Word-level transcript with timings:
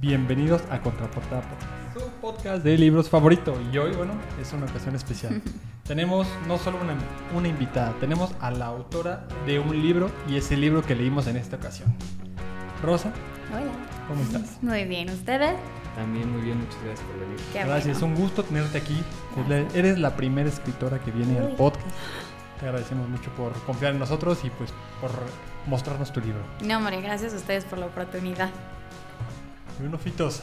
Bienvenidos 0.00 0.62
a 0.70 0.80
Contraportada, 0.80 1.42
su 1.92 2.00
podcast 2.22 2.64
de 2.64 2.78
libros 2.78 3.10
favorito. 3.10 3.54
Y 3.70 3.76
hoy, 3.76 3.92
bueno, 3.94 4.14
es 4.40 4.50
una 4.54 4.64
ocasión 4.64 4.94
especial. 4.94 5.42
tenemos 5.86 6.26
no 6.48 6.56
solo 6.56 6.78
una, 6.80 6.94
una 7.36 7.48
invitada, 7.48 7.92
tenemos 8.00 8.34
a 8.40 8.50
la 8.50 8.64
autora 8.64 9.26
de 9.44 9.58
un 9.58 9.78
libro 9.82 10.10
y 10.26 10.36
ese 10.36 10.56
libro 10.56 10.80
que 10.80 10.94
leímos 10.94 11.26
en 11.26 11.36
esta 11.36 11.56
ocasión. 11.56 11.94
Rosa, 12.82 13.12
Hola. 13.52 13.72
¿cómo 14.08 14.22
estás? 14.22 14.62
Muy 14.62 14.84
bien, 14.86 15.10
¿ustedes? 15.10 15.54
También 15.94 16.32
muy 16.32 16.40
bien, 16.40 16.58
muchas 16.60 16.82
gracias 16.82 17.06
por 17.06 17.20
venir. 17.20 17.36
Qué 17.52 17.58
Gracias, 17.62 18.00
bueno. 18.00 18.14
un 18.14 18.22
gusto 18.22 18.42
tenerte 18.42 18.78
aquí. 18.78 19.02
Eres 19.74 19.98
la 19.98 20.16
primera 20.16 20.48
escritora 20.48 20.98
que 21.00 21.10
viene 21.10 21.38
al 21.38 21.48
Uy. 21.48 21.54
podcast. 21.58 21.86
Te 22.58 22.64
agradecemos 22.64 23.06
mucho 23.06 23.30
por 23.32 23.52
confiar 23.64 23.92
en 23.92 23.98
nosotros 23.98 24.38
y 24.44 24.50
pues 24.50 24.72
por 24.98 25.10
mostrarnos 25.66 26.10
tu 26.10 26.22
libro. 26.22 26.40
No, 26.64 26.78
hombre, 26.78 27.02
gracias 27.02 27.34
a 27.34 27.36
ustedes 27.36 27.66
por 27.66 27.78
la 27.78 27.84
oportunidad. 27.84 28.48
Bruno 29.80 29.98
Fitos, 29.98 30.42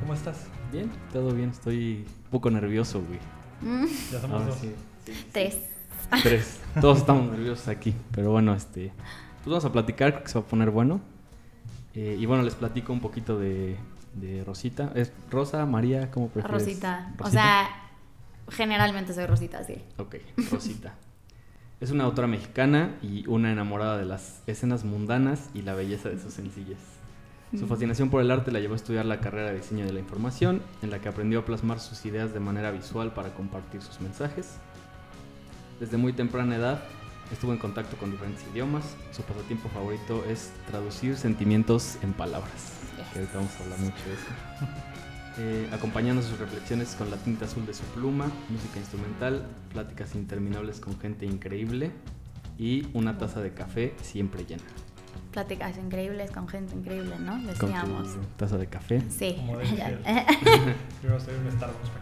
¿cómo 0.00 0.14
estás? 0.14 0.46
Bien, 0.72 0.90
todo 1.12 1.32
bien, 1.32 1.50
estoy 1.50 2.06
un 2.24 2.30
poco 2.30 2.50
nervioso, 2.50 3.02
güey. 3.02 3.18
Mm, 3.60 3.86
Ya 4.10 4.20
somos 4.20 4.42
Ah, 4.42 4.46
dos. 4.46 4.58
sí, 4.58 4.72
sí, 5.06 5.12
sí. 5.14 5.26
Tres. 5.32 5.58
Tres. 6.22 6.60
Todos 6.80 6.98
estamos 6.98 7.30
nerviosos 7.30 7.68
aquí, 7.68 7.94
pero 8.12 8.30
bueno, 8.30 8.54
este, 8.54 8.92
pues 9.44 9.46
vamos 9.46 9.64
a 9.64 9.72
platicar, 9.72 10.12
creo 10.12 10.22
que 10.24 10.28
se 10.30 10.38
va 10.38 10.44
a 10.44 10.48
poner 10.48 10.70
bueno. 10.70 11.00
Eh, 11.94 12.16
y 12.18 12.24
bueno, 12.26 12.42
les 12.42 12.54
platico 12.54 12.92
un 12.92 13.00
poquito 13.00 13.38
de, 13.38 13.76
de 14.14 14.42
Rosita. 14.44 14.90
¿Es 14.94 15.12
Rosa, 15.30 15.66
María, 15.66 16.10
cómo 16.10 16.28
prefieres? 16.28 16.62
Rosita. 16.64 17.14
O 17.18 17.28
sea, 17.28 17.68
generalmente 18.48 19.12
soy 19.12 19.26
Rosita, 19.26 19.62
sí. 19.64 19.74
Ok, 19.98 20.16
Rosita. 20.50 20.94
Es 21.80 21.90
una 21.90 22.04
autora 22.04 22.28
mexicana 22.28 22.94
y 23.02 23.26
una 23.26 23.52
enamorada 23.52 23.98
de 23.98 24.06
las 24.06 24.42
escenas 24.46 24.84
mundanas 24.84 25.50
y 25.52 25.62
la 25.62 25.74
belleza 25.74 26.08
de 26.08 26.18
sus 26.18 26.32
sencillez. 26.32 26.78
Su 27.58 27.66
fascinación 27.66 28.08
por 28.08 28.22
el 28.22 28.30
arte 28.30 28.50
la 28.50 28.60
llevó 28.60 28.72
a 28.72 28.76
estudiar 28.76 29.04
la 29.04 29.20
carrera 29.20 29.50
de 29.50 29.58
diseño 29.58 29.84
de 29.84 29.92
la 29.92 30.00
información, 30.00 30.62
en 30.80 30.90
la 30.90 31.00
que 31.00 31.08
aprendió 31.08 31.40
a 31.40 31.44
plasmar 31.44 31.80
sus 31.80 32.06
ideas 32.06 32.32
de 32.32 32.40
manera 32.40 32.70
visual 32.70 33.12
para 33.12 33.34
compartir 33.34 33.82
sus 33.82 34.00
mensajes. 34.00 34.56
Desde 35.78 35.98
muy 35.98 36.14
temprana 36.14 36.56
edad 36.56 36.82
estuvo 37.30 37.52
en 37.52 37.58
contacto 37.58 37.96
con 37.98 38.10
diferentes 38.10 38.42
idiomas. 38.52 38.96
Su 39.10 39.22
pasatiempo 39.22 39.68
favorito 39.68 40.24
es 40.24 40.50
traducir 40.66 41.16
sentimientos 41.16 41.98
en 42.02 42.14
palabras. 42.14 42.72
Que 43.12 43.18
ahorita 43.18 43.36
vamos 43.36 43.52
a 43.58 43.62
hablar 43.64 43.78
mucho 43.80 44.04
de 44.06 44.14
eso. 44.14 44.72
Eh, 45.38 45.66
acompañando 45.72 46.20
sus 46.20 46.38
reflexiones 46.38 46.94
con 46.94 47.10
la 47.10 47.16
tinta 47.16 47.46
azul 47.46 47.64
de 47.64 47.72
su 47.72 47.84
pluma, 47.84 48.30
música 48.50 48.78
instrumental, 48.78 49.46
pláticas 49.72 50.14
interminables 50.14 50.78
con 50.78 51.00
gente 51.00 51.24
increíble 51.24 51.90
y 52.58 52.86
una 52.92 53.16
taza 53.16 53.40
de 53.40 53.54
café 53.54 53.94
siempre 54.02 54.44
llena. 54.44 54.62
Pláticas 55.32 55.78
increíbles 55.78 56.30
con 56.30 56.46
gente 56.46 56.74
increíble, 56.76 57.16
¿no? 57.18 57.32
Con 57.32 57.46
Decíamos. 57.46 58.12
tu 58.14 58.20
taza 58.36 58.58
de 58.58 58.66
café. 58.66 59.02
Sí. 59.08 59.34
Como 59.38 59.56
debe 59.58 59.70
ser. 59.70 59.98
Estoy 60.04 61.34
en 61.34 61.46
un 61.46 61.52
Starbucks 61.52 61.88
para 61.90 62.00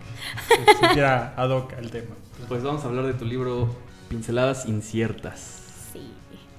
que 0.66 0.72
se 0.72 0.78
sintiera 0.78 1.34
ad 1.36 1.50
hoc 1.50 1.72
el 1.78 1.90
tema. 1.90 2.16
Pues 2.48 2.62
vamos 2.62 2.84
a 2.84 2.88
hablar 2.88 3.06
de 3.06 3.14
tu 3.14 3.24
libro 3.24 3.74
Pinceladas 4.08 4.66
Inciertas. 4.66 5.62
sí. 5.92 6.12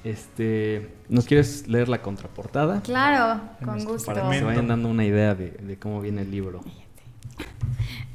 Este, 0.03 0.95
¿nos 1.09 1.25
quieres 1.25 1.67
leer 1.67 1.87
la 1.87 2.01
contraportada? 2.01 2.81
Claro, 2.81 3.39
En 3.59 3.65
con 3.67 3.83
gusto. 3.85 4.05
Para 4.11 4.27
que 4.31 4.39
se 4.39 4.43
vayan 4.43 4.67
dando 4.67 4.87
una 4.89 5.05
idea 5.05 5.35
de, 5.35 5.51
de 5.51 5.77
cómo 5.77 6.01
viene 6.01 6.23
el 6.23 6.31
libro. 6.31 6.61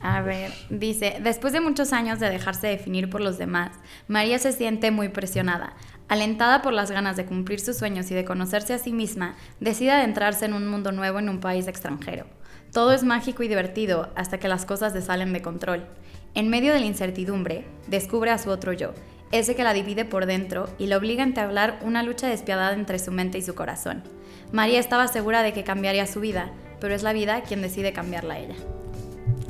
A 0.00 0.20
ver, 0.20 0.52
dice, 0.70 1.18
después 1.22 1.52
de 1.52 1.60
muchos 1.60 1.92
años 1.92 2.20
de 2.20 2.28
dejarse 2.30 2.66
definir 2.66 3.08
por 3.10 3.20
los 3.20 3.38
demás, 3.38 3.72
María 4.08 4.38
se 4.38 4.52
siente 4.52 4.90
muy 4.90 5.08
presionada. 5.10 5.74
Alentada 6.08 6.62
por 6.62 6.72
las 6.72 6.90
ganas 6.90 7.16
de 7.16 7.26
cumplir 7.26 7.58
sus 7.58 7.76
sueños 7.76 8.10
y 8.10 8.14
de 8.14 8.24
conocerse 8.24 8.74
a 8.74 8.78
sí 8.78 8.92
misma, 8.92 9.34
decide 9.58 9.90
adentrarse 9.90 10.44
en 10.44 10.54
un 10.54 10.68
mundo 10.68 10.92
nuevo 10.92 11.18
en 11.18 11.28
un 11.28 11.40
país 11.40 11.66
extranjero. 11.66 12.26
Todo 12.72 12.92
es 12.92 13.02
mágico 13.02 13.42
y 13.42 13.48
divertido 13.48 14.11
hasta 14.14 14.39
que 14.39 14.48
las 14.48 14.66
cosas 14.66 14.92
se 14.92 15.02
salen 15.02 15.33
de 15.33 15.42
control. 15.42 15.86
En 16.34 16.48
medio 16.48 16.72
de 16.72 16.80
la 16.80 16.86
incertidumbre, 16.86 17.64
descubre 17.89 18.30
a 18.30 18.39
su 18.39 18.50
otro 18.50 18.72
yo, 18.72 18.92
ese 19.33 19.56
que 19.56 19.64
la 19.64 19.72
divide 19.72 20.05
por 20.05 20.27
dentro 20.27 20.68
y 20.78 20.86
la 20.86 20.98
obliga 20.98 21.24
a 21.24 21.27
entablar 21.27 21.80
una 21.83 22.02
lucha 22.02 22.28
despiadada 22.28 22.74
entre 22.74 22.98
su 22.98 23.11
mente 23.11 23.39
y 23.39 23.42
su 23.42 23.55
corazón. 23.55 24.05
María 24.52 24.78
estaba 24.78 25.08
segura 25.08 25.42
de 25.42 25.52
que 25.52 25.64
cambiaría 25.64 26.06
su 26.06 26.20
vida, 26.20 26.50
pero 26.80 26.95
es 26.95 27.02
la 27.02 27.12
vida 27.12 27.42
quien 27.42 27.62
decide 27.62 27.92
cambiarla 27.92 28.34
a 28.34 28.39
ella. 28.39 28.55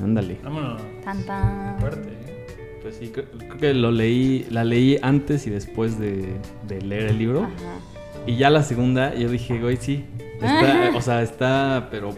Ándale. 0.03 0.39
Vámonos. 0.43 0.81
Tan, 1.05 1.25
tan. 1.27 1.79
Fuerte, 1.81 2.09
¿eh? 2.09 2.36
Pues 2.87 2.99
sí, 3.01 3.09
creo, 3.09 3.27
creo 3.37 3.59
que 3.59 3.75
lo 3.75 3.91
leí, 3.91 4.47
la 4.49 4.63
leí 4.63 4.97
antes 5.03 5.45
y 5.49 5.51
después 5.51 5.99
de, 5.99 6.37
de 6.69 6.81
leer 6.83 7.07
el 7.09 7.19
libro. 7.19 7.43
Ajá. 7.43 7.81
Y 8.29 8.37
ya 8.37 8.49
la 8.49 8.63
segunda, 8.63 9.13
yo 9.13 9.29
dije, 9.29 9.59
güey, 9.61 9.77
sí. 9.77 10.05
Está, 10.41 10.93
o 10.97 11.01
sea, 11.01 11.21
está, 11.23 11.89
pero 11.91 12.15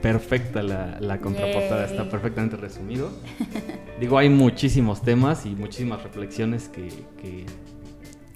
perfecta 0.00 0.62
la, 0.62 0.98
la 1.00 1.18
contraportada, 1.18 1.86
Yay. 1.88 1.90
está 1.96 2.08
perfectamente 2.08 2.56
resumido. 2.56 3.10
Digo, 3.98 4.16
hay 4.16 4.28
muchísimos 4.28 5.02
temas 5.02 5.44
y 5.44 5.56
muchísimas 5.56 6.04
reflexiones 6.04 6.68
que, 6.68 6.86
que, 7.20 7.44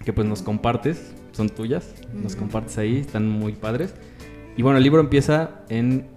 que, 0.04 0.12
pues 0.12 0.26
nos 0.26 0.42
compartes, 0.42 1.14
son 1.30 1.50
tuyas, 1.50 1.94
nos 2.12 2.34
compartes 2.34 2.78
ahí, 2.78 2.96
están 2.96 3.28
muy 3.28 3.52
padres. 3.52 3.94
Y 4.56 4.62
bueno, 4.62 4.78
el 4.78 4.82
libro 4.82 5.00
empieza 5.00 5.60
en, 5.68 6.08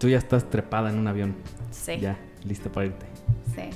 tú 0.00 0.08
ya 0.08 0.18
estás 0.18 0.50
trepada 0.50 0.90
en 0.90 0.98
un 0.98 1.06
avión, 1.06 1.36
Sí. 1.70 1.98
ya, 2.00 2.18
lista 2.44 2.68
para 2.72 2.86
irte. 2.86 3.06
Sí. 3.54 3.70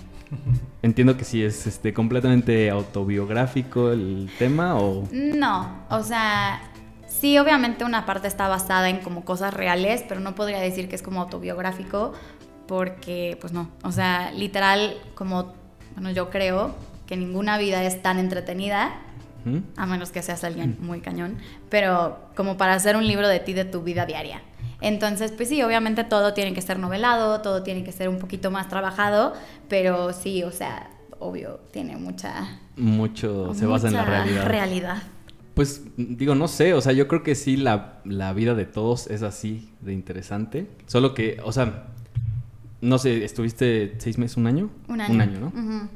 Entiendo 0.83 1.17
que 1.17 1.25
sí 1.25 1.43
es 1.43 1.67
este, 1.67 1.93
completamente 1.93 2.71
autobiográfico 2.71 3.91
el 3.91 4.31
tema 4.39 4.77
o... 4.77 5.07
No, 5.13 5.85
o 5.91 6.03
sea, 6.03 6.61
sí, 7.07 7.39
obviamente 7.39 7.85
una 7.85 8.07
parte 8.07 8.29
está 8.29 8.49
basada 8.49 8.89
en 8.89 9.01
como 9.01 9.25
cosas 9.25 9.53
reales, 9.53 10.05
pero 10.09 10.21
no 10.21 10.35
podría 10.35 10.59
decir 10.61 10.89
que 10.89 10.97
es 10.97 11.03
como 11.03 11.21
autobiográfico, 11.21 12.13
porque, 12.67 13.37
pues 13.41 13.53
no, 13.53 13.69
o 13.83 13.93
sea, 13.93 14.31
literal, 14.33 14.97
como, 15.15 15.53
bueno, 15.95 16.11
yo 16.13 16.31
creo 16.31 16.75
que 17.07 17.17
ninguna 17.17 17.59
vida 17.59 17.83
es 17.85 18.01
tan 18.01 18.19
entretenida, 18.19 18.93
¿Mm? 19.45 19.59
a 19.77 19.87
menos 19.87 20.13
que 20.13 20.23
seas 20.23 20.45
alguien 20.45 20.77
muy 20.81 21.01
cañón, 21.01 21.39
pero 21.69 22.19
como 22.37 22.57
para 22.57 22.75
hacer 22.75 22.97
un 22.97 23.07
libro 23.07 23.27
de 23.27 23.41
ti, 23.41 23.53
de 23.53 23.65
tu 23.65 23.83
vida 23.83 24.07
diaria. 24.07 24.43
Entonces, 24.81 25.33
pues 25.33 25.49
sí, 25.49 25.63
obviamente 25.63 26.05
todo 26.05 26.35
tiene 26.35 26.55
que 26.55 26.63
ser 26.63 26.79
novelado, 26.79 27.41
todo 27.43 27.63
tiene 27.63 27.85
que 27.85 27.93
ser 27.93 28.09
un 28.09 28.19
poquito 28.19 28.51
más 28.51 28.69
trabajado, 28.69 29.35
pero 29.69 30.13
sí, 30.13 30.43
o 30.43 30.51
sea, 30.51 30.91
obvio, 31.19 31.61
tiene 31.71 31.97
mucha... 31.97 32.59
Mucho 32.77 33.53
se 33.55 33.67
basa 33.67 33.89
en 33.89 33.95
la 33.95 34.05
realidad. 34.05 34.47
realidad. 34.47 35.03
Pues 35.55 35.83
digo, 35.97 36.35
no 36.35 36.49
sé, 36.49 36.73
o 36.73 36.81
sea, 36.81 36.93
yo 36.93 37.09
creo 37.09 37.23
que 37.23 37.35
sí 37.35 37.57
la, 37.57 38.01
la 38.05 38.33
vida 38.33 38.55
de 38.55 38.65
todos 38.65 39.09
es 39.09 39.23
así 39.23 39.71
de 39.81 39.93
interesante. 39.93 40.67
Solo 40.87 41.13
que, 41.13 41.39
o 41.45 41.53
sea, 41.53 41.89
no 42.81 42.99
sé, 42.99 43.25
¿estuviste 43.25 43.97
seis 43.99 44.17
meses, 44.17 44.37
un 44.39 44.47
año? 44.47 44.71
Un 44.89 45.01
año. 45.03 45.15
Un 45.15 45.21
año, 45.21 45.41
¿no? 45.41 45.47
Ujú. 45.49 45.89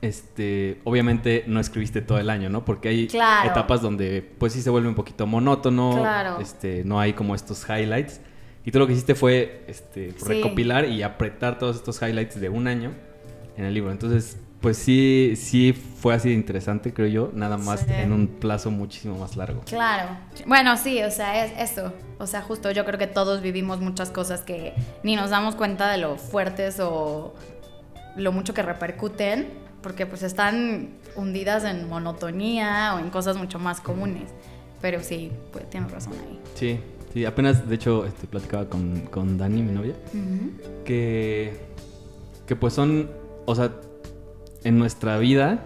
Este, 0.00 0.80
obviamente 0.84 1.44
no 1.46 1.60
escribiste 1.60 2.00
todo 2.02 2.18
el 2.18 2.30
año, 2.30 2.48
¿no? 2.48 2.64
Porque 2.64 2.88
hay 2.88 3.06
Claro. 3.08 3.50
etapas 3.50 3.82
donde 3.82 4.22
pues 4.38 4.52
sí 4.52 4.62
se 4.62 4.70
vuelve 4.70 4.88
un 4.88 4.94
poquito 4.94 5.26
monótono, 5.26 5.98
Claro. 5.98 6.38
este, 6.40 6.82
no 6.84 6.98
hay 7.00 7.12
como 7.12 7.34
estos 7.34 7.64
highlights. 7.68 8.20
Y 8.64 8.70
tú 8.70 8.78
lo 8.78 8.86
que 8.86 8.92
hiciste 8.92 9.14
fue 9.14 9.64
este, 9.68 10.12
Sí. 10.12 10.24
recopilar 10.24 10.86
y 10.88 11.02
apretar 11.02 11.58
todos 11.58 11.76
estos 11.76 12.00
highlights 12.00 12.40
de 12.40 12.48
un 12.48 12.66
año 12.68 12.92
en 13.56 13.64
el 13.64 13.74
libro. 13.74 13.90
Entonces, 13.92 14.36
pues 14.60 14.76
sí, 14.78 15.32
sí 15.36 15.72
fue 15.72 16.14
así 16.14 16.28
de 16.28 16.36
interesante, 16.36 16.94
creo 16.94 17.08
yo, 17.08 17.30
nada 17.34 17.56
más 17.58 17.80
Sí. 17.80 17.86
en 17.92 18.12
un 18.12 18.28
plazo 18.28 18.70
muchísimo 18.70 19.18
más 19.18 19.36
largo. 19.36 19.62
Claro. 19.66 20.10
Bueno, 20.46 20.76
sí, 20.76 21.02
o 21.02 21.10
sea, 21.10 21.44
es 21.44 21.70
eso. 21.72 21.92
O 22.18 22.28
sea, 22.28 22.42
justo 22.42 22.70
yo 22.70 22.84
creo 22.84 22.96
que 22.98 23.08
todos 23.08 23.42
vivimos 23.42 23.80
muchas 23.80 24.10
cosas 24.10 24.42
que 24.42 24.74
ni 25.02 25.16
nos 25.16 25.30
damos 25.30 25.56
cuenta 25.56 25.90
de 25.90 25.98
lo 25.98 26.16
fuertes 26.16 26.78
o 26.80 27.34
lo 28.14 28.30
mucho 28.30 28.54
que 28.54 28.62
repercuten, 28.62 29.48
porque 29.82 30.06
pues 30.06 30.22
están 30.22 30.90
hundidas 31.16 31.64
en 31.64 31.88
monotonía 31.88 32.94
o 32.94 32.98
en 32.98 33.10
cosas 33.10 33.36
mucho 33.36 33.58
más 33.58 33.80
comunes. 33.80 34.30
Pero 34.80 35.00
sí, 35.00 35.30
pues 35.52 35.68
tienes 35.70 35.90
razón 35.90 36.14
ahí. 36.14 36.40
Sí, 36.54 36.80
sí, 37.12 37.24
apenas, 37.24 37.68
de 37.68 37.74
hecho, 37.74 38.04
este, 38.04 38.26
platicaba 38.26 38.68
con, 38.68 39.02
con 39.10 39.38
Dani, 39.38 39.62
mi 39.62 39.72
novia, 39.72 39.94
que, 40.84 41.56
que 42.46 42.56
pues 42.56 42.72
son, 42.74 43.10
o 43.46 43.54
sea, 43.54 43.72
en 44.64 44.78
nuestra 44.78 45.18
vida 45.18 45.64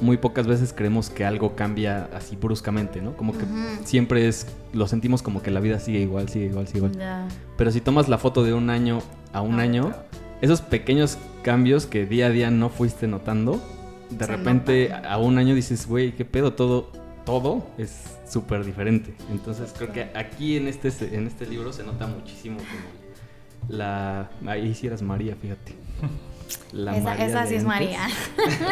muy 0.00 0.16
pocas 0.16 0.46
veces 0.46 0.72
creemos 0.72 1.10
que 1.10 1.24
algo 1.24 1.54
cambia 1.56 2.08
así 2.14 2.36
bruscamente, 2.36 3.00
¿no? 3.00 3.16
Como 3.16 3.32
que 3.32 3.44
siempre 3.84 4.28
es, 4.28 4.46
lo 4.72 4.86
sentimos 4.88 5.22
como 5.22 5.42
que 5.42 5.50
la 5.50 5.60
vida 5.60 5.78
sigue 5.78 6.00
igual, 6.00 6.28
sigue 6.28 6.46
igual, 6.46 6.66
sigue 6.66 6.78
igual. 6.78 6.92
Ya. 6.96 7.28
Pero 7.56 7.70
si 7.70 7.80
tomas 7.80 8.08
la 8.08 8.18
foto 8.18 8.44
de 8.44 8.52
un 8.52 8.70
año 8.70 9.00
a 9.32 9.40
un 9.40 9.60
año, 9.60 9.92
esos 10.40 10.60
pequeños 10.60 11.18
cambios 11.46 11.86
que 11.86 12.06
día 12.06 12.26
a 12.26 12.30
día 12.30 12.50
no 12.50 12.70
fuiste 12.70 13.06
notando, 13.06 13.62
de 14.10 14.26
Se 14.26 14.36
repente 14.36 14.92
a 14.92 15.16
un 15.18 15.38
año 15.38 15.54
dices, 15.54 15.86
güey, 15.86 16.10
qué 16.10 16.24
pedo, 16.24 16.54
todo, 16.54 16.90
todo 17.24 17.70
es 17.78 18.18
súper 18.28 18.64
diferente. 18.64 19.14
Entonces 19.30 19.72
creo 19.76 19.92
que 19.92 20.10
aquí 20.16 20.56
en 20.56 20.66
este, 20.66 20.88
en 21.14 21.28
este 21.28 21.46
libro 21.46 21.72
se 21.72 21.84
nota 21.84 22.08
muchísimo 22.08 22.56
como 22.56 23.68
la... 23.68 24.28
Ahí 24.44 24.74
sí 24.74 24.88
eras 24.88 25.02
María, 25.02 25.36
fíjate. 25.36 25.74
La 26.72 26.96
Esa, 26.96 27.04
María 27.10 27.26
esa 27.26 27.46
sí 27.48 27.54
es. 27.54 27.64
María. 27.64 28.08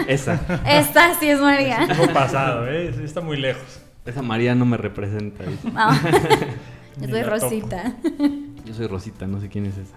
Esa. 0.08 0.62
Esta 0.66 1.14
sí 1.14 1.28
es 1.28 1.40
María. 1.40 1.86
Tiempo 1.86 2.12
pasado, 2.12 2.68
¿eh? 2.68 2.92
Está 3.04 3.20
muy 3.20 3.36
lejos. 3.36 3.82
Esa 4.04 4.22
María 4.22 4.56
no 4.56 4.64
me 4.64 4.76
representa. 4.76 5.44
No. 5.72 5.90
Ni 6.98 7.06
Yo 7.06 7.14
soy. 7.14 7.22
Rosita. 7.22 7.94
Yo 8.64 8.74
soy 8.74 8.86
Rosita, 8.88 9.26
no 9.28 9.40
sé 9.40 9.48
quién 9.48 9.66
es 9.66 9.76
esa. 9.78 9.96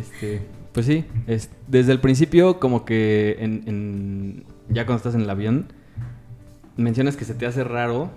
Este, 0.00 0.46
pues 0.76 0.84
sí, 0.84 1.06
es, 1.26 1.48
desde 1.68 1.90
el 1.92 2.00
principio 2.00 2.60
como 2.60 2.84
que 2.84 3.36
en, 3.40 3.62
en- 3.66 4.44
ya 4.68 4.84
cuando 4.84 4.98
estás 4.98 5.14
en 5.14 5.22
el 5.22 5.30
avión, 5.30 5.68
mencionas 6.76 7.16
que 7.16 7.24
se 7.24 7.32
te 7.34 7.46
hace 7.46 7.64
raro 7.64 8.10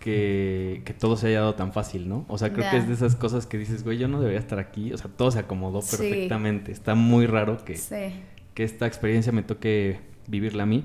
que, 0.00 0.82
que 0.84 0.92
todo 0.92 1.16
se 1.16 1.28
haya 1.28 1.40
dado 1.40 1.54
tan 1.54 1.72
fácil, 1.72 2.06
¿no? 2.10 2.26
O 2.28 2.36
sea, 2.36 2.52
creo 2.52 2.70
que 2.70 2.76
es 2.76 2.86
de 2.88 2.92
esas 2.92 3.16
cosas 3.16 3.46
que 3.46 3.56
dices, 3.56 3.84
güey, 3.84 3.96
yo 3.96 4.06
no 4.06 4.20
debería 4.20 4.38
estar 4.38 4.58
aquí. 4.58 4.92
O 4.92 4.98
sea, 4.98 5.10
todo 5.16 5.30
se 5.30 5.38
acomodó 5.38 5.80
Sí. 5.80 5.96
perfectamente. 5.96 6.72
Está 6.72 6.94
muy 6.94 7.24
raro 7.26 7.64
que, 7.64 7.76
Sí. 7.78 8.12
que 8.52 8.64
esta 8.64 8.86
experiencia 8.86 9.32
me 9.32 9.42
toque 9.42 10.00
vivirla 10.28 10.64
a 10.64 10.66
mí. 10.66 10.84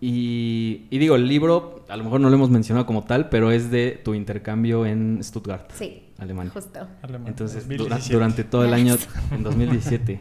Y, 0.00 0.86
y 0.90 0.98
digo, 0.98 1.16
el 1.16 1.26
libro, 1.28 1.84
a 1.88 1.96
lo 1.98 2.04
mejor 2.04 2.20
no 2.20 2.30
lo 2.30 2.36
hemos 2.36 2.48
mencionado 2.48 2.86
como 2.86 3.04
tal, 3.04 3.28
pero 3.28 3.50
es 3.50 3.70
de 3.70 4.00
tu 4.02 4.14
intercambio 4.14 4.86
en 4.86 5.18
Stuttgart, 5.22 5.70
Sí. 5.74 6.02
Alemania. 6.18 6.52
Justo. 6.52 6.86
Alemán, 7.02 7.28
Entonces, 7.28 7.64
dura- 7.68 7.76
2017. 7.96 8.14
durante 8.14 8.44
todo 8.44 8.64
el 8.64 8.72
año, 8.74 8.94
en 9.30 9.42
2017, 9.42 10.18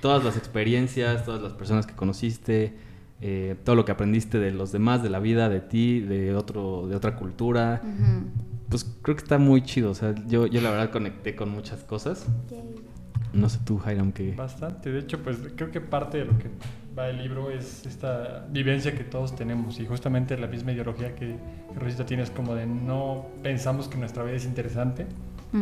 todas 0.00 0.22
las 0.24 0.36
experiencias, 0.36 1.24
todas 1.24 1.42
las 1.42 1.52
personas 1.52 1.86
que 1.86 1.94
conociste, 1.94 2.74
eh, 3.20 3.56
todo 3.64 3.74
lo 3.76 3.84
que 3.84 3.92
aprendiste 3.92 4.38
de 4.38 4.50
los 4.52 4.72
demás, 4.72 5.02
de 5.02 5.10
la 5.10 5.18
vida, 5.20 5.48
de 5.48 5.60
ti, 5.60 6.00
de, 6.00 6.34
otro, 6.34 6.86
de 6.88 6.96
otra 6.96 7.16
cultura, 7.16 7.82
pues 8.68 8.84
creo 9.02 9.16
que 9.16 9.22
está 9.22 9.38
muy 9.38 9.62
chido. 9.62 9.90
O 9.90 9.94
sea, 9.94 10.14
yo, 10.26 10.46
yo 10.46 10.60
la 10.60 10.70
verdad 10.70 10.90
conecté 10.90 11.34
con 11.36 11.48
muchas 11.50 11.82
cosas. 11.84 12.26
No 13.32 13.48
sé 13.48 13.58
tú, 13.64 13.80
Hiram, 13.86 14.12
que... 14.12 14.32
Bastante, 14.34 14.90
de 14.92 14.98
hecho, 15.00 15.22
pues 15.22 15.38
creo 15.56 15.70
que 15.70 15.80
parte 15.80 16.18
de 16.18 16.26
lo 16.26 16.38
que 16.38 16.50
va 16.98 17.08
el 17.08 17.18
libro 17.18 17.50
es 17.50 17.86
esta 17.86 18.46
vivencia 18.50 18.94
que 18.94 19.04
todos 19.04 19.34
tenemos 19.34 19.80
y 19.80 19.86
justamente 19.86 20.36
la 20.36 20.46
misma 20.46 20.72
ideología 20.72 21.14
que, 21.14 21.36
que 21.72 21.78
Rosita 21.80 22.04
tiene 22.04 22.22
es 22.22 22.30
como 22.30 22.54
de 22.54 22.66
no 22.66 23.26
pensamos 23.42 23.88
que 23.88 23.96
nuestra 23.96 24.22
vida 24.24 24.36
es 24.36 24.44
interesante, 24.44 25.06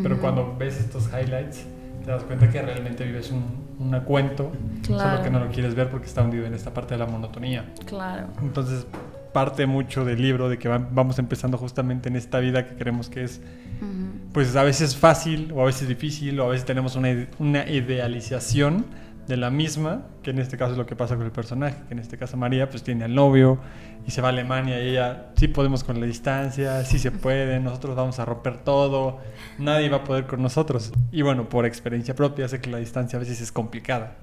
pero 0.02 0.14
Ujú. 0.14 0.20
cuando 0.22 0.56
ves 0.58 0.78
estos 0.80 1.08
highlights 1.08 1.66
te 2.04 2.10
das 2.10 2.22
cuenta 2.24 2.48
que 2.50 2.60
realmente 2.62 3.04
vives 3.04 3.30
un, 3.30 3.44
un 3.78 4.00
cuento, 4.00 4.50
Claro. 4.84 5.10
solo 5.10 5.22
que 5.22 5.30
no 5.30 5.38
lo 5.44 5.50
quieres 5.50 5.74
ver 5.74 5.90
porque 5.90 6.06
está 6.06 6.22
hundido 6.22 6.46
en 6.46 6.54
esta 6.54 6.72
parte 6.72 6.94
de 6.94 6.98
la 6.98 7.06
monotonía. 7.06 7.66
Claro. 7.86 8.28
Entonces 8.42 8.86
parte 9.32 9.66
mucho 9.66 10.04
del 10.04 10.20
libro 10.20 10.48
de 10.48 10.58
que 10.58 10.68
va- 10.68 10.78
vamos 10.90 11.18
empezando 11.20 11.56
justamente 11.58 12.08
en 12.08 12.16
esta 12.16 12.40
vida 12.40 12.66
que 12.66 12.74
creemos 12.74 13.08
que 13.08 13.22
es 13.22 13.40
Ujú. 13.80 14.32
pues 14.32 14.56
a 14.56 14.64
veces 14.64 14.96
fácil 14.96 15.52
o 15.54 15.62
a 15.62 15.66
veces 15.66 15.86
difícil 15.86 16.40
o 16.40 16.46
a 16.46 16.48
veces 16.48 16.64
tenemos 16.66 16.96
una, 16.96 17.28
una 17.38 17.68
idealización 17.70 18.86
de 19.30 19.36
la 19.36 19.48
misma, 19.48 20.02
que 20.22 20.30
en 20.30 20.40
este 20.40 20.58
caso 20.58 20.72
es 20.72 20.78
lo 20.78 20.86
que 20.86 20.96
pasa 20.96 21.16
con 21.16 21.24
el 21.24 21.30
personaje, 21.30 21.76
que 21.86 21.94
en 21.94 22.00
este 22.00 22.18
caso 22.18 22.36
María 22.36 22.68
pues 22.68 22.82
tiene 22.82 23.04
al 23.04 23.14
novio 23.14 23.58
y 24.06 24.10
se 24.10 24.20
va 24.20 24.28
a 24.28 24.30
Alemania 24.32 24.82
y 24.82 24.88
ella 24.88 25.28
sí 25.36 25.48
podemos 25.48 25.84
con 25.84 26.00
la 26.00 26.06
distancia, 26.06 26.84
sí 26.84 26.98
se 26.98 27.12
puede, 27.12 27.60
nosotros 27.60 27.96
vamos 27.96 28.18
a 28.18 28.24
romper 28.24 28.58
todo, 28.58 29.18
nadie 29.58 29.88
va 29.88 29.98
a 29.98 30.04
poder 30.04 30.26
con 30.26 30.42
nosotros. 30.42 30.92
Y 31.12 31.22
bueno, 31.22 31.48
por 31.48 31.64
experiencia 31.64 32.14
propia 32.14 32.48
sé 32.48 32.60
que 32.60 32.70
la 32.70 32.78
distancia 32.78 33.16
a 33.16 33.20
veces 33.20 33.40
es 33.40 33.52
complicada. 33.52 34.16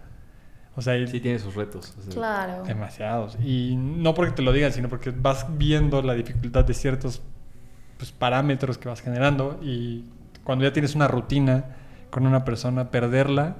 O 0.76 0.82
sea, 0.82 0.94
Sí 1.08 1.20
tiene 1.20 1.40
sus 1.40 1.56
retos. 1.56 1.96
o 1.98 2.02
sea, 2.04 2.14
Claro. 2.14 2.64
Demasiados. 2.64 3.38
Y 3.44 3.76
no 3.78 4.14
porque 4.14 4.34
te 4.34 4.42
lo 4.44 4.52
digan, 4.52 4.74
sino 4.74 4.90
porque 4.90 5.10
vas 5.10 5.48
viendo 5.58 6.04
la 6.04 6.14
dificultad 6.14 6.66
de 6.66 6.76
ciertos 6.76 7.24
pues, 7.98 8.12
parámetros 8.12 8.78
que 8.78 8.90
vas 8.90 9.02
generando 9.02 9.60
y 9.64 10.06
cuando 10.44 10.66
ya 10.66 10.74
tienes 10.74 10.94
una 10.96 11.08
rutina 11.08 11.66
con 12.12 12.28
una 12.28 12.46
persona, 12.46 12.92
perderla 12.92 13.56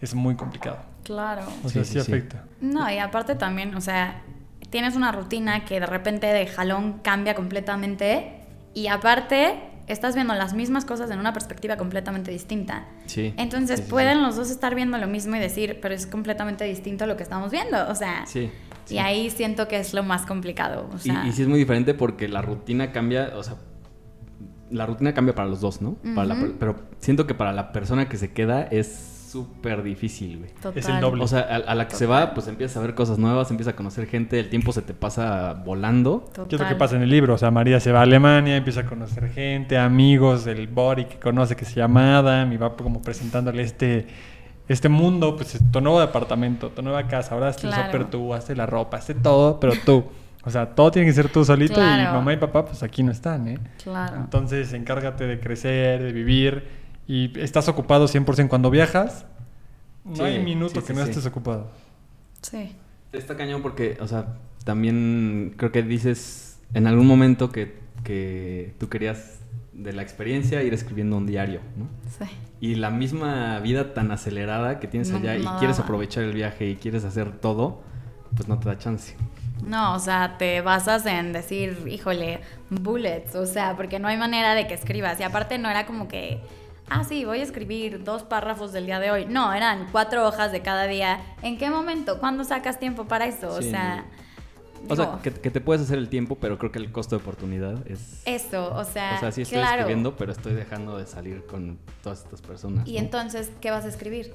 es 0.00 0.14
muy 0.14 0.34
complicado. 0.34 0.89
Claro. 1.04 1.42
O 1.64 1.68
sea, 1.68 1.84
Sí, 1.84 1.92
sí, 1.92 1.98
sí, 2.00 2.04
sí. 2.04 2.12
afecta. 2.12 2.44
No, 2.60 2.90
y 2.90 2.98
aparte 2.98 3.34
también, 3.34 3.74
o 3.74 3.80
sea, 3.80 4.22
tienes 4.70 4.94
una 4.96 5.12
rutina 5.12 5.64
que 5.64 5.80
de 5.80 5.86
repente 5.86 6.26
de 6.28 6.46
jalón 6.46 7.00
cambia 7.02 7.34
completamente 7.34 8.40
y 8.74 8.86
aparte 8.86 9.54
estás 9.88 10.14
viendo 10.14 10.34
las 10.34 10.54
mismas 10.54 10.84
cosas 10.84 11.10
en 11.10 11.18
una 11.18 11.32
perspectiva 11.32 11.76
completamente 11.76 12.30
distinta. 12.30 12.84
Sí. 13.06 13.34
Entonces 13.36 13.78
Sí, 13.78 13.82
sí, 13.82 13.86
sí. 13.86 13.90
pueden 13.90 14.22
los 14.22 14.36
dos 14.36 14.50
estar 14.50 14.74
viendo 14.76 14.96
lo 14.98 15.08
mismo 15.08 15.34
y 15.34 15.40
decir, 15.40 15.78
pero 15.82 15.94
es 15.94 16.06
completamente 16.06 16.64
distinto 16.64 17.04
a 17.04 17.06
lo 17.08 17.16
que 17.16 17.24
estamos 17.24 17.50
viendo, 17.50 17.88
o 17.88 17.94
sea, 17.96 18.24
Sí. 18.26 18.50
sí. 18.84 18.94
y 18.94 18.98
ahí 18.98 19.30
siento 19.30 19.66
que 19.66 19.78
es 19.80 19.92
lo 19.92 20.04
más 20.04 20.26
complicado, 20.26 20.88
o 20.92 20.96
Y- 20.96 21.00
sea, 21.00 21.26
y, 21.26 21.32
sí 21.32 21.42
es 21.42 21.48
muy 21.48 21.58
diferente 21.58 21.94
porque 21.94 22.28
la 22.28 22.40
rutina 22.42 22.92
cambia, 22.92 23.32
o 23.34 23.42
sea, 23.42 23.56
la 24.70 24.86
rutina 24.86 25.12
cambia 25.14 25.34
para 25.34 25.48
los 25.48 25.60
dos, 25.60 25.82
¿no? 25.82 25.96
Para 26.14 26.28
la 26.28 26.36
pero 26.60 26.76
siento 27.00 27.26
que 27.26 27.34
para 27.34 27.52
la 27.52 27.72
persona 27.72 28.08
que 28.08 28.16
se 28.16 28.32
queda 28.32 28.62
es 28.62 29.19
súper 29.30 29.82
difícil, 29.82 30.38
güey. 30.38 30.50
total. 30.54 30.72
es 30.78 30.88
el 30.88 31.00
doble. 31.00 31.22
O 31.22 31.28
sea, 31.28 31.40
a, 31.40 31.56
a 31.56 31.74
la 31.74 31.86
que 31.88 31.96
se 31.96 32.06
va, 32.06 32.34
pues 32.34 32.48
empiezas 32.48 32.76
a 32.76 32.80
ver 32.80 32.94
cosas 32.94 33.18
nuevas, 33.18 33.50
empiezas 33.50 33.74
a 33.74 33.76
conocer 33.76 34.06
gente, 34.06 34.40
el 34.40 34.48
tiempo 34.48 34.72
se 34.72 34.82
te 34.82 34.94
pasa 34.94 35.54
volando. 35.64 36.24
Total. 36.32 36.48
¿Qué 36.48 36.56
es 36.56 36.60
lo 36.62 36.68
que 36.68 36.74
pasa 36.74 36.96
en 36.96 37.02
el 37.02 37.10
libro? 37.10 37.34
O 37.34 37.38
sea, 37.38 37.50
María 37.50 37.80
se 37.80 37.92
va 37.92 38.00
a 38.00 38.02
Alemania, 38.02 38.56
empieza 38.56 38.80
a 38.80 38.86
conocer 38.86 39.30
gente, 39.30 39.78
amigos, 39.78 40.46
el 40.46 40.66
Bori 40.66 41.04
que 41.04 41.18
conoce 41.18 41.56
que 41.56 41.64
se 41.64 41.74
llama 41.76 42.18
Adam 42.18 42.52
y 42.52 42.56
va 42.56 42.76
como 42.76 43.02
presentándole 43.02 43.62
este, 43.62 44.06
este 44.68 44.88
mundo, 44.88 45.36
pues 45.36 45.58
tu 45.72 45.80
nuevo 45.80 46.00
departamento, 46.00 46.70
tu 46.70 46.82
nueva 46.82 47.06
casa, 47.06 47.34
ahora 47.34 47.48
hazte 47.48 47.62
Claro. 47.68 47.82
el 47.82 47.86
súper 47.92 48.10
tú, 48.10 48.34
hazte 48.34 48.54
la 48.56 48.66
ropa, 48.66 48.96
hazte 48.98 49.14
todo, 49.14 49.60
pero 49.60 49.72
tú. 49.84 50.04
O 50.42 50.50
sea, 50.50 50.70
todo 50.74 50.90
tiene 50.90 51.06
que 51.06 51.12
ser 51.12 51.28
tú 51.28 51.44
solito 51.44 51.78
y 51.80 51.84
mamá 51.84 52.32
y 52.32 52.38
papá 52.38 52.64
pues 52.64 52.82
aquí 52.82 53.02
no 53.02 53.12
están, 53.12 53.46
¿eh? 53.46 53.58
Claro. 53.82 54.16
Entonces 54.16 54.72
encárgate 54.72 55.26
de 55.26 55.38
crecer, 55.38 56.02
de 56.02 56.12
vivir 56.12 56.79
y 57.12 57.38
estás 57.40 57.68
ocupado 57.68 58.06
100% 58.06 58.48
cuando 58.48 58.70
viajas. 58.70 59.24
No 60.04 60.16
Sí, 60.16 60.22
hay 60.22 60.42
minuto 60.44 60.80
sí, 60.80 60.86
que 60.86 60.92
sí, 60.92 60.98
no 60.98 61.04
sí. 61.04 61.10
estés 61.10 61.26
ocupado. 61.26 61.70
Sí. 62.42 62.74
Está 63.12 63.36
cañón 63.36 63.62
porque, 63.62 63.98
o 64.00 64.06
sea, 64.06 64.36
también 64.64 65.54
creo 65.56 65.72
que 65.72 65.82
dices 65.82 66.60
en 66.74 66.86
algún 66.86 67.06
momento 67.06 67.50
que, 67.50 67.78
que 68.04 68.74
tú 68.78 68.88
querías 68.88 69.40
de 69.72 69.92
la 69.92 70.02
experiencia 70.02 70.62
ir 70.62 70.72
escribiendo 70.74 71.16
un 71.16 71.26
diario, 71.26 71.60
¿no? 71.76 71.88
Sí. 72.18 72.30
Y 72.60 72.74
la 72.76 72.90
misma 72.90 73.58
vida 73.60 73.94
tan 73.94 74.10
acelerada 74.12 74.78
que 74.78 74.86
tienes 74.86 75.10
No- 75.10 75.18
allá 75.18 75.36
y 75.36 75.42
no 75.42 75.58
quieres 75.58 75.78
aprovechar 75.80 76.22
el 76.24 76.32
viaje 76.34 76.66
y 76.68 76.76
quieres 76.76 77.04
hacer 77.04 77.32
todo, 77.40 77.82
pues 78.36 78.46
no 78.48 78.58
te 78.58 78.68
da 78.68 78.78
chance. 78.78 79.16
No, 79.66 79.94
o 79.94 79.98
sea, 79.98 80.36
te 80.38 80.60
basas 80.60 81.04
en 81.06 81.32
decir, 81.32 81.84
híjole, 81.90 82.40
bullets, 82.70 83.34
o 83.34 83.44
sea, 83.46 83.76
porque 83.76 83.98
no 83.98 84.08
hay 84.08 84.16
manera 84.16 84.54
de 84.54 84.66
que 84.66 84.74
escribas. 84.74 85.18
Y 85.20 85.22
aparte 85.22 85.58
no 85.58 85.68
era 85.68 85.84
como 85.86 86.06
que, 86.08 86.40
ah, 86.90 87.04
sí, 87.04 87.24
voy 87.24 87.40
a 87.40 87.42
escribir 87.42 88.04
dos 88.04 88.22
párrafos 88.24 88.72
del 88.72 88.86
día 88.86 89.00
de 89.00 89.10
hoy. 89.10 89.26
No, 89.26 89.52
eran 89.52 89.88
cuatro 89.92 90.26
hojas 90.26 90.52
de 90.52 90.60
cada 90.60 90.86
día. 90.86 91.20
¿En 91.42 91.56
qué 91.56 91.70
momento? 91.70 92.18
¿Cuándo 92.18 92.44
sacas 92.44 92.78
tiempo 92.78 93.06
para 93.06 93.26
eso? 93.26 93.48
O 93.54 93.62
sea, 93.62 94.04
O 94.88 94.96
sea, 94.96 95.18
que, 95.22 95.32
que 95.32 95.50
te 95.50 95.60
puedes 95.60 95.82
hacer 95.82 95.98
el 95.98 96.08
tiempo, 96.08 96.36
pero 96.36 96.58
creo 96.58 96.72
que 96.72 96.78
el 96.78 96.90
costo 96.92 97.16
de 97.16 97.22
oportunidad 97.22 97.86
es... 97.86 98.22
eso, 98.24 98.74
o 98.74 98.84
sea, 98.84 99.14
o 99.16 99.20
sea, 99.20 99.32
sí 99.32 99.42
estoy 99.42 99.58
claro. 99.58 99.80
escribiendo, 99.80 100.16
pero 100.16 100.32
estoy 100.32 100.54
dejando 100.54 100.98
de 100.98 101.06
salir 101.06 101.46
con 101.46 101.78
todas 102.02 102.20
estas 102.20 102.42
personas. 102.42 102.86
Y 102.86 102.94
¿no? 102.94 102.98
entonces, 102.98 103.50
¿qué 103.60 103.70
vas 103.70 103.84
a 103.84 103.88
escribir? 103.88 104.34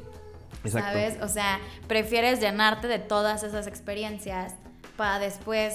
Exacto. 0.63 0.89
¿Sabes? 0.89 1.21
O 1.21 1.27
sea, 1.27 1.59
prefieres 1.87 2.39
llenarte 2.39 2.87
de 2.87 2.99
todas 2.99 3.43
esas 3.43 3.67
experiencias 3.67 4.55
para 4.97 5.19
después 5.19 5.73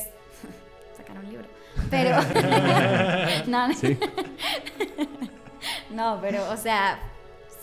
sacar 0.97 1.19
un 1.19 1.29
libro. 1.29 1.47
Pero. 1.91 2.17
no, 3.47 3.69
no. 3.69 3.75
Sí. 3.75 3.99
No, 5.91 6.19
pero, 6.21 6.49
o 6.51 6.57
sea, 6.57 6.99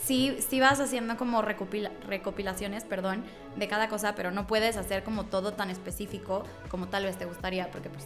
sí, 0.01 0.38
sí 0.48 0.60
vas 0.60 0.80
haciendo 0.80 1.18
como 1.18 1.42
recopila- 1.42 1.92
recopilaciones, 2.08 2.84
perdón, 2.84 3.24
de 3.56 3.68
cada 3.68 3.89
cosa, 3.89 4.16
pero 4.16 4.32
no 4.32 4.48
puedes 4.48 4.77
hacer 4.77 5.04
como 5.04 5.25
todo 5.25 5.54
tan 5.54 5.70
específico 5.70 6.44
como 6.70 6.88
tal 6.88 7.04
vez 7.04 7.18
te 7.18 7.25
gustaría, 7.25 7.70
porque 7.72 7.89
pues 7.89 8.06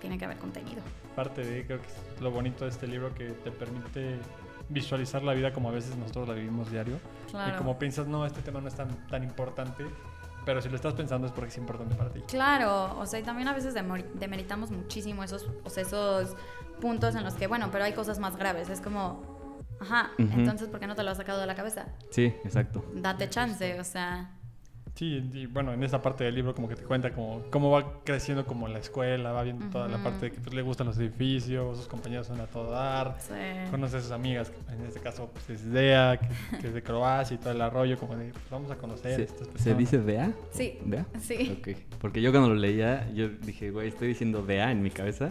tiene 0.00 0.18
que 0.18 0.24
haber 0.24 0.38
contenido. 0.38 0.80
Parte 1.16 1.44
de, 1.44 1.66
creo 1.66 1.80
que 1.80 1.86
es 1.86 2.20
lo 2.20 2.30
bonito 2.30 2.64
de 2.64 2.70
este 2.70 2.86
libro 2.86 3.14
que 3.14 3.30
te 3.30 3.50
permite 3.50 4.18
visualizar 4.68 5.22
la 5.22 5.32
vida 5.32 5.52
como 5.52 5.70
a 5.70 5.72
veces 5.72 5.96
nosotros 5.96 6.28
la 6.28 6.34
vivimos 6.34 6.70
diario. 6.70 7.00
Claro. 7.30 7.54
Y 7.54 7.58
como 7.58 7.78
piensas, 7.78 8.06
no, 8.06 8.24
este 8.26 8.42
tema 8.42 8.60
no 8.60 8.68
es 8.68 8.74
tan, 8.74 9.06
tan 9.08 9.24
importante, 9.24 9.84
pero 10.44 10.62
si 10.62 10.68
lo 10.68 10.76
estás 10.76 10.94
pensando 10.94 11.26
es 11.26 11.32
porque 11.32 11.50
es 11.50 11.58
importante 11.58 11.94
para 11.94 12.10
ti. 12.10 12.20
Claro, 12.28 12.98
o 12.98 13.06
sea, 13.06 13.18
y 13.18 13.22
también 13.22 13.48
a 13.48 13.54
veces 13.54 13.74
demeritamos 14.14 14.70
muchísimo 14.70 15.24
esos, 15.24 15.50
o 15.64 15.70
sea, 15.70 15.82
esos 15.82 16.36
puntos 16.80 17.14
en 17.14 17.24
los 17.24 17.34
que, 17.34 17.46
bueno, 17.46 17.68
pero 17.70 17.84
hay 17.84 17.92
cosas 17.92 18.18
más 18.18 18.36
graves. 18.36 18.68
Es 18.70 18.80
como, 18.80 19.22
ajá, 19.80 20.10
Ujú. 20.18 20.28
entonces, 20.40 20.68
¿por 20.68 20.80
qué 20.80 20.86
no 20.86 20.94
te 20.94 21.02
lo 21.02 21.10
has 21.10 21.16
sacado 21.18 21.40
de 21.40 21.46
la 21.46 21.54
cabeza? 21.54 21.86
Sí, 22.10 22.26
exacto. 22.44 22.84
Date 22.94 23.28
chance, 23.30 23.78
o 23.80 23.84
sea, 23.84 24.30
Sí, 24.94 25.30
y 25.32 25.46
bueno, 25.46 25.72
en 25.72 25.80
esa 25.84 26.02
parte 26.02 26.24
del 26.24 26.34
libro 26.34 26.56
como 26.56 26.68
que 26.68 26.74
te 26.74 26.82
cuenta 26.82 27.12
como 27.12 27.44
cómo 27.52 27.70
va 27.70 28.00
creciendo 28.02 28.44
como 28.44 28.66
la 28.66 28.80
escuela, 28.80 29.30
va 29.30 29.44
viendo 29.44 29.66
toda 29.66 29.86
la 29.86 30.02
parte 30.02 30.26
de 30.26 30.32
que 30.32 30.40
pues, 30.40 30.52
le 30.52 30.60
gustan 30.62 30.88
los 30.88 30.98
edificios, 30.98 31.76
sus 31.76 31.86
compañeros 31.86 32.26
son 32.26 32.40
a 32.40 32.46
todo 32.46 32.72
dar, 32.72 33.16
sí. 33.20 33.70
conoce 33.70 33.98
a 33.98 34.00
sus 34.00 34.10
amigas, 34.10 34.50
en 34.68 34.84
este 34.86 34.98
caso 34.98 35.30
pues 35.32 35.50
es 35.50 35.70
Dea, 35.70 36.18
que, 36.18 36.58
que 36.58 36.66
es 36.66 36.74
de 36.74 36.82
Croacia 36.82 37.36
y 37.36 37.38
todo 37.38 37.52
el 37.52 37.60
arroyo, 37.62 37.96
como 37.96 38.16
de 38.16 38.32
pues, 38.32 38.42
vamos 38.50 38.72
a 38.72 38.74
conocer 38.76 39.14
¿Se, 39.14 39.22
estas 39.22 39.46
¿se 39.46 39.52
personas. 39.52 39.78
dice 39.78 39.98
DEA? 39.98 40.32
Sí, 40.50 40.80
¿DEA? 40.84 41.06
sí. 41.20 41.56
Ok. 41.60 41.68
Porque 42.00 42.20
yo 42.20 42.32
cuando 42.32 42.48
lo 42.48 42.56
leía, 42.56 43.08
yo 43.12 43.28
dije, 43.28 43.70
güey, 43.70 43.86
estoy 43.90 44.08
diciendo 44.08 44.42
DEA 44.42 44.72
en 44.72 44.82
mi 44.82 44.90
cabeza, 44.90 45.30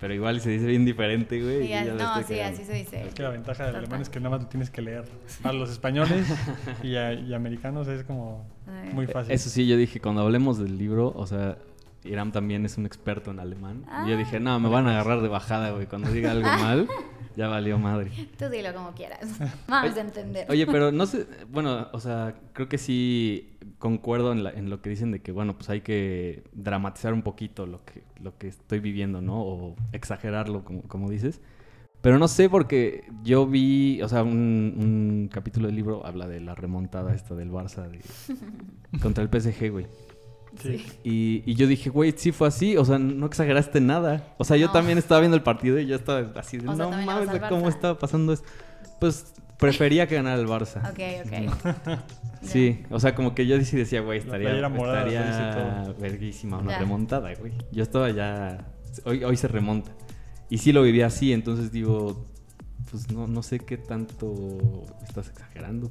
pero 0.00 0.14
igual 0.14 0.40
se 0.40 0.50
dice 0.50 0.66
bien 0.66 0.84
diferente, 0.84 1.42
güey. 1.42 1.58
Sí, 1.60 1.64
y 1.66 1.68
ya 1.68 1.84
le 1.84 1.92
no, 1.94 2.22
sí, 2.22 2.38
así 2.40 2.64
se 2.64 2.72
dice. 2.74 3.06
Es 3.06 3.14
que 3.14 3.22
la 3.22 3.30
ventaja 3.30 3.66
del 3.66 3.76
alemán 3.76 4.00
es 4.02 4.08
que 4.08 4.20
nada 4.20 4.30
más 4.36 4.42
lo 4.42 4.48
tienes 4.48 4.70
que 4.70 4.82
leer. 4.82 5.04
Para 5.42 5.54
los 5.54 5.70
españoles 5.70 6.26
y, 6.82 6.96
a- 6.96 7.12
y 7.14 7.34
americanos 7.34 7.88
es 7.88 8.04
como 8.04 8.46
muy 8.92 9.06
fácil. 9.06 9.32
Eso 9.32 9.50
sí, 9.50 9.66
yo 9.66 9.76
dije, 9.76 10.00
cuando 10.00 10.22
hablemos 10.22 10.58
del 10.58 10.78
libro, 10.78 11.12
o 11.16 11.26
sea, 11.26 11.58
Iram 12.04 12.30
también 12.32 12.64
es 12.64 12.78
un 12.78 12.86
experto 12.86 13.30
en 13.32 13.40
alemán. 13.40 13.84
Y 14.06 14.10
yo 14.10 14.14
Ah. 14.14 14.18
dije, 14.18 14.38
no, 14.40 14.58
me 14.60 14.68
van 14.68 14.86
a 14.86 14.90
agarrar 14.92 15.20
de 15.20 15.28
bajada, 15.28 15.70
güey. 15.72 15.86
Cuando 15.86 16.10
diga 16.10 16.30
algo 16.30 16.48
mal, 16.62 16.88
ya 17.36 17.48
valió 17.48 17.76
madre. 17.78 18.10
Tú 18.38 18.48
dilo 18.48 18.72
como 18.72 18.92
quieras. 18.92 19.28
Vamos 19.66 19.96
a 19.96 20.00
entender. 20.00 20.46
Oye, 20.48 20.66
pero 20.66 20.92
no 20.92 21.06
sé, 21.06 21.26
bueno, 21.50 21.88
o 21.92 21.98
sea, 22.00 22.34
creo 22.52 22.68
que 22.68 22.78
sí 22.78 23.56
concuerdo 23.78 24.32
en, 24.32 24.44
la- 24.44 24.50
en 24.50 24.70
lo 24.70 24.80
que 24.82 24.90
dicen 24.90 25.10
de 25.12 25.20
que, 25.20 25.32
bueno, 25.32 25.56
pues 25.56 25.70
hay 25.70 25.80
que 25.82 26.44
dramatizar 26.52 27.12
un 27.12 27.22
poquito 27.22 27.66
lo 27.66 27.84
que, 27.84 28.02
lo 28.22 28.36
que 28.38 28.48
estoy 28.48 28.80
viviendo, 28.80 29.20
¿no? 29.22 29.40
O 29.42 29.76
exagerarlo, 29.92 30.64
como, 30.64 30.82
como 30.82 31.10
dices. 31.10 31.40
Pero 32.00 32.18
no 32.18 32.28
sé, 32.28 32.48
porque 32.48 33.04
yo 33.24 33.46
vi, 33.46 34.00
o 34.02 34.08
sea, 34.08 34.22
un, 34.22 34.30
un 34.78 35.28
capítulo 35.32 35.66
del 35.66 35.74
libro 35.76 36.06
habla 36.06 36.28
de 36.28 36.40
la 36.40 36.54
remontada 36.54 37.12
esta 37.14 37.34
del 37.34 37.50
Barça 37.50 37.88
de- 37.88 38.00
contra 39.02 39.24
el 39.24 39.28
PSG, 39.30 39.70
güey. 39.70 39.86
Sí. 40.62 40.84
Y, 41.04 41.42
y 41.44 41.54
yo 41.56 41.66
dije, 41.66 41.90
güey, 41.90 42.14
sí 42.16 42.32
fue 42.32 42.48
así, 42.48 42.76
o 42.76 42.84
sea, 42.84 42.98
no 42.98 43.26
exageraste 43.26 43.80
nada. 43.80 44.34
O 44.38 44.44
sea, 44.44 44.56
yo 44.56 44.68
No. 44.68 44.72
también 44.72 44.96
estaba 44.98 45.20
viendo 45.20 45.36
el 45.36 45.42
partido 45.42 45.78
y 45.78 45.86
yo 45.86 45.96
estaba 45.96 46.20
así 46.40 46.56
de, 46.58 46.68
O 46.68 46.74
sea, 46.74 46.86
no 46.86 46.90
mames, 47.04 47.28
¿cómo 47.48 47.66
Barça". 47.66 47.68
estaba 47.68 47.98
pasando 47.98 48.32
esto? 48.32 48.48
Pues 49.00 49.34
prefería 49.58 50.06
que 50.06 50.14
ganara 50.14 50.40
el 50.40 50.46
Barça. 50.46 50.80
Ok, 50.90 51.26
ok. 51.26 51.98
Sí, 52.40 52.84
o 52.90 53.00
sea, 53.00 53.16
como 53.16 53.34
que 53.34 53.48
yo 53.48 53.60
sí 53.62 53.76
decía, 53.76 54.00
güey, 54.00 54.20
La 54.20 54.36
estaría, 54.36 54.68
morada, 54.68 55.04
estaría 55.08 55.94
verguísima 55.98 56.58
una 56.58 56.78
remontada, 56.78 57.34
güey. 57.34 57.52
Yo 57.72 57.82
estaba 57.82 58.10
ya... 58.10 58.64
Hoy, 59.04 59.24
hoy 59.24 59.36
se 59.36 59.48
remonta. 59.48 59.90
Y 60.48 60.58
sí 60.58 60.72
lo 60.72 60.82
viví 60.82 61.02
así, 61.02 61.32
entonces 61.32 61.72
digo, 61.72 62.24
pues 62.90 63.10
no, 63.10 63.26
no 63.26 63.42
sé 63.42 63.58
qué 63.58 63.76
tanto 63.76 64.86
estás 65.02 65.28
exagerando. 65.28 65.90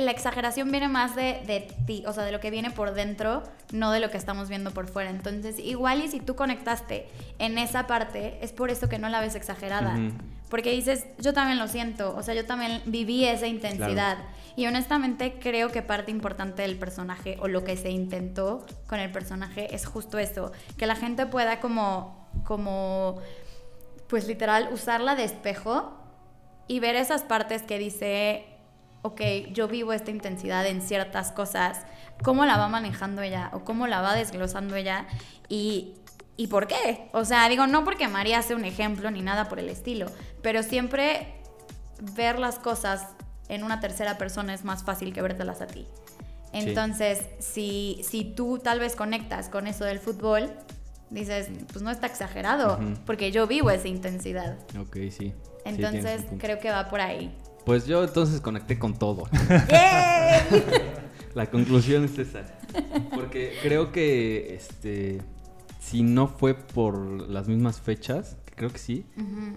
La 0.00 0.10
exageración 0.10 0.70
viene 0.70 0.88
más 0.88 1.14
de, 1.14 1.42
de 1.46 1.68
ti, 1.86 2.04
o 2.06 2.12
sea, 2.12 2.24
de 2.24 2.32
lo 2.32 2.40
que 2.40 2.50
viene 2.50 2.70
por 2.70 2.94
dentro, 2.94 3.42
no 3.72 3.90
de 3.92 4.00
lo 4.00 4.10
que 4.10 4.16
estamos 4.16 4.48
viendo 4.48 4.70
por 4.70 4.86
fuera. 4.86 5.10
Entonces, 5.10 5.58
igual 5.58 6.02
y 6.02 6.08
si 6.08 6.20
tú 6.20 6.36
conectaste 6.36 7.06
en 7.38 7.58
esa 7.58 7.86
parte, 7.86 8.38
es 8.40 8.52
por 8.52 8.70
eso 8.70 8.88
que 8.88 8.98
no 8.98 9.08
la 9.08 9.20
ves 9.20 9.34
exagerada. 9.34 9.94
Ujú. 9.94 10.14
Porque 10.48 10.70
dices, 10.70 11.06
yo 11.18 11.32
también 11.32 11.58
lo 11.58 11.68
siento, 11.68 12.14
o 12.16 12.22
sea, 12.22 12.34
yo 12.34 12.46
también 12.46 12.82
viví 12.86 13.24
esa 13.24 13.46
intensidad. 13.46 14.18
Y 14.56 14.66
honestamente 14.66 15.38
creo 15.38 15.70
que 15.70 15.82
parte 15.82 16.10
importante 16.10 16.62
del 16.62 16.78
personaje 16.78 17.36
o 17.40 17.48
lo 17.48 17.64
que 17.64 17.76
se 17.76 17.90
intentó 17.90 18.66
con 18.86 18.98
el 18.98 19.12
personaje 19.12 19.74
es 19.74 19.86
justo 19.86 20.18
eso, 20.18 20.52
que 20.76 20.86
la 20.86 20.96
gente 20.96 21.26
pueda 21.26 21.60
como, 21.60 22.28
como, 22.44 23.20
pues 24.08 24.26
literal, 24.26 24.70
usarla 24.72 25.14
de 25.14 25.24
espejo 25.24 25.94
y 26.66 26.80
ver 26.80 26.96
esas 26.96 27.22
partes 27.22 27.62
que 27.62 27.78
dice, 27.78 28.46
ok, 29.02 29.20
yo 29.52 29.68
vivo 29.68 29.92
esta 29.92 30.10
intensidad 30.10 30.66
en 30.66 30.82
ciertas 30.82 31.30
cosas, 31.30 31.82
cómo 32.22 32.44
la 32.44 32.56
va 32.56 32.68
manejando 32.68 33.22
ella 33.22 33.50
o 33.52 33.60
cómo 33.60 33.86
la 33.86 34.00
va 34.00 34.14
desglosando 34.14 34.76
ella 34.76 35.06
y, 35.48 35.94
y 36.38 36.46
por 36.46 36.68
qué. 36.68 37.10
O 37.12 37.26
sea, 37.26 37.46
digo, 37.48 37.66
no 37.66 37.84
porque 37.84 38.08
María 38.08 38.40
sea 38.40 38.56
un 38.56 38.64
ejemplo 38.64 39.10
ni 39.10 39.20
nada 39.20 39.48
por 39.48 39.58
el 39.58 39.68
estilo, 39.68 40.06
pero 40.40 40.62
siempre 40.62 41.34
ver 42.14 42.38
las 42.38 42.60
cosas 42.60 43.08
en 43.48 43.64
una 43.64 43.80
tercera 43.80 44.16
persona 44.18 44.54
es 44.54 44.64
más 44.64 44.84
fácil 44.84 45.12
que 45.12 45.20
vértelas 45.20 45.60
a 45.60 45.66
ti. 45.66 45.86
Entonces, 46.52 47.26
si, 47.40 48.00
si 48.08 48.24
tú 48.24 48.58
tal 48.58 48.78
vez 48.78 48.94
conectas 48.94 49.48
con 49.48 49.66
eso 49.66 49.84
del 49.84 49.98
fútbol, 49.98 50.50
dices, 51.10 51.50
pues 51.72 51.82
no 51.82 51.90
está 51.90 52.06
exagerado, 52.06 52.78
porque 53.04 53.32
yo 53.32 53.48
vivo 53.48 53.70
esa 53.70 53.88
intensidad. 53.88 54.56
Ok, 54.78 54.96
sí. 55.10 55.34
Entonces, 55.64 56.24
creo 56.38 56.60
que 56.60 56.70
va 56.70 56.88
por 56.88 57.00
ahí. 57.00 57.36
Pues 57.66 57.84
yo 57.84 58.04
entonces 58.04 58.40
conecté 58.40 58.78
con 58.78 58.96
todo. 58.96 59.24
La 61.34 61.50
conclusión 61.50 62.04
es 62.04 62.16
esa. 62.16 62.44
Porque 63.10 63.58
creo 63.60 63.90
que 63.90 64.54
este 64.54 65.20
si 65.90 66.02
no 66.02 66.28
fue 66.28 66.54
por 66.54 67.28
las 67.28 67.48
mismas 67.48 67.80
fechas, 67.80 68.36
que 68.46 68.54
creo 68.54 68.70
que 68.70 68.78
sí, 68.78 69.06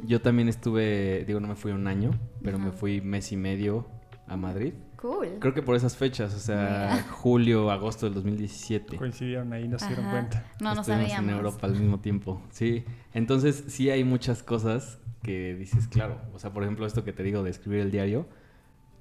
yo 0.06 0.22
también 0.22 0.48
estuve, 0.50 1.24
digo, 1.26 1.40
no 1.40 1.48
me 1.48 1.56
fui 1.56 1.72
un 1.72 1.88
año, 1.88 2.12
pero 2.44 2.58
me 2.60 2.72
fui 2.72 3.02
mes 3.02 3.32
y 3.32 3.38
medio 3.38 3.88
a 4.28 4.38
Madrid. 4.38 4.74
Cool. 4.96 5.38
Creo 5.40 5.54
que 5.56 5.64
por 5.64 5.76
esas 5.76 5.98
fechas, 5.98 6.34
o 6.36 6.40
sea, 6.40 6.90
Mira. 6.94 7.04
julio, 7.10 7.72
agosto 7.72 8.06
del 8.06 8.14
2017. 8.14 8.98
Coincidieron 8.98 9.52
ahí, 9.52 9.68
no 9.68 9.80
se 9.80 9.88
dieron 9.88 10.10
cuenta. 10.12 10.46
No, 10.62 10.76
no 10.76 10.82
Estuvimos 10.82 11.08
sabíamos. 11.10 11.30
en 11.32 11.36
Europa 11.38 11.66
al 11.68 11.76
mismo 11.76 12.00
tiempo, 12.00 12.42
sí. 12.52 12.84
Entonces, 13.14 13.64
sí 13.68 13.90
hay 13.90 14.04
muchas 14.04 14.44
cosas 14.44 15.00
que 15.24 15.56
dices, 15.56 15.88
claro. 15.88 16.22
O 16.34 16.40
sea, 16.40 16.54
por 16.54 16.62
ejemplo, 16.64 16.86
esto 16.86 17.04
que 17.04 17.14
te 17.14 17.24
digo 17.24 17.42
de 17.44 17.50
escribir 17.50 17.80
el 17.82 17.90
diario. 17.92 18.28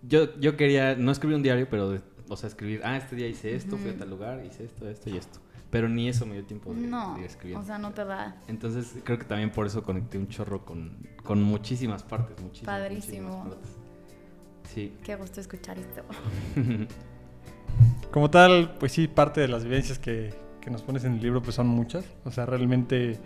Yo, 0.02 0.34
yo 0.40 0.56
quería, 0.56 0.96
no 0.96 1.12
escribir 1.12 1.36
un 1.36 1.42
diario, 1.42 1.68
pero, 1.70 1.90
de- 1.90 2.00
o 2.34 2.36
sea, 2.36 2.48
escribir, 2.48 2.80
ah, 2.84 2.96
este 2.96 3.16
día 3.16 3.26
hice 3.26 3.54
esto, 3.54 3.76
fui 3.76 3.90
a 3.90 3.96
tal 3.96 4.10
lugar, 4.10 4.44
hice 4.44 4.64
esto, 4.64 4.88
esto 4.88 5.10
y 5.10 5.16
esto. 5.16 5.40
Pero 5.70 5.88
ni 5.88 6.08
eso 6.08 6.26
me 6.26 6.34
dio 6.34 6.44
tiempo 6.44 6.74
de, 6.74 6.80
No, 6.80 7.16
de 7.16 7.56
o 7.56 7.62
sea, 7.62 7.78
no 7.78 7.92
te 7.92 8.04
da. 8.04 8.40
Entonces, 8.48 8.96
creo 9.04 9.18
que 9.18 9.24
también 9.24 9.50
por 9.50 9.66
eso 9.66 9.82
conecté 9.82 10.18
un 10.18 10.28
chorro 10.28 10.64
con, 10.64 10.96
con 11.22 11.42
muchísimas 11.42 12.02
partes, 12.02 12.40
muchísimas, 12.40 12.78
Padrísimo. 12.78 13.28
muchísimas 13.28 13.56
partes. 13.56 13.76
Sí. 14.74 14.96
Qué 15.04 15.16
gusto 15.16 15.40
escuchar 15.40 15.78
esto. 15.78 16.02
Como 18.10 18.30
tal, 18.30 18.76
pues 18.78 18.92
sí, 18.92 19.06
parte 19.06 19.40
de 19.40 19.48
las 19.48 19.64
vivencias 19.64 19.98
que, 19.98 20.34
que 20.60 20.70
nos 20.70 20.82
pones 20.82 21.04
en 21.04 21.14
el 21.14 21.20
libro 21.20 21.42
pues 21.42 21.54
son 21.54 21.68
muchas. 21.68 22.04
O 22.24 22.30
sea, 22.30 22.46
realmente 22.46 23.18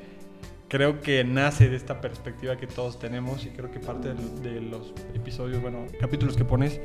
creo 0.68 1.00
que 1.00 1.23
nace 1.25 1.68
de 1.68 1.76
esta 1.76 2.00
perspectiva 2.00 2.56
que 2.56 2.66
todos 2.66 2.99
tenemos 2.99 3.44
y 3.46 3.50
creo 3.50 3.70
que 3.70 3.78
parte 3.78 4.14
de, 4.14 4.61
los 4.61 4.92
episodios, 5.14 5.62
bueno, 5.62 5.87
capítulos 6.00 6.37
que 6.37 6.44
pones, 6.44 6.80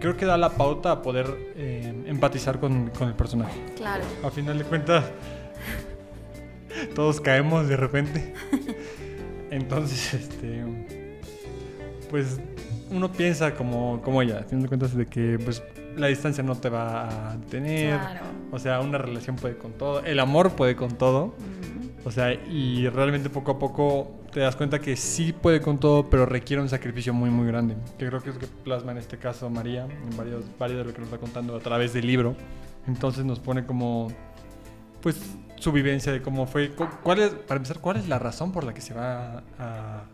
creo 0.00 0.16
que 0.16 0.24
da 0.24 0.36
la 0.36 0.50
pauta 0.50 0.92
a 0.92 1.02
poder 1.02 1.26
eh, 1.56 2.04
empatizar 2.06 2.60
con, 2.60 2.90
con 2.90 3.08
el 3.08 3.14
personaje. 3.14 3.58
Claro. 3.76 4.04
A 4.24 4.30
final 4.30 4.58
de 4.58 4.64
cuentas, 4.64 5.04
todos 6.94 7.20
caemos 7.20 7.68
de 7.68 7.76
repente. 7.76 8.34
Entonces, 9.50 10.14
este, 10.14 10.64
pues 12.08 12.40
uno 12.90 13.10
piensa 13.12 13.54
como, 13.54 14.00
como 14.02 14.22
ella, 14.22 14.40
a 14.40 14.42
final 14.44 14.62
de 14.62 14.68
cuentas 14.68 14.96
de 14.96 15.06
que 15.06 15.38
pues 15.44 15.62
la 15.96 16.06
distancia 16.06 16.42
no 16.42 16.56
te 16.56 16.68
va 16.68 17.30
a 17.30 17.36
detener. 17.36 17.98
Claro. 17.98 18.26
O 18.52 18.58
sea, 18.58 18.80
una 18.80 18.98
relación 18.98 19.36
puede 19.36 19.56
con 19.56 19.72
todo, 19.72 20.00
el 20.04 20.20
amor 20.20 20.52
puede 20.52 20.76
con 20.76 20.96
todo. 20.96 21.34
O 22.04 22.10
sea, 22.10 22.32
y 22.32 22.88
realmente 22.88 23.28
poco 23.28 23.52
a 23.52 23.58
poco 23.58 24.19
te 24.32 24.40
das 24.40 24.56
cuenta 24.56 24.78
que 24.78 24.96
sí 24.96 25.32
puede 25.32 25.60
con 25.60 25.78
todo, 25.78 26.08
pero 26.08 26.24
requiere 26.26 26.62
un 26.62 26.68
sacrificio 26.68 27.12
muy, 27.12 27.30
muy 27.30 27.46
grande. 27.46 27.76
Que 27.98 28.06
creo 28.06 28.22
que 28.22 28.30
es 28.30 28.34
lo 28.36 28.40
que 28.40 28.46
plasma 28.46 28.92
en 28.92 28.98
este 28.98 29.18
caso 29.18 29.48
María, 29.50 29.84
en 29.84 30.16
varios, 30.16 30.44
varios 30.58 30.78
de 30.78 30.84
lo 30.84 30.92
que 30.92 30.98
nos 31.00 31.08
está 31.08 31.18
contando 31.18 31.56
a 31.56 31.60
través 31.60 31.92
del 31.92 32.06
libro. 32.06 32.36
Entonces 32.86 33.24
nos 33.24 33.40
pone 33.40 33.66
como, 33.66 34.08
pues, 35.02 35.20
su 35.56 35.72
vivencia 35.72 36.12
de 36.12 36.22
cómo 36.22 36.46
fue. 36.46 36.70
cu- 36.70 36.88
¿Cuál 37.02 37.20
es, 37.20 37.30
para 37.30 37.56
empezar, 37.56 37.80
cuál 37.80 37.96
es 37.96 38.08
la 38.08 38.18
razón 38.18 38.52
por 38.52 38.64
la 38.64 38.72
que 38.72 38.80
se 38.80 38.94
va 38.94 39.42
a, 39.58 40.04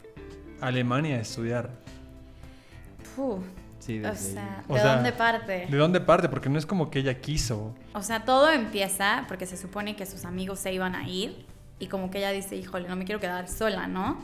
Alemania 0.60 1.16
a 1.16 1.20
estudiar? 1.20 1.70
Puh, 3.14 3.38
Sí, 3.78 4.02
o 4.02 4.14
sea, 4.16 4.64
O 4.66 4.74
¿de 4.74 4.80
sea, 4.80 4.94
dónde 4.96 5.12
parte? 5.12 5.66
¿De 5.70 5.76
dónde 5.76 6.00
parte? 6.00 6.28
Porque 6.28 6.48
no 6.48 6.58
es 6.58 6.66
como 6.66 6.90
que 6.90 6.98
ella 7.00 7.20
quiso. 7.20 7.72
O 7.94 8.02
sea, 8.02 8.24
todo 8.24 8.50
empieza 8.50 9.24
porque 9.28 9.46
se 9.46 9.56
supone 9.56 9.94
que 9.94 10.06
sus 10.06 10.24
amigos 10.24 10.58
se 10.58 10.72
iban 10.72 10.96
a 10.96 11.08
ir 11.08 11.46
y 11.78 11.88
como 11.88 12.10
que 12.10 12.18
ella 12.18 12.30
dice, 12.30 12.56
híjole, 12.56 12.88
no 12.88 12.96
me 12.96 13.04
quiero 13.04 13.20
quedar 13.20 13.48
sola, 13.48 13.86
¿no? 13.86 14.18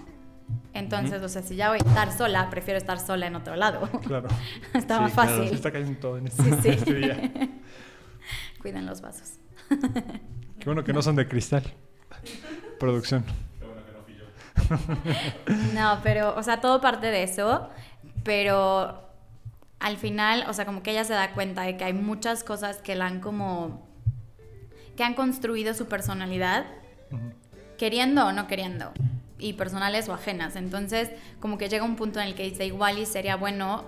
Entonces, 0.75 1.23
o 1.23 1.29
sea, 1.29 1.43
si 1.43 1.57
ya 1.57 1.69
voy 1.71 1.79
a 1.85 1.89
estar 1.89 2.13
sola, 2.13 2.51
prefiero 2.51 2.79
estar 2.79 2.99
sola 2.99 3.27
en 3.27 3.37
otro 3.37 3.57
lado. 3.57 3.89
Claro. 4.07 4.29
Está 4.75 4.97
Sí, 4.97 5.03
más 5.03 5.13
claro. 5.13 5.31
fácil. 5.31 5.49
Se 5.49 5.55
está 5.55 5.71
cayendo 5.73 5.99
todo 6.01 6.19
en 6.19 6.27
este, 6.27 6.43
Sí, 6.43 6.51
sí. 6.63 6.69
este 6.69 6.95
día. 6.95 7.33
Cuiden 8.61 8.87
los 8.87 9.01
vasos. 9.01 9.35
Qué 9.69 10.65
bueno 10.67 10.85
que 10.85 10.93
no 10.93 11.03
son 11.03 11.17
de 11.17 11.27
cristal. 11.27 11.63
Producción. 12.79 13.25
No, 15.75 15.99
pero, 16.03 16.35
o 16.37 16.43
sea, 16.43 16.61
todo 16.61 16.81
parte 16.81 17.07
de 17.09 17.23
eso, 17.23 17.69
pero 18.25 19.09
al 19.81 19.97
final, 19.97 20.45
o 20.49 20.53
sea, 20.53 20.65
como 20.65 20.83
que 20.83 20.93
ella 20.93 21.05
se 21.05 21.13
da 21.15 21.33
cuenta 21.33 21.63
de 21.63 21.77
que 21.77 21.85
hay 21.85 21.93
muchas 21.93 22.45
cosas 22.45 22.77
que 22.79 22.95
la 22.95 23.07
han 23.07 23.21
como, 23.21 23.87
que 24.97 25.05
han 25.05 25.15
construido 25.15 25.75
su 25.75 25.87
personalidad, 25.87 26.67
Ujú. 27.11 27.33
Queriendo 27.79 28.27
o 28.27 28.33
no 28.33 28.47
queriendo, 28.47 28.93
y 29.39 29.55
personales 29.55 30.09
o 30.09 30.15
ajenas. 30.15 30.57
Entonces, 30.57 31.11
como 31.41 31.59
que 31.59 31.69
llega 31.69 31.85
un 31.85 31.97
punto 31.97 32.21
en 32.21 32.29
el 32.29 32.35
que 32.35 32.45
dice, 32.45 32.65
igual 32.67 32.99
y 32.99 33.07
sería 33.07 33.37
bueno 33.37 33.85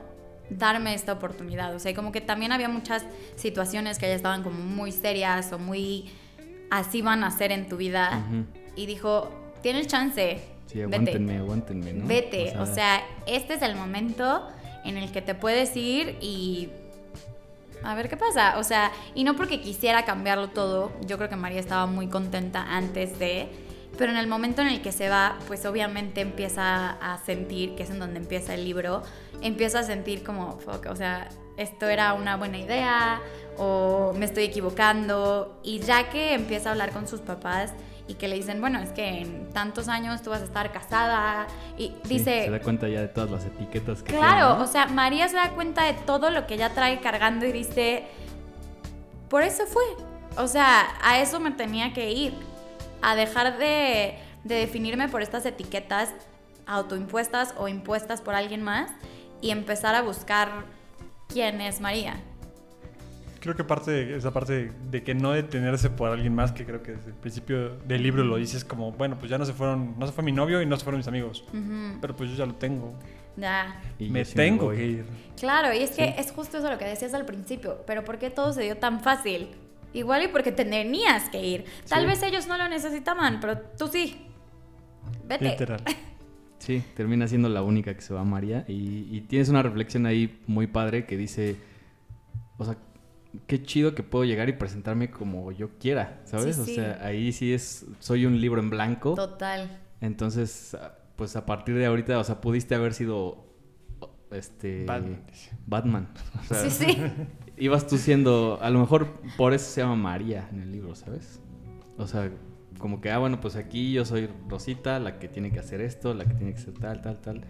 darme 0.50 0.94
esta 0.94 1.12
oportunidad. 1.12 1.74
O 1.74 1.78
sea, 1.78 1.94
como 1.94 2.12
que 2.12 2.20
también 2.20 2.52
había 2.52 2.68
muchas 2.68 3.04
situaciones 3.36 3.98
que 3.98 4.06
ya 4.06 4.14
estaban 4.14 4.42
como 4.42 4.58
muy 4.60 4.92
serias 4.92 5.52
o 5.52 5.58
muy 5.58 6.10
así 6.70 7.02
van 7.02 7.24
a 7.24 7.30
ser 7.30 7.52
en 7.52 7.68
tu 7.68 7.76
vida. 7.76 8.24
Y 8.76 8.86
dijo, 8.86 9.30
tienes 9.62 9.86
chance. 9.86 10.40
Sí, 10.66 10.78
vete". 10.78 10.96
aguántenme, 10.96 11.36
aguántenme, 11.38 11.92
¿no? 11.92 12.06
Vete, 12.06 12.56
o 12.58 12.66
sea, 12.66 13.02
este 13.26 13.54
es 13.54 13.62
el 13.62 13.76
momento 13.76 14.48
en 14.84 14.96
el 14.96 15.12
que 15.12 15.22
te 15.22 15.34
puedes 15.34 15.76
ir 15.76 16.16
y 16.20 16.70
a 17.84 17.94
ver 17.94 18.08
qué 18.08 18.16
pasa. 18.16 18.58
O 18.58 18.64
sea, 18.64 18.90
y 19.14 19.24
no 19.24 19.36
porque 19.36 19.60
quisiera 19.60 20.04
cambiarlo 20.04 20.48
todo, 20.48 20.92
yo 21.06 21.16
creo 21.16 21.28
que 21.28 21.36
María 21.36 21.60
estaba 21.60 21.86
muy 21.86 22.08
contenta 22.08 22.62
antes 22.62 23.18
de, 23.18 23.48
pero 23.96 24.12
en 24.12 24.18
el 24.18 24.26
momento 24.26 24.62
en 24.62 24.68
el 24.68 24.82
que 24.82 24.92
se 24.92 25.08
va, 25.08 25.36
pues 25.46 25.64
obviamente 25.66 26.20
empieza 26.20 26.90
a 26.90 27.18
sentir, 27.18 27.74
que 27.74 27.84
es 27.84 27.90
en 27.90 27.98
donde 27.98 28.18
empieza 28.18 28.54
el 28.54 28.64
libro, 28.64 29.02
empieza 29.40 29.80
a 29.80 29.82
sentir 29.82 30.22
como, 30.22 30.58
fuck, 30.58 30.86
o 30.90 30.96
sea, 30.96 31.28
esto 31.56 31.88
era 31.88 32.14
una 32.14 32.36
buena 32.36 32.58
idea, 32.58 33.20
o 33.56 34.12
me 34.16 34.24
estoy 34.24 34.44
equivocando. 34.44 35.60
Y 35.62 35.80
ya 35.80 36.10
que 36.10 36.34
empieza 36.34 36.68
a 36.68 36.72
hablar 36.72 36.90
con 36.92 37.06
sus 37.06 37.20
papás 37.20 37.72
y 38.06 38.14
que 38.14 38.28
le 38.28 38.36
dicen, 38.36 38.60
bueno, 38.60 38.80
es 38.80 38.90
que 38.90 39.20
en 39.20 39.50
tantos 39.52 39.88
años 39.88 40.22
tú 40.22 40.30
vas 40.30 40.42
a 40.42 40.44
estar 40.44 40.72
casada. 40.72 41.46
Y 41.78 41.88
Sí, 41.88 41.94
dice, 42.04 42.44
se 42.44 42.50
da 42.50 42.60
cuenta 42.60 42.88
ya 42.88 43.00
de 43.00 43.08
todas 43.08 43.30
las 43.30 43.44
etiquetas 43.44 44.02
que 44.02 44.12
claro, 44.12 44.46
tiene, 44.46 44.58
¿no? 44.58 44.64
o 44.64 44.66
sea, 44.66 44.86
María 44.86 45.28
se 45.28 45.36
da 45.36 45.50
cuenta 45.50 45.84
de 45.84 45.94
todo 45.94 46.30
lo 46.30 46.46
que 46.46 46.54
ella 46.54 46.70
trae 46.74 47.00
cargando 47.00 47.46
y 47.46 47.52
dice, 47.52 48.04
por 49.28 49.42
eso 49.42 49.64
fue. 49.66 49.84
O 50.36 50.48
sea, 50.48 50.96
a 51.02 51.20
eso 51.20 51.38
me 51.38 51.52
tenía 51.52 51.92
que 51.92 52.10
ir. 52.10 52.34
A 53.02 53.16
dejar 53.16 53.58
de, 53.58 54.18
de 54.44 54.54
definirme 54.54 55.08
por 55.08 55.22
estas 55.22 55.44
etiquetas 55.46 56.14
autoimpuestas 56.66 57.54
o 57.58 57.68
impuestas 57.68 58.20
por 58.20 58.34
alguien 58.34 58.62
más 58.62 58.90
y 59.40 59.50
empezar 59.50 59.94
a 59.94 60.02
buscar 60.02 60.64
quién 61.28 61.60
es 61.60 61.80
María. 61.80 62.16
Creo 63.40 63.54
que 63.54 63.62
parte 63.62 63.90
de 63.90 64.16
esa 64.16 64.32
parte 64.32 64.72
de, 64.90 65.02
que 65.02 65.14
no 65.14 65.32
detenerse 65.32 65.90
por 65.90 66.08
alguien 66.08 66.34
más, 66.34 66.52
que 66.52 66.64
creo 66.64 66.82
que 66.82 66.92
desde 66.92 67.08
el 67.10 67.16
principio 67.16 67.76
del 67.76 68.02
libro 68.02 68.24
lo 68.24 68.36
dices 68.36 68.64
como, 68.64 68.92
bueno, 68.92 69.18
pues 69.18 69.30
ya 69.30 69.36
no 69.36 69.44
se 69.44 69.52
fueron, 69.52 69.98
no 69.98 70.06
se 70.06 70.14
fue 70.14 70.24
mi 70.24 70.32
novio 70.32 70.62
y 70.62 70.66
no 70.66 70.78
se 70.78 70.84
fueron 70.84 70.98
mis 70.98 71.08
amigos, 71.08 71.44
Ujú, 71.48 71.98
pero 72.00 72.16
pues 72.16 72.30
yo 72.30 72.36
ya 72.36 72.46
lo 72.46 72.54
tengo, 72.54 72.94
Ya. 73.36 73.82
Y 73.98 74.08
me 74.08 74.24
tengo 74.24 74.70
que 74.70 74.86
ir. 74.86 75.04
Claro, 75.38 75.74
y 75.74 75.82
es 75.82 75.90
que 75.90 76.14
es 76.16 76.32
justo 76.32 76.56
eso 76.56 76.70
lo 76.70 76.78
que 76.78 76.86
decías 76.86 77.12
al 77.12 77.26
principio, 77.26 77.82
pero 77.86 78.02
¿por 78.02 78.18
qué 78.18 78.30
todo 78.30 78.50
se 78.54 78.62
dio 78.62 78.78
tan 78.78 79.00
fácil? 79.00 79.50
Igual 79.94 80.24
y 80.24 80.28
porque 80.28 80.52
tenías 80.52 81.30
que 81.30 81.42
ir. 81.42 81.64
Tal 81.88 82.02
Sí. 82.02 82.06
vez 82.06 82.22
ellos 82.22 82.46
no 82.46 82.58
lo 82.58 82.68
necesitaban, 82.68 83.40
pero 83.40 83.58
tú 83.58 83.86
sí. 83.88 84.26
Vete. 85.26 85.50
Literal. 85.50 85.80
Sí, 86.58 86.82
termina 86.96 87.28
siendo 87.28 87.50
la 87.50 87.62
única 87.62 87.94
que 87.94 88.00
se 88.00 88.14
va 88.14 88.24
María. 88.24 88.64
Y, 88.66 89.06
y 89.14 89.20
tienes 89.28 89.50
una 89.50 89.62
reflexión 89.62 90.06
ahí 90.06 90.40
muy 90.46 90.66
padre 90.66 91.04
que 91.04 91.18
dice, 91.18 91.56
o 92.56 92.64
sea, 92.64 92.78
qué 93.46 93.62
chido 93.62 93.94
que 93.94 94.02
puedo 94.02 94.24
llegar 94.24 94.48
y 94.48 94.54
presentarme 94.54 95.10
como 95.10 95.52
yo 95.52 95.76
quiera, 95.78 96.22
¿sabes? 96.24 96.56
Sí, 96.56 96.62
o 96.62 96.64
sí. 96.64 96.74
sea, 96.76 97.00
ahí 97.02 97.32
sí 97.32 97.52
es, 97.52 97.84
soy 97.98 98.24
un 98.24 98.40
libro 98.40 98.62
en 98.62 98.70
blanco. 98.70 99.12
Total. 99.14 99.78
Entonces, 100.00 100.74
pues 101.16 101.36
a 101.36 101.44
partir 101.44 101.74
de 101.74 101.84
ahorita, 101.84 102.18
o 102.18 102.24
sea, 102.24 102.40
pudiste 102.40 102.74
haber 102.74 102.94
sido, 102.94 103.44
este... 104.36 104.84
Batman, 104.84 105.22
dice. 105.30 105.50
Batman. 105.66 106.08
O 106.40 106.42
sea, 106.44 106.70
Sí, 106.70 106.86
sí. 106.86 106.96
ibas 107.56 107.86
tú 107.86 107.96
siendo, 107.98 108.58
a 108.60 108.70
lo 108.70 108.80
mejor 108.80 109.08
por 109.36 109.52
eso 109.54 109.70
se 109.70 109.80
llama 109.80 109.96
María 109.96 110.48
en 110.52 110.60
el 110.60 110.72
libro, 110.72 110.94
¿sabes? 110.94 111.40
O 111.96 112.06
sea, 112.06 112.30
como 112.78 113.00
que, 113.00 113.10
ah, 113.10 113.18
bueno, 113.18 113.40
pues 113.40 113.56
aquí 113.56 113.92
yo 113.92 114.04
soy 114.04 114.28
Rosita, 114.48 114.98
la 114.98 115.18
que 115.18 115.28
tiene 115.28 115.50
que 115.52 115.60
hacer 115.60 115.80
esto, 115.80 116.12
la 116.14 116.24
que 116.24 116.34
tiene 116.34 116.52
que 116.52 116.60
ser 116.60 116.74
tal, 116.74 117.00
tal, 117.00 117.20
tal. 117.20 117.40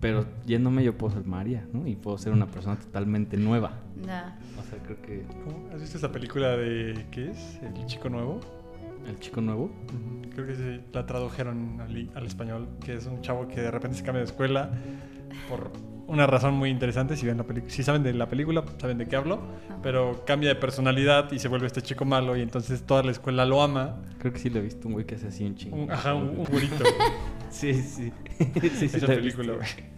Pero 0.00 0.26
yéndome 0.46 0.82
yo 0.82 0.98
puedo 0.98 1.14
ser 1.14 1.24
María, 1.24 1.64
¿no? 1.72 1.86
Y 1.86 1.94
puedo 1.94 2.18
ser 2.18 2.32
una 2.32 2.46
persona 2.48 2.76
totalmente 2.76 3.36
nueva. 3.36 3.78
O 4.02 4.62
sea, 4.68 4.78
creo 4.84 5.00
que 5.00 5.22
¿Cómo? 5.44 5.68
¿Has 5.72 5.80
visto 5.80 5.98
esa 5.98 6.10
película 6.10 6.56
de, 6.56 7.06
qué 7.12 7.30
es? 7.30 7.60
El 7.62 7.86
chico 7.86 8.08
nuevo. 8.08 8.40
el 9.06 9.18
chico 9.20 9.40
nuevo, 9.40 9.70
Creo 10.34 10.46
que 10.46 10.56
sí, 10.56 10.80
la 10.92 11.04
tradujeron 11.06 11.80
al, 11.80 12.10
al 12.14 12.26
español, 12.26 12.66
que 12.84 12.94
es 12.94 13.06
un 13.06 13.20
chavo 13.20 13.46
que 13.46 13.60
de 13.60 13.70
repente 13.70 13.98
se 13.98 14.02
cambia 14.02 14.20
de 14.20 14.24
escuela 14.24 14.70
por 15.48 15.70
una 16.06 16.26
razón 16.26 16.54
muy 16.54 16.70
interesante. 16.70 17.16
Si, 17.16 17.26
ven 17.26 17.38
la 17.38 17.44
peli- 17.44 17.62
si 17.68 17.82
saben 17.82 18.02
de 18.02 18.12
la 18.12 18.28
película, 18.28 18.64
saben 18.78 18.98
de 18.98 19.06
qué 19.06 19.16
hablo, 19.16 19.40
pero 19.82 20.24
cambia 20.26 20.48
de 20.50 20.56
personalidad 20.56 21.30
y 21.32 21.38
se 21.38 21.48
vuelve 21.48 21.66
este 21.66 21.82
chico 21.82 22.04
malo 22.04 22.36
y 22.36 22.42
entonces 22.42 22.82
toda 22.84 23.02
la 23.02 23.10
escuela 23.12 23.44
lo 23.46 23.62
ama. 23.62 24.02
creo 24.18 24.32
que 24.32 24.38
sí 24.38 24.50
lo 24.50 24.58
he 24.58 24.62
visto, 24.62 24.88
un 24.88 24.94
güey 24.94 25.06
que 25.06 25.14
hace 25.14 25.28
así 25.28 25.44
un 25.44 25.54
chingo. 25.56 25.76
Un, 25.76 25.90
ajá, 25.90 26.14
un, 26.14 26.28
un 26.38 26.44
güerito. 26.44 26.84
Sí, 27.50 27.74
sí. 27.74 28.10
sí, 28.38 28.88
sí, 28.88 28.96
esa 28.96 29.06
película, 29.06 29.52
visto. 29.52 29.56
güey. 29.76 29.92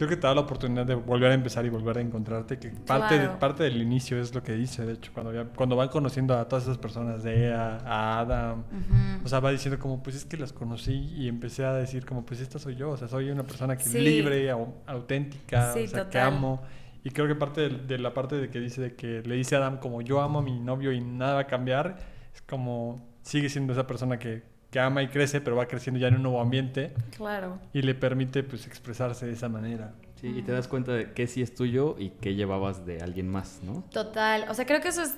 Creo 0.00 0.08
que 0.08 0.16
te 0.16 0.26
da 0.26 0.34
la 0.34 0.40
oportunidad 0.40 0.86
de 0.86 0.94
volver 0.94 1.30
a 1.30 1.34
empezar 1.34 1.62
y 1.66 1.68
volver 1.68 1.98
a 1.98 2.00
encontrarte, 2.00 2.58
que 2.58 2.70
parte, 2.70 3.16
de- 3.18 3.24
Claro. 3.24 3.38
parte 3.38 3.64
del 3.64 3.82
inicio 3.82 4.18
es 4.18 4.34
lo 4.34 4.42
que 4.42 4.54
dice, 4.54 4.86
de 4.86 4.94
hecho, 4.94 5.10
cuando, 5.12 5.30
ya- 5.34 5.44
cuando 5.44 5.76
van 5.76 5.88
conociendo 5.90 6.34
a 6.38 6.48
todas 6.48 6.62
esas 6.62 6.78
personas, 6.78 7.22
de 7.22 7.48
Ea, 7.48 7.76
a 7.84 8.20
Adam, 8.20 8.60
Ujú. 8.60 9.26
o 9.26 9.28
sea, 9.28 9.40
va 9.40 9.50
diciendo 9.50 9.78
como, 9.78 10.02
pues 10.02 10.16
es 10.16 10.24
que 10.24 10.38
las 10.38 10.54
conocí 10.54 10.94
y 11.18 11.28
empecé 11.28 11.66
a 11.66 11.74
decir 11.74 12.06
como, 12.06 12.24
pues 12.24 12.40
esta 12.40 12.58
soy 12.58 12.76
yo, 12.76 12.88
o 12.92 12.96
sea, 12.96 13.08
soy 13.08 13.28
una 13.30 13.42
persona 13.42 13.76
que 13.76 13.82
es 13.82 13.90
Sí. 13.90 13.98
libre, 14.00 14.50
au- 14.50 14.72
auténtica, 14.86 15.74
Sí, 15.74 15.80
o 15.84 15.88
sea, 15.88 16.08
que 16.08 16.18
amo. 16.18 16.62
Y 17.04 17.10
creo 17.10 17.26
que 17.28 17.34
parte 17.34 17.60
de, 17.68 17.68
de 17.86 17.98
la 17.98 18.14
parte 18.14 18.36
de 18.36 18.48
que 18.48 18.58
dice 18.58 18.80
de 18.80 18.94
que 18.94 19.22
le 19.22 19.34
dice 19.34 19.54
a 19.56 19.58
Adam 19.58 19.80
como 19.80 20.00
yo 20.00 20.22
amo 20.22 20.38
a 20.38 20.42
mi 20.42 20.58
novio 20.60 20.92
y 20.92 21.02
nada 21.02 21.34
va 21.34 21.40
a 21.40 21.46
cambiar, 21.46 21.98
es 22.34 22.40
como 22.40 23.06
sigue 23.20 23.50
siendo 23.50 23.74
esa 23.74 23.86
persona 23.86 24.18
que, 24.18 24.44
que 24.70 24.78
ama 24.80 25.02
y 25.02 25.08
crece, 25.08 25.40
pero 25.40 25.56
va 25.56 25.66
creciendo 25.66 25.98
ya 25.98 26.08
en 26.08 26.14
un 26.16 26.22
nuevo 26.22 26.40
ambiente 26.40 26.94
Claro. 27.16 27.58
y 27.72 27.82
le 27.82 27.94
permite 27.94 28.42
pues 28.44 28.66
expresarse 28.66 29.26
de 29.26 29.32
esa 29.32 29.48
manera. 29.48 29.94
Sí, 30.20 30.28
y 30.36 30.42
te 30.42 30.52
das 30.52 30.68
cuenta 30.68 30.92
de 30.92 31.12
qué 31.12 31.26
sí 31.26 31.40
es 31.42 31.54
tuyo 31.54 31.96
y 31.98 32.10
qué 32.10 32.34
llevabas 32.34 32.84
de 32.86 33.00
alguien 33.00 33.28
más, 33.28 33.60
¿no? 33.64 33.84
Total. 33.90 34.46
O 34.50 34.54
sea, 34.54 34.66
creo 34.66 34.80
que 34.80 34.88
eso 34.88 35.02
es 35.02 35.16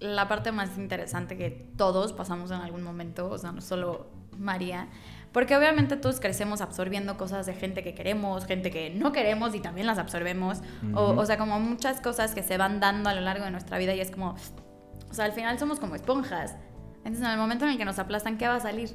la 0.00 0.28
parte 0.28 0.52
más 0.52 0.78
interesante 0.78 1.36
que 1.36 1.50
todos 1.76 2.12
pasamos 2.12 2.50
en 2.50 2.58
algún 2.60 2.82
momento, 2.82 3.28
o 3.30 3.36
sea, 3.38 3.52
no 3.52 3.60
solo 3.60 4.06
María. 4.38 4.88
Porque 5.32 5.56
obviamente 5.56 5.96
todos 5.96 6.20
crecemos 6.20 6.60
absorbiendo 6.60 7.16
cosas 7.16 7.44
de 7.46 7.54
gente 7.54 7.82
que 7.82 7.92
queremos, 7.94 8.46
gente 8.46 8.70
que 8.70 8.90
no 8.90 9.10
queremos 9.10 9.54
y 9.56 9.60
también 9.60 9.86
las 9.88 9.98
absorbemos. 9.98 10.58
o, 10.94 11.10
Ujú. 11.10 11.20
o 11.20 11.26
sea, 11.26 11.36
como 11.36 11.58
muchas 11.58 12.00
cosas 12.00 12.34
que 12.34 12.42
se 12.44 12.56
van 12.56 12.78
dando 12.78 13.10
a 13.10 13.14
lo 13.14 13.20
largo 13.22 13.44
de 13.44 13.50
nuestra 13.50 13.76
vida 13.78 13.92
y 13.94 14.00
es 14.00 14.12
como, 14.12 14.36
o 15.10 15.14
sea, 15.14 15.24
al 15.24 15.32
final 15.32 15.58
somos 15.58 15.80
como 15.80 15.96
esponjas. 15.96 16.54
Entonces, 17.04 17.24
en 17.24 17.32
el 17.32 17.38
momento 17.38 17.64
en 17.66 17.72
el 17.72 17.78
que 17.78 17.84
nos 17.84 17.98
aplastan, 17.98 18.38
¿qué 18.38 18.48
va 18.48 18.56
a 18.56 18.60
salir? 18.60 18.90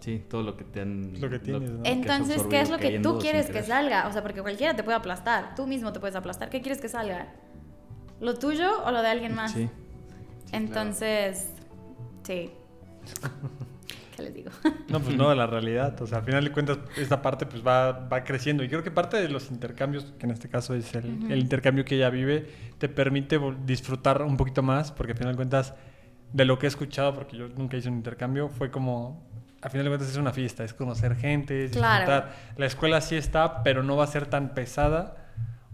Sí, 0.00 0.24
todo 0.28 0.42
lo 0.42 0.56
que 0.56 0.64
te 0.64 0.80
han... 0.80 1.20
Lo 1.20 1.28
que 1.28 1.38
tienes, 1.38 1.70
¿no? 1.70 1.82
que 1.82 1.88
has 1.88 1.96
Entonces, 1.96 2.42
¿qué 2.48 2.60
es 2.60 2.70
lo 2.70 2.78
que 2.78 3.00
tú 3.00 3.18
quieres 3.18 3.50
que 3.50 3.62
salga? 3.62 4.06
O 4.08 4.12
sea, 4.12 4.22
porque 4.22 4.42
cualquiera 4.42 4.74
te 4.74 4.82
puede 4.82 4.96
aplastar. 4.96 5.54
Tú 5.54 5.66
mismo 5.66 5.92
te 5.92 6.00
puedes 6.00 6.16
aplastar. 6.16 6.50
¿Qué 6.50 6.60
quieres 6.60 6.80
que 6.80 6.88
salga? 6.88 7.28
¿Lo 8.20 8.34
tuyo 8.34 8.84
o 8.84 8.90
lo 8.90 9.02
de 9.02 9.08
alguien 9.08 9.34
más? 9.34 9.52
Sí. 9.52 9.68
Entonces, 10.52 11.52
sí. 12.22 12.50
¿Qué 14.16 14.22
les 14.22 14.34
digo? 14.34 14.50
No, 14.88 15.00
pues 15.00 15.16
no, 15.16 15.30
de 15.30 15.36
la 15.36 15.46
realidad. 15.46 16.00
O 16.02 16.06
sea, 16.06 16.18
al 16.18 16.24
final 16.24 16.44
de 16.44 16.50
cuentas, 16.50 16.78
esta 16.96 17.22
parte 17.22 17.46
pues 17.46 17.64
va, 17.64 17.92
va 17.92 18.24
creciendo. 18.24 18.64
Y 18.64 18.68
creo 18.68 18.82
que 18.82 18.90
parte 18.90 19.16
de 19.16 19.28
los 19.28 19.50
intercambios, 19.50 20.12
que 20.18 20.26
en 20.26 20.32
este 20.32 20.48
caso 20.48 20.74
es 20.74 20.92
el, 20.94 21.18
Ujú. 21.18 21.32
el 21.32 21.38
intercambio 21.38 21.84
que 21.84 21.94
ella 21.94 22.10
vive, 22.10 22.48
te 22.78 22.88
permite 22.88 23.38
disfrutar 23.64 24.22
un 24.22 24.36
poquito 24.36 24.62
más, 24.62 24.90
porque 24.90 25.12
al 25.12 25.18
final 25.18 25.34
de 25.34 25.36
cuentas, 25.36 25.74
de 26.32 26.44
lo 26.44 26.58
que 26.58 26.66
he 26.66 26.68
escuchado, 26.68 27.14
porque 27.14 27.36
yo 27.36 27.48
nunca 27.48 27.76
hice 27.76 27.88
un 27.88 27.96
intercambio, 27.96 28.48
fue 28.48 28.70
como, 28.70 29.22
al 29.62 29.70
final 29.70 29.84
de 29.84 29.90
cuentas 29.90 30.08
es 30.10 30.16
una 30.16 30.32
fiesta, 30.32 30.64
es 30.64 30.74
conocer 30.74 31.16
gente, 31.16 31.64
es 31.64 31.72
Claro. 31.72 32.04
disfrutar. 32.06 32.34
La 32.56 32.66
escuela 32.66 33.00
sí 33.00 33.16
está, 33.16 33.62
pero 33.62 33.82
no 33.82 33.96
va 33.96 34.04
a 34.04 34.08
ser 34.08 34.26
tan 34.26 34.54
pesada. 34.54 35.24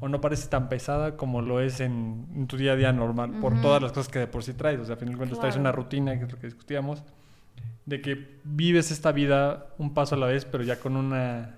O 0.00 0.08
no 0.08 0.20
parece 0.20 0.48
tan 0.48 0.68
pesada 0.68 1.16
como 1.16 1.40
lo 1.40 1.60
es 1.60 1.80
en, 1.80 2.26
en 2.34 2.46
tu 2.46 2.56
día 2.58 2.72
a 2.72 2.76
día 2.76 2.92
normal, 2.92 3.30
por 3.40 3.52
Ujú. 3.54 3.62
todas 3.62 3.80
las 3.80 3.92
cosas 3.92 4.08
que 4.12 4.18
de 4.18 4.26
por 4.26 4.42
sí 4.42 4.52
traes. 4.52 4.78
O 4.80 4.84
sea, 4.84 4.94
al 4.94 4.98
final 4.98 5.14
de 5.14 5.18
cuentas 5.18 5.38
traes 5.38 5.54
Claro. 5.54 5.62
una 5.62 5.72
rutina, 5.72 6.18
que 6.18 6.24
es 6.26 6.32
lo 6.32 6.38
que 6.38 6.46
discutíamos, 6.46 7.02
de 7.86 8.02
que 8.02 8.40
vives 8.44 8.90
esta 8.90 9.12
vida 9.12 9.68
un 9.78 9.94
paso 9.94 10.14
a 10.16 10.18
la 10.18 10.26
vez, 10.26 10.44
pero 10.44 10.62
ya 10.62 10.78
con 10.78 10.96
una 10.96 11.54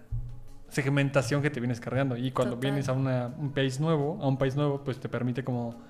segmentación 0.69 1.43
que 1.43 1.51
te 1.51 1.61
vienes 1.61 1.81
cargando. 1.81 2.17
Y 2.17 2.31
cuando 2.31 2.55
Total. 2.57 2.71
vienes 2.71 2.89
a 2.89 2.93
una- 2.93 3.29
un 3.39 3.51
país 3.53 3.81
nuevo, 3.81 4.19
a 4.21 4.29
un 4.29 4.37
país 4.37 4.55
nuevo, 4.55 4.85
pues 4.85 5.01
te 5.01 5.09
permite 5.09 5.43
como 5.43 5.81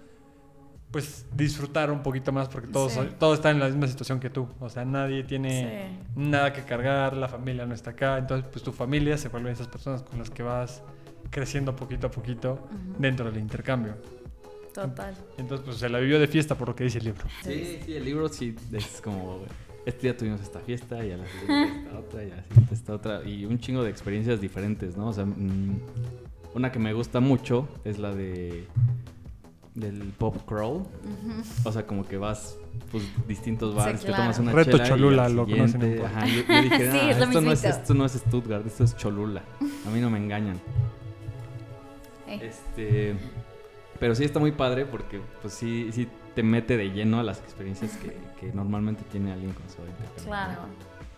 pues 0.90 1.27
disfrutar 1.35 1.90
un 1.90 2.03
poquito 2.03 2.33
más 2.33 2.49
porque 2.49 2.68
todos 2.68 2.92
Sí. 2.92 3.01
todos 3.18 3.38
están 3.38 3.57
en 3.57 3.61
la 3.61 3.66
misma 3.66 3.87
situación 3.87 4.20
que 4.20 4.31
tú. 4.31 4.49
O 4.61 4.68
sea, 4.68 4.85
nadie 4.85 5.25
tiene 5.25 5.90
Sí. 5.92 6.20
nada 6.20 6.53
que 6.53 6.62
cargar, 6.62 7.16
la 7.16 7.29
familia 7.29 7.66
no 7.66 7.75
está 7.75 7.90
acá, 7.90 8.18
entonces 8.18 8.49
pues 8.51 8.62
tu 8.64 8.72
familia 8.72 9.18
se 9.18 9.29
vuelve 9.29 9.51
esas 9.51 9.68
personas 9.68 10.03
con 10.03 10.18
las 10.18 10.31
que 10.31 10.42
vas 10.42 10.83
creciendo 11.31 11.75
poquito 11.75 12.07
a 12.07 12.11
poquito 12.11 12.68
dentro 12.99 13.31
del 13.31 13.40
intercambio. 13.40 13.96
Total. 14.72 15.14
Entonces 15.38 15.64
pues 15.64 15.79
se 15.79 15.88
la 15.88 15.99
vivió 15.99 16.18
de 16.20 16.29
fiesta 16.29 16.55
por 16.55 16.68
lo 16.68 16.77
que 16.77 16.85
dice 16.85 16.99
el 16.99 17.05
libro. 17.07 17.25
Sí, 17.42 17.79
sí, 17.85 17.94
el 17.94 18.05
libro 18.05 18.29
sí 18.29 18.55
es 18.72 19.01
como... 19.03 19.40
Este 19.87 20.03
día 20.03 20.16
tuvimos 20.16 20.40
esta 20.40 20.59
fiesta 20.61 21.05
y 21.05 21.12
a 21.12 21.16
la 21.16 21.25
siguiente 21.27 21.79
esta 21.87 21.99
otra 21.99 22.25
y 22.25 22.31
a 22.33 22.37
la 22.37 22.42
siguiente 22.42 22.75
esta 22.75 22.92
otra. 22.94 23.25
Y 23.25 23.44
un 23.44 23.59
chingo 23.59 23.83
de 23.85 23.90
experiencias 23.90 24.40
diferentes, 24.40 24.96
¿no? 24.96 25.09
O 25.09 25.12
sea, 25.12 25.25
mm, 25.25 25.81
una 26.55 26.72
que 26.72 26.79
me 26.81 26.92
gusta 26.92 27.20
mucho 27.20 27.68
es 27.85 27.99
la 27.99 28.12
de... 28.14 28.66
Del 29.77 30.03
pop 30.19 30.37
crawl. 30.49 30.83
O 31.65 31.71
sea, 31.71 31.87
como 31.87 32.05
que 32.05 32.17
vas, 32.17 32.57
pues, 32.91 33.05
distintos 33.29 33.75
bares, 33.75 34.01
Sí, 34.01 34.07
te 34.07 34.12
claro. 34.12 34.23
tomas 34.25 34.39
una 34.41 34.53
Reto 34.53 34.71
chela 34.73 34.85
y 34.85 34.89
Cholula, 34.89 35.25
al 35.27 35.37
lo 35.37 35.45
conocen 35.45 35.81
siguiente- 35.81 35.99
en 36.01 36.07
Ajá, 36.07 36.27
yo, 36.27 36.43
yo 36.49 36.62
dije, 36.62 36.91
Sí, 36.93 36.99
"Ah, 37.03 37.11
es 37.11 37.19
lo 37.19 37.25
esto, 37.27 37.41
no 37.43 37.53
es, 37.53 37.61
mismito". 37.62 37.77
esto 37.83 37.95
no 37.95 38.05
es 38.07 38.12
Stuttgart, 38.12 38.67
esto 38.67 38.85
es 38.85 38.97
Cholula. 38.97 39.43
A 39.87 39.91
mí 39.91 40.01
no 40.01 40.09
me 40.11 40.19
engañan. 40.19 40.59
Eh, 42.27 42.39
Este, 42.43 43.17
pero 44.01 44.15
sí 44.15 44.25
está 44.25 44.39
muy 44.41 44.53
padre 44.53 44.87
porque, 44.87 45.21
pues, 45.43 45.53
sí, 45.55 45.91
sí 45.93 46.09
te 46.35 46.43
mete 46.43 46.77
de 46.79 46.91
lleno 46.91 47.21
a 47.21 47.23
las 47.23 47.39
experiencias 47.41 47.93
que, 47.99 48.17
que 48.41 48.53
normalmente 48.55 49.03
tiene 49.12 49.33
alguien 49.33 49.53
con 49.53 49.69
su 49.69 49.77
intercambio. 49.83 50.25
Claro. 50.25 50.61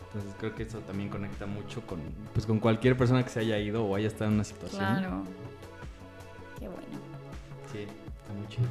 Entonces 0.09 0.35
creo 0.39 0.55
que 0.55 0.63
eso 0.65 0.79
también 0.81 1.11
conecta 1.11 1.47
mucho 1.47 1.81
con, 1.87 2.01
pues, 2.35 2.45
con 2.45 2.59
cualquier 2.59 2.97
persona 2.97 3.23
que 3.23 3.31
se 3.31 3.41
haya 3.41 3.59
ido 3.59 3.85
o 3.85 3.95
haya 3.95 4.09
estado 4.09 4.27
en 4.27 4.35
una 4.35 4.45
situación. 4.45 4.81
Claro. 4.81 5.23
Qué 6.59 6.67
bueno. 6.67 6.83
Sí, 7.73 7.87
está 8.29 8.33
muy 8.39 8.49
chido. 8.49 8.69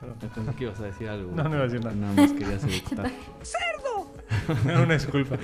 Perdón. 0.00 0.16
Entonces, 0.22 0.54
¿qué 0.56 0.64
ibas 0.64 0.80
a 0.80 0.84
decir 0.84 1.08
algo? 1.08 1.32
No, 1.32 1.42
no 1.44 1.50
iba 1.54 1.60
a 1.60 1.68
decir 1.68 1.80
nada. 1.84 1.96
Nada 1.96 2.12
más 2.14 2.32
quería 2.32 2.56
hacer 2.56 2.70
Una 4.84 4.94
disculpa. 4.94 5.36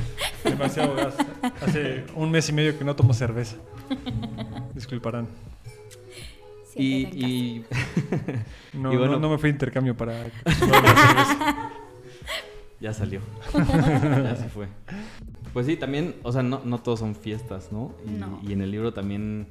Demasiado 0.45 0.95
gas. 0.95 1.15
Hace 1.63 2.05
un 2.15 2.31
mes 2.31 2.49
y 2.49 2.53
medio 2.53 2.79
que 2.79 2.85
no 2.85 2.95
tomo 2.95 3.15
cerveza. 3.15 3.57
Disculparán. 4.75 5.27
Y, 6.75 6.87
y 7.25 7.65
No, 8.75 8.93
Y 8.93 8.97
bueno- 8.97 9.15
no, 9.15 9.21
no 9.21 9.31
me 9.31 9.39
fui 9.39 9.51
de 9.51 9.55
intercambio 9.55 9.97
para... 9.97 10.15
ya 12.81 12.93
salió. 12.95 13.21
ya 13.53 14.37
se 14.37 14.49
fue. 14.49 14.69
Pues 15.53 15.67
sí, 15.67 15.77
también, 15.77 16.17
o 16.23 16.33
sea, 16.33 16.43
no, 16.43 16.63
no 16.65 16.79
todos 16.79 17.01
son 17.01 17.15
fiestas, 17.15 17.71
¿no? 17.73 17.95
Y, 18.07 18.11
No. 18.11 18.41
y 18.43 18.53
en 18.53 18.63
el 18.63 18.71
libro 18.71 18.93
también, 18.95 19.49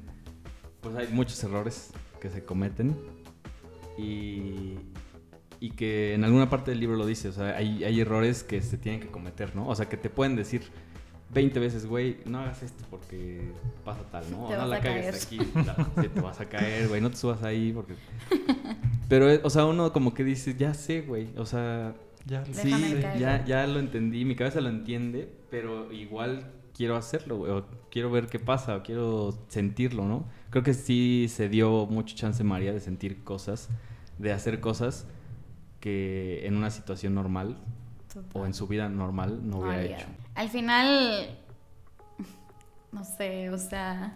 pues 0.82 0.96
hay 0.96 1.08
muchos 1.12 1.44
errores 1.44 1.92
que 2.20 2.30
se 2.30 2.44
cometen. 2.44 2.96
Y, 3.98 4.76
y 5.60 5.72
que 5.72 6.14
en 6.14 6.24
alguna 6.24 6.50
parte 6.50 6.72
del 6.72 6.80
libro 6.80 6.96
lo 6.96 7.06
dice, 7.06 7.28
o 7.30 7.32
sea, 7.32 7.56
hay, 7.58 7.84
hay 7.84 8.00
errores 8.00 8.44
que 8.44 8.62
se 8.62 8.78
tienen 8.78 9.02
que 9.02 9.08
cometer, 9.08 9.56
¿no? 9.56 9.68
O 9.68 9.76
sea, 9.76 9.88
que 9.90 9.98
te 9.98 10.10
pueden 10.10 10.36
decir 10.36 10.64
20 11.34 11.60
veces, 11.60 11.86
güey, 11.86 12.18
no 12.26 12.40
hagas 12.40 12.64
esto 12.64 12.84
porque 12.90 13.52
pasa 13.86 14.02
tal, 14.12 14.24
¿no? 14.32 14.48
Te 14.48 14.54
O 14.56 14.58
no 14.58 14.58
vas 14.58 14.70
la 14.70 14.76
a 14.78 14.82
cagues 14.82 15.28
caer. 15.28 15.44
aquí, 15.46 15.52
la- 15.66 16.10
te 16.14 16.22
vas 16.22 16.40
a 16.40 16.50
caer, 16.50 16.88
güey, 16.88 17.02
no 17.02 17.10
te 17.12 17.18
subas 17.18 17.44
ahí 17.44 17.72
porque... 17.74 17.94
Pero, 19.10 19.30
eh, 19.30 19.42
o 19.44 19.50
sea, 19.50 19.66
uno 19.66 19.92
como 19.92 20.14
que 20.14 20.24
dice, 20.24 20.56
ya 20.58 20.74
sé, 20.74 21.02
güey, 21.02 21.28
o 21.38 21.46
sea, 21.46 21.94
Ya, 22.26 22.46
Sí, 22.46 22.72
caer. 22.72 23.20
ya, 23.20 23.46
ya 23.46 23.68
lo 23.68 23.80
entendí, 23.80 24.24
mi 24.26 24.36
cabeza 24.36 24.62
lo 24.62 24.70
entiende, 24.70 25.30
pero 25.50 25.92
igual 25.92 26.50
quiero 26.74 26.96
hacerlo, 26.96 27.38
güey, 27.38 27.52
o 27.52 27.66
quiero 27.92 28.10
ver 28.10 28.28
qué 28.28 28.40
pasa, 28.40 28.78
o 28.78 28.84
quiero 28.84 29.38
sentirlo, 29.50 30.06
¿no? 30.08 30.26
Creo 30.52 30.64
que 30.64 30.74
sí 30.76 31.26
se 31.30 31.50
dio 31.50 31.88
mucho 31.88 32.16
chance 32.16 32.44
María 32.44 32.72
de 32.74 32.80
sentir 32.80 33.24
cosas, 33.24 33.70
de 34.20 34.32
hacer 34.34 34.60
cosas 34.60 35.08
que 35.80 36.46
en 36.46 36.56
una 36.58 36.70
situación 36.70 37.16
normal 37.16 37.58
o 38.34 38.46
en 38.46 38.54
su 38.54 38.68
vida 38.68 38.88
normal 38.90 39.40
no 39.50 39.60
hubiera 39.60 39.82
hecho. 39.84 40.08
Al 40.36 40.50
final, 40.50 41.40
no 42.92 43.04
sé, 43.04 43.50
o 43.50 43.58
sea, 43.58 44.14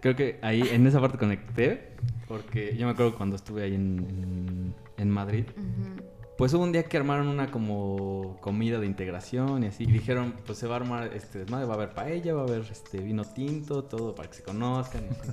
Creo 0.00 0.16
que 0.16 0.38
ahí, 0.40 0.62
en 0.70 0.86
esa 0.86 0.98
parte 1.00 1.18
conecté, 1.18 1.94
porque 2.26 2.74
yo 2.76 2.86
me 2.86 2.92
acuerdo 2.92 3.16
cuando 3.16 3.36
estuve 3.36 3.64
ahí 3.64 3.74
en, 3.74 3.98
en- 4.08 4.74
en 4.96 5.10
Madrid, 5.10 5.44
ujú, 5.56 6.02
Pues 6.40 6.54
hubo 6.54 6.62
un 6.62 6.72
día 6.72 6.84
que 6.84 6.96
armaron 6.96 7.28
una 7.28 7.50
como 7.50 8.38
comida 8.40 8.80
de 8.80 8.86
integración 8.86 9.62
y 9.62 9.66
así. 9.66 9.84
Y 9.84 9.88
dijeron, 9.92 10.34
pues 10.46 10.56
se 10.58 10.66
va 10.66 10.76
a 10.76 10.78
armar 10.78 11.12
este 11.14 11.40
desmadre, 11.40 11.66
va 11.66 11.74
a 11.74 11.76
haber 11.76 11.90
paella, 11.90 12.32
va 12.32 12.40
a 12.40 12.44
haber 12.44 12.62
este 12.72 12.96
vino 12.98 13.24
tinto, 13.26 13.84
todo 13.84 14.14
para 14.14 14.30
que 14.30 14.36
se 14.36 14.42
conozcan. 14.42 15.04
y 15.04 15.08
así. 15.10 15.30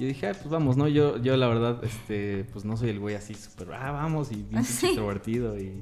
Yo 0.00 0.06
dije, 0.08 0.26
"Ay, 0.26 0.34
pues 0.34 0.48
vamos, 0.48 0.76
¿no? 0.76 0.88
Yo, 0.88 1.16
yo 1.18 1.36
la 1.36 1.46
verdad, 1.46 1.82
este, 1.84 2.44
pues 2.52 2.64
no 2.64 2.76
soy 2.76 2.90
el 2.90 2.98
güey 2.98 3.14
así 3.14 3.34
súper, 3.34 3.72
ah, 3.74 3.92
vamos, 3.92 4.32
y 4.32 4.42
bien 4.42 4.64
Sí. 4.64 4.86
extrovertido 4.86 5.56
y... 5.60 5.80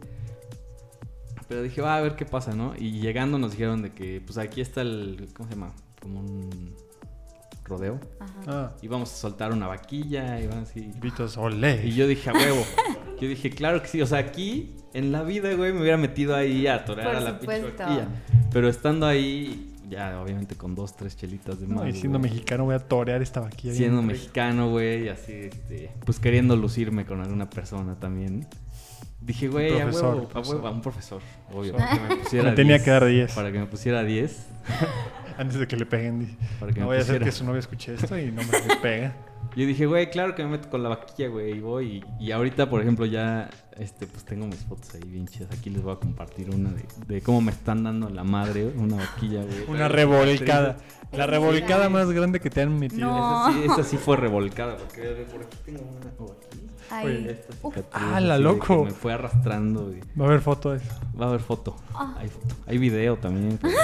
Pero 1.48 1.62
dije, 1.62 1.80
va 1.80 1.96
a 1.96 2.00
ver 2.02 2.14
qué 2.14 2.26
pasa, 2.26 2.54
¿no? 2.54 2.74
Y 2.78 3.00
llegando 3.00 3.38
nos 3.38 3.52
dijeron 3.52 3.80
de 3.80 3.92
que, 3.92 4.20
pues 4.20 4.36
aquí 4.36 4.60
está 4.60 4.82
el, 4.82 5.28
¿cómo 5.34 5.48
se 5.48 5.54
llama? 5.54 5.72
Como 6.02 6.20
un 6.20 6.74
rodeo. 7.64 8.00
ajá. 8.20 8.32
Ah, 8.46 8.72
Y 8.82 8.88
vamos 8.88 9.12
a 9.12 9.16
soltar 9.16 9.52
una 9.52 9.66
vaquilla 9.66 10.40
y 10.40 10.46
van 10.46 10.58
así... 10.58 10.90
gritos, 11.00 11.36
olé. 11.36 11.86
Y 11.86 11.94
yo 11.94 12.06
dije, 12.06 12.30
a 12.30 12.32
huevo. 12.32 12.64
Yo 13.20 13.28
dije, 13.28 13.48
claro 13.50 13.80
que 13.80 13.88
sí. 13.88 14.02
O 14.02 14.06
sea, 14.06 14.18
aquí, 14.18 14.74
en 14.92 15.12
la 15.12 15.22
vida, 15.22 15.54
güey, 15.54 15.72
me 15.72 15.80
hubiera 15.80 15.96
metido 15.96 16.34
ahí 16.34 16.66
a 16.66 16.74
atorar 16.74 17.06
Por 17.06 17.16
a 17.16 17.20
la 17.20 17.38
pinche 17.38 17.62
vaquilla. 17.62 18.08
Pero 18.52 18.68
estando 18.68 19.06
ahí, 19.06 19.72
ya, 19.88 20.20
obviamente 20.20 20.56
con 20.56 20.74
dos, 20.74 20.96
tres 20.96 21.16
chelitas 21.16 21.60
de 21.60 21.66
más. 21.68 21.84
No, 21.84 21.88
y 21.88 21.92
siendo 21.92 22.18
güey. 22.18 22.30
mexicano 22.32 22.64
voy 22.64 22.74
a 22.74 22.80
torear 22.80 23.22
esta 23.22 23.40
vaquilla. 23.40 23.72
Siendo 23.72 24.02
mexicano, 24.02 24.68
güey, 24.70 25.08
así, 25.08 25.32
este, 25.32 25.90
pues 26.04 26.18
queriendo 26.18 26.56
lucirme 26.56 27.06
con 27.06 27.20
alguna 27.20 27.48
persona 27.48 27.94
también. 27.94 28.46
Dije, 29.20 29.48
güey, 29.48 29.80
a 29.80 29.84
profesor, 29.84 30.16
huevo, 30.16 30.26
a 30.26 30.28
profesor. 30.28 30.54
huevo, 30.56 30.68
a 30.68 30.70
un 30.72 30.82
profesor, 30.82 31.22
obvio. 31.52 31.72
Profesor. 31.72 31.98
para 31.98 32.08
que 32.08 32.14
me 32.14 32.22
pusiera 32.22 32.50
Me 32.50 32.56
tenía 32.56 32.74
10, 32.74 32.84
que 32.84 32.90
dar 32.90 33.04
10. 33.06 33.32
Para 33.32 33.52
que 33.52 33.58
me 33.58 33.66
pusiera 33.66 34.02
10. 34.04 34.46
Antes 35.38 35.58
de 35.58 35.66
que 35.68 35.76
le 35.76 35.86
peguen. 35.86 36.36
Para 36.60 36.72
que 36.72 36.80
No 36.80 36.86
me 36.86 36.92
voy 36.92 36.98
a 36.98 37.00
hacer 37.00 37.22
que 37.22 37.32
su 37.32 37.44
novia 37.44 37.60
escuche 37.60 37.94
esto 37.94 38.18
y 38.18 38.30
no 38.30 38.42
me 38.42 38.76
pega. 38.82 39.14
Yo 39.56 39.66
dije, 39.66 39.86
güey, 39.86 40.10
claro 40.10 40.34
que 40.34 40.42
me 40.42 40.50
meto 40.50 40.68
con 40.70 40.82
la 40.82 40.88
vaquilla, 40.88 41.28
güey, 41.28 41.58
y 41.58 41.60
voy. 41.60 42.02
Y, 42.18 42.24
y 42.26 42.32
ahorita, 42.32 42.68
por 42.68 42.80
ejemplo, 42.80 43.06
ya, 43.06 43.50
este, 43.76 44.06
pues 44.06 44.24
tengo 44.24 44.46
mis 44.46 44.64
fotos 44.64 44.92
ahí 44.94 45.02
bien 45.06 45.28
chidas. 45.28 45.48
Aquí 45.56 45.70
les 45.70 45.82
voy 45.82 45.92
a 45.92 45.96
compartir 45.96 46.50
una 46.50 46.70
de, 46.70 46.82
de 47.06 47.20
cómo 47.20 47.40
me 47.40 47.52
están 47.52 47.84
dando 47.84 48.08
la 48.08 48.24
madre, 48.24 48.66
una 48.76 48.96
vaquilla, 48.96 49.42
güey. 49.44 49.64
Una 49.68 49.86
revolcada. 49.88 50.78
La 51.12 51.26
revolcada 51.26 51.88
más 51.88 52.10
grande 52.10 52.40
que 52.40 52.50
te 52.50 52.62
han 52.62 52.76
metido. 52.78 53.06
No. 53.08 53.48
Esa 53.48 53.52
sí, 53.58 53.64
esa 53.64 53.82
sí 53.84 53.96
fue 53.98 54.16
revolcada, 54.16 54.76
porque 54.76 55.24
por 55.30 55.42
aquí 55.42 55.56
tengo 55.64 55.82
una. 55.82 56.10
o 56.18 56.32
aquí. 56.32 56.66
Ay, 56.90 57.38
Esta 57.76 57.82
Ah, 57.92 58.20
la 58.20 58.38
loco. 58.38 58.84
Me 58.86 58.90
fue 58.90 59.12
arrastrando. 59.12 59.92
y- 59.92 60.00
Va 60.18 60.24
a 60.24 60.28
haber 60.28 60.40
foto 60.40 60.72
de 60.72 60.78
eso. 60.78 60.92
Va 61.20 61.26
a 61.26 61.28
haber 61.28 61.40
foto. 61.42 61.76
Ah. 61.94 62.16
Hay 62.18 62.28
foto. 62.28 62.54
Hay 62.66 62.78
video 62.78 63.16
también. 63.18 63.58
Pero, 63.62 63.74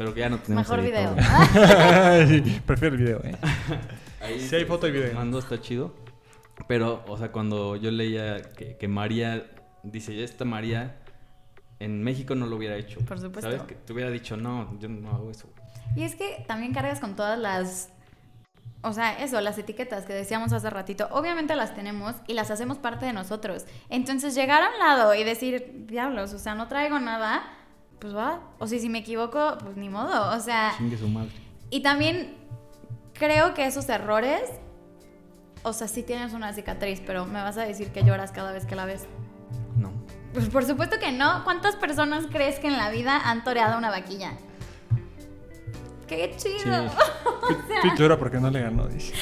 pero 0.00 0.14
que 0.14 0.20
ya 0.20 0.30
no 0.30 0.38
tenemos 0.38 0.66
mejor 0.66 0.82
video. 0.82 1.14
Prefiero 2.66 2.96
el 2.96 3.02
video, 3.02 3.20
¿eh? 3.22 3.36
Ahí 4.22 4.40
Sí 4.40 4.56
hay 4.56 4.64
foto 4.64 4.88
y 4.88 4.92
video. 4.92 5.12
Mando 5.12 5.38
está 5.38 5.60
chido. 5.60 5.94
Pero, 6.66 7.04
o 7.06 7.18
sea, 7.18 7.30
cuando 7.32 7.76
yo 7.76 7.90
leía 7.90 8.40
que, 8.40 8.78
que 8.78 8.88
María 8.88 9.44
dice, 9.82 10.24
esta 10.24 10.46
María 10.46 10.96
en 11.80 12.02
México 12.02 12.34
no 12.34 12.46
lo 12.46 12.56
hubiera 12.56 12.76
hecho. 12.76 13.00
Por 13.00 13.20
supuesto. 13.20 13.50
¿Sabes? 13.50 13.60
Que 13.64 13.74
te 13.74 13.92
hubiera 13.92 14.10
dicho, 14.10 14.38
no, 14.38 14.74
yo 14.78 14.88
no 14.88 15.10
hago 15.10 15.30
eso. 15.30 15.50
güey". 15.54 15.68
Y 15.98 16.04
es 16.04 16.14
que 16.14 16.46
también 16.48 16.72
cargas 16.72 16.98
con 16.98 17.14
todas 17.14 17.38
las. 17.38 17.90
O 18.80 18.94
sea, 18.94 19.22
eso, 19.22 19.38
las 19.42 19.58
etiquetas 19.58 20.06
que 20.06 20.14
decíamos 20.14 20.54
hace 20.54 20.70
ratito, 20.70 21.08
obviamente 21.10 21.54
las 21.56 21.74
tenemos 21.74 22.14
y 22.26 22.32
las 22.32 22.50
hacemos 22.50 22.78
parte 22.78 23.04
de 23.04 23.12
nosotros. 23.12 23.66
Entonces, 23.90 24.34
llegar 24.34 24.62
a 24.62 24.70
un 24.70 24.78
lado 24.78 25.14
y 25.14 25.24
decir, 25.24 25.84
diablos, 25.86 26.32
o 26.32 26.38
sea, 26.38 26.54
no 26.54 26.68
traigo 26.68 26.98
nada, 27.00 27.42
pues 28.00 28.14
va. 28.14 28.40
O 28.58 28.66
si, 28.66 28.80
si 28.80 28.88
me 28.88 28.98
equivoco, 28.98 29.56
pues 29.62 29.76
ni 29.76 29.88
modo. 29.88 30.36
O 30.36 30.40
sea, 30.40 30.72
Chingue 30.76 30.96
su 30.96 31.08
madre. 31.08 31.30
y 31.70 31.82
también 31.82 32.34
creo 33.14 33.54
que 33.54 33.66
esos 33.66 33.88
errores, 33.88 34.40
o 35.62 35.72
sea, 35.72 35.86
sí 35.88 36.02
tienes 36.02 36.32
una 36.32 36.52
cicatriz, 36.54 37.02
pero 37.06 37.26
me 37.26 37.42
vas 37.42 37.58
a 37.58 37.62
decir 37.62 37.88
que 37.92 38.02
lloras 38.02 38.32
cada 38.32 38.52
vez 38.52 38.64
que 38.66 38.74
la 38.74 38.86
ves. 38.86 39.06
No. 39.76 39.90
Pues 40.32 40.48
por 40.48 40.64
supuesto 40.64 40.98
que 40.98 41.12
no. 41.12 41.44
¿Cuántas 41.44 41.76
personas 41.76 42.26
crees 42.30 42.58
que 42.58 42.68
en 42.68 42.76
la 42.78 42.90
vida 42.90 43.20
han 43.24 43.44
toreado 43.44 43.76
una 43.78 43.90
vaquilla? 43.90 44.32
¡Qué 46.06 46.34
chido! 46.36 46.90
Llora 47.96 48.16
porque 48.18 48.38
no 48.40 48.50
le 48.50 48.60
ganó, 48.62 48.88
dice. 48.88 49.12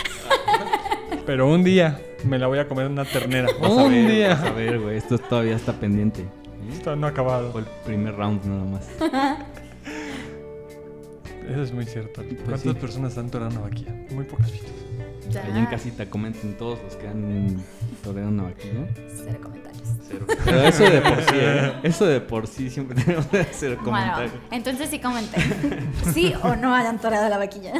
Pero 1.26 1.46
un 1.48 1.62
día 1.62 2.00
me 2.24 2.38
la 2.38 2.46
voy 2.46 2.58
a 2.58 2.66
comer 2.68 2.86
una 2.86 3.04
ternera. 3.04 3.48
Vas 3.60 3.70
a 3.70 3.74
un 3.74 3.90
ver, 3.92 4.10
día. 4.10 4.28
vas 4.30 4.42
a 4.44 4.50
ver, 4.52 4.80
güey. 4.80 4.96
Esto 4.96 5.18
todavía 5.18 5.56
está 5.56 5.74
pendiente. 5.74 6.26
Esto 6.72 6.94
no 6.96 7.06
ha 7.06 7.10
acabado. 7.10 7.52
Fue 7.52 7.62
el 7.62 7.66
primer 7.84 8.16
round 8.16 8.44
nada 8.44 8.64
más. 8.64 8.88
Eso 11.48 11.62
es 11.62 11.72
muy 11.72 11.86
cierto. 11.86 12.22
¿Cuántas 12.44 12.60
sí. 12.60 12.74
personas 12.74 13.16
han 13.16 13.30
torado 13.30 13.50
una 13.52 13.60
vaquilla? 13.60 13.94
Muy 14.10 14.24
pocas. 14.24 14.52
Ya. 15.30 15.44
Allá 15.44 15.58
en 15.58 15.66
casita 15.66 16.08
comenten 16.08 16.56
todos 16.56 16.78
los 16.82 16.96
que 16.96 17.06
han 17.08 17.62
toreado 18.02 18.28
una 18.28 18.44
vaquilla. 18.44 18.86
Cero 19.24 19.38
comentarios. 19.42 19.88
Cero. 20.06 20.26
Pero 20.44 20.60
eso 20.62 20.84
de 20.84 21.00
por 21.00 21.22
sí, 21.22 21.34
¿eh? 21.34 21.72
Eso 21.82 22.06
de 22.06 22.20
por 22.20 22.46
sí 22.46 22.70
siempre 22.70 23.02
tenemos 23.02 23.26
que 23.26 23.40
hacer 23.40 23.76
Bueno, 23.76 23.84
comentarios. 23.84 24.32
entonces 24.50 24.90
sí 24.90 24.98
comenten. 25.00 25.42
¿Sí 26.12 26.34
o 26.42 26.56
no 26.56 26.74
hayan 26.74 26.98
toreado 26.98 27.28
la 27.28 27.38
vaquilla? 27.38 27.74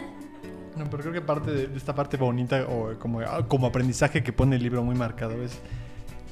No, 0.76 0.84
pero 0.88 1.02
creo 1.02 1.12
que 1.12 1.20
parte 1.20 1.50
de, 1.50 1.66
de 1.66 1.76
esta 1.76 1.94
parte 1.94 2.16
bonita 2.16 2.64
o 2.68 2.96
como, 3.00 3.20
ah, 3.20 3.44
como 3.48 3.66
aprendizaje 3.66 4.22
que 4.22 4.32
pone 4.32 4.56
el 4.56 4.62
libro 4.62 4.84
muy 4.84 4.94
marcado 4.94 5.42
es 5.42 5.58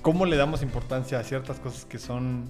cómo 0.07 0.25
le 0.25 0.37
damos 0.37 0.63
importancia 0.63 1.19
a 1.19 1.25
ciertas 1.25 1.59
cosas 1.59 1.85
que 1.85 1.99
son, 1.99 2.49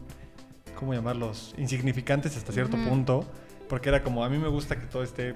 ¿cómo 0.74 0.92
llamarlos? 0.92 1.54
Insignificantes 1.56 2.36
hasta 2.36 2.52
cierto 2.52 2.76
punto. 2.76 3.24
Porque 3.66 3.88
era 3.88 4.02
como, 4.02 4.22
a 4.22 4.28
mí 4.28 4.36
me 4.36 4.48
gusta 4.48 4.78
que 4.78 4.84
todo 4.84 5.02
esté 5.02 5.34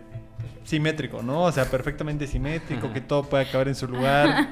simétrico, 0.63 1.23
¿no? 1.23 1.45
O 1.45 1.51
sea, 1.53 1.65
perfectamente 1.65 2.27
simétrico, 2.27 2.93
que 2.93 3.01
todo 3.01 3.23
pueda 3.23 3.51
caber 3.51 3.69
en 3.69 3.75
su 3.75 3.89
lugar, 3.89 4.51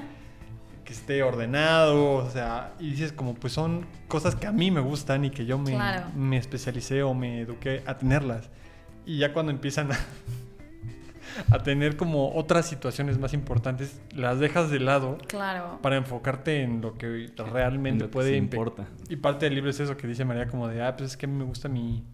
que 0.82 0.94
esté 0.94 1.22
ordenado, 1.22 2.14
o 2.14 2.30
sea, 2.30 2.72
y 2.80 2.92
dices 2.92 3.12
como, 3.12 3.34
pues 3.34 3.52
son 3.52 3.84
cosas 4.08 4.34
que 4.34 4.46
a 4.46 4.52
mí 4.52 4.70
me 4.70 4.80
gustan 4.80 5.26
y 5.26 5.30
que 5.30 5.44
yo 5.44 5.58
me, 5.58 5.72
Claro. 5.72 6.06
me 6.16 6.38
especialicé 6.38 7.02
o 7.02 7.12
me 7.12 7.42
eduqué 7.42 7.82
a 7.84 7.98
tenerlas. 7.98 8.48
Y 9.04 9.18
ya 9.18 9.34
cuando 9.34 9.52
empiezan 9.52 9.92
a, 9.92 9.98
a 11.50 11.58
tener 11.62 11.96
como 11.96 12.34
otras 12.34 12.66
situaciones 12.66 13.18
más 13.18 13.32
importantes, 13.34 14.00
las 14.14 14.38
dejas 14.38 14.70
de 14.70 14.80
lado 14.80 15.18
Claro. 15.26 15.78
para 15.82 15.96
enfocarte 15.96 16.62
en 16.62 16.80
lo 16.80 16.96
que 16.98 17.30
realmente 17.36 18.04
lo 18.04 18.10
que 18.10 18.12
puede 18.12 18.32
impe- 18.38 18.54
importa. 18.54 18.86
Y 19.08 19.16
parte 19.16 19.46
del 19.46 19.54
libro 19.54 19.70
es 19.70 19.80
eso 19.80 19.96
que 19.96 20.06
dice 20.06 20.24
María 20.24 20.46
como 20.48 20.68
de, 20.68 20.82
ah, 20.82 20.96
pues 20.96 21.10
es 21.10 21.16
que 21.16 21.26
a 21.26 21.28
mí 21.28 21.34
me 21.36 21.44
gusta 21.44 21.68
mi, 21.68 22.04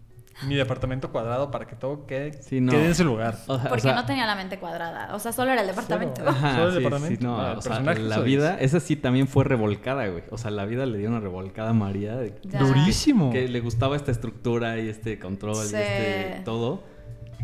mi 0.47 0.55
departamento 0.55 1.11
cuadrado 1.13 1.49
para 1.49 1.65
que 1.65 1.75
todo 1.77 2.05
quede, 2.05 2.33
Sí, 2.43 2.59
no. 2.59 2.71
quede 2.73 2.87
en 2.87 2.95
su 2.95 3.05
lugar. 3.05 3.35
O 3.47 3.57
sea, 3.57 3.65
o 3.67 3.69
Porque 3.69 3.81
sea, 3.83 3.95
no 3.95 4.05
tenía 4.05 4.25
la 4.25 4.35
mente 4.35 4.59
cuadrada. 4.59 5.15
O 5.15 5.19
sea, 5.19 5.31
solo 5.31 5.51
era 5.51 5.61
el 5.61 5.67
departamento. 5.67 6.17
Solo. 6.17 6.29
Ajá, 6.31 6.51
Solo 6.55 6.65
el 6.65 6.71
sí, 6.73 6.77
departamento. 6.79 7.19
sí, 7.21 7.25
no, 7.25 7.39
Ah, 7.41 7.51
el 7.53 7.57
o 7.57 7.61
sea, 7.61 7.71
personaje 7.71 7.99
la 8.01 8.19
vida, 8.19 8.57
esa 8.59 8.79
sí 8.81 8.97
también 8.97 9.27
fue 9.29 9.45
revolcada, 9.45 10.05
güey. 10.07 10.23
O 10.31 10.37
sea, 10.37 10.51
la 10.51 10.65
vida 10.65 10.85
le 10.85 10.97
dio 10.97 11.07
una 11.09 11.21
revolcada 11.21 11.69
a 11.69 11.73
María. 11.73 12.17
de-. 12.17 12.33
Durísimo. 12.43 13.31
Que 13.31 13.47
le 13.47 13.59
gustaba 13.61 13.95
esta 13.95 14.11
estructura 14.11 14.77
y 14.77 14.89
este 14.89 15.19
control 15.19 15.55
Sí. 15.55 15.75
y 15.75 15.79
este 15.79 16.41
todo. 16.43 16.83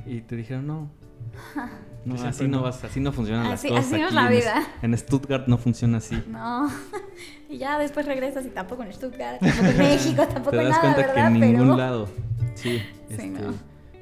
Y 0.06 0.22
te 0.22 0.36
dijeron, 0.36 0.68
no. 0.68 0.92
No, 2.04 2.16
así 2.16 2.48
no 2.48 2.64
vas, 2.64 2.84
así 2.84 3.00
no 3.00 3.12
funcionan 3.12 3.46
Así- 3.46 3.68
las 3.70 3.78
cosas. 3.82 3.94
así 3.94 4.02
no 4.02 4.08
es 4.08 4.14
la 4.16 4.28
vida. 4.28 4.64
En 4.82 4.98
Stuttgart 4.98 5.46
no 5.48 5.60
funciona 5.60 5.98
así. 6.00 6.22
No. 6.28 6.68
Y 7.50 7.58
ya 7.58 7.78
después 7.78 8.06
regresas 8.06 8.46
y 8.46 8.50
tampoco 8.50 8.82
en 8.84 8.92
Stuttgart, 8.94 9.40
tampoco 9.40 9.68
en 9.70 9.78
México, 9.78 10.26
tampoco 10.26 10.52
Te 10.52 10.58
en 10.64 10.70
das 10.70 10.78
nada, 10.78 10.82
cuenta 10.96 11.02
¿verdad? 11.14 11.14
que 11.16 11.22
en 11.36 11.40
ningún 11.40 11.66
Pero- 11.68 11.78
lado. 11.78 12.08
Sí, 12.56 12.80
Sí, 12.80 12.82
este, 13.10 13.28
no. 13.28 13.54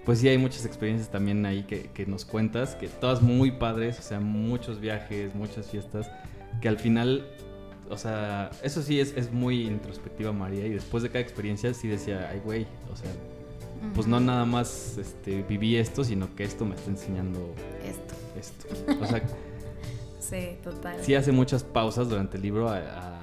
Pues 0.05 0.19
sí, 0.19 0.27
hay 0.29 0.37
muchas 0.37 0.65
experiencias 0.65 1.09
también 1.11 1.45
ahí 1.45 1.63
que, 1.63 1.89
que 1.93 2.05
nos 2.05 2.25
cuentas, 2.25 2.75
que 2.75 2.87
todas 2.87 3.21
muy 3.21 3.51
padres, 3.51 3.99
o 3.99 4.01
sea, 4.01 4.19
muchos 4.19 4.79
viajes, 4.79 5.33
muchas 5.35 5.67
fiestas, 5.67 6.09
que 6.61 6.69
al 6.69 6.77
final, 6.77 7.27
o 7.89 7.97
sea, 7.97 8.49
eso 8.63 8.81
sí 8.81 8.99
es, 8.99 9.13
es 9.17 9.31
muy 9.31 9.63
introspectiva 9.67 10.31
María 10.31 10.65
y 10.65 10.69
después 10.69 11.03
de 11.03 11.09
cada 11.09 11.19
experiencia 11.19 11.73
sí 11.73 11.87
decía, 11.87 12.29
ay 12.31 12.39
güey, 12.45 12.65
o 12.91 12.95
sea, 12.95 13.09
pues 13.95 14.07
no 14.07 14.19
nada 14.19 14.45
más 14.45 14.97
este, 14.97 15.43
viví 15.43 15.75
esto, 15.77 16.03
sino 16.03 16.33
que 16.35 16.43
esto 16.43 16.65
me 16.65 16.75
está 16.75 16.89
enseñando 16.91 17.53
Esto. 17.83 18.15
esto. 18.39 18.67
O 19.01 19.05
sea, 19.05 19.21
Sí, 20.19 20.57
total. 20.63 20.97
sí 21.01 21.15
hace 21.15 21.31
muchas 21.31 21.63
pausas 21.63 22.07
durante 22.09 22.37
el 22.37 22.43
libro 22.43 22.69
a, 22.69 22.77
a- 22.77 23.19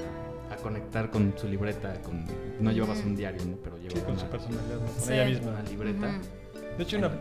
a 0.53 0.57
conectar 0.63 1.11
con 1.11 1.35
su 1.37 1.47
libreta, 1.49 2.01
con 2.03 2.25
no 2.61 2.73
llevabas 2.73 3.01
un 3.05 3.15
diario, 3.15 3.45
¿no? 3.45 3.57
pero 3.63 3.77
Sí, 3.77 3.83
llevaba 3.89 4.07
con 4.07 4.19
su 4.19 4.27
personalidad, 4.27 4.77
¿no? 4.81 4.87
con 4.87 5.01
Sí. 5.03 5.13
ella 5.13 5.25
misma. 5.27 5.51
una 5.51 5.63
libreta. 5.63 6.21
De 6.77 6.83
hecho, 6.83 6.97
hay 6.97 7.03
una, 7.05 7.13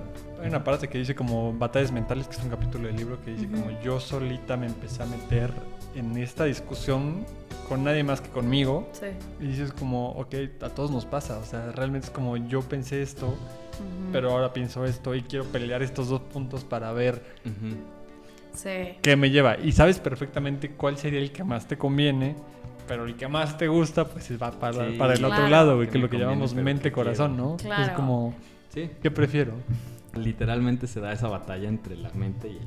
hay 0.41 0.47
una 0.49 0.63
parte 0.63 0.87
que 0.87 0.97
dice 0.97 1.13
como 1.15 1.53
batallas 1.53 1.91
mentales, 1.91 2.27
que 2.27 2.35
es 2.35 2.43
un 2.43 2.49
capítulo 2.49 2.87
del 2.87 2.95
libro 2.95 3.21
que 3.23 3.31
dice 3.31 3.47
como 3.49 3.69
yo 3.81 3.99
solita 3.99 4.57
me 4.57 4.65
empecé 4.67 5.03
a 5.03 5.05
meter 5.05 5.51
en 5.95 6.17
esta 6.17 6.45
discusión 6.45 7.25
con 7.67 7.83
nadie 7.83 8.03
más 8.03 8.21
que 8.21 8.29
conmigo. 8.29 8.87
Sí. 8.93 9.07
Y 9.39 9.47
dices 9.47 9.71
como, 9.73 10.09
ok, 10.11 10.33
a 10.61 10.69
todos 10.69 10.91
nos 10.91 11.05
pasa. 11.05 11.37
O 11.39 11.43
sea, 11.43 11.71
realmente 11.71 12.05
es 12.07 12.11
como 12.11 12.37
yo 12.37 12.61
pensé 12.61 13.01
esto, 13.01 13.35
pero 14.11 14.31
ahora 14.31 14.53
pienso 14.53 14.85
esto 14.85 15.13
y 15.15 15.21
quiero 15.23 15.45
pelear 15.45 15.81
estos 15.83 16.09
dos 16.09 16.21
puntos 16.21 16.63
para 16.63 16.91
ver. 16.93 17.21
Sí. 18.53 18.97
qué 19.01 19.15
me 19.17 19.29
lleva. 19.31 19.57
Y 19.59 19.71
sabes 19.73 19.99
perfectamente 19.99 20.71
cuál 20.71 20.97
sería 20.97 21.19
el 21.19 21.31
que 21.31 21.43
más 21.43 21.67
te 21.67 21.77
conviene. 21.77 22.35
Pero 22.87 23.05
el 23.05 23.15
que 23.15 23.27
más 23.27 23.57
te 23.57 23.67
gusta, 23.67 24.05
pues 24.07 24.31
va 24.39 24.51
para, 24.51 24.87
Sí. 24.91 24.95
para 24.97 25.15
el 25.15 25.25
otro 25.25 25.47
lado, 25.47 25.75
güey, 25.75 25.87
Que 25.87 25.93
que 25.93 25.97
es 25.97 26.01
me 26.01 26.05
lo 26.05 26.09
que 26.09 26.17
conviene, 26.17 26.31
llamamos 26.33 26.53
mente-corazón. 26.53 27.35
¿no? 27.35 27.57
Claro. 27.57 27.83
Es 27.83 27.89
como, 27.91 28.35
Sí, 28.73 28.91
¿qué 29.01 29.09
prefiero? 29.09 29.53
literalmente 30.13 30.85
se 30.87 30.99
da 31.01 31.11
esa 31.11 31.27
batalla 31.27 31.67
entre 31.67 31.95
la 31.97 32.09
mente 32.11 32.47
y 32.47 32.51
el, 32.57 32.63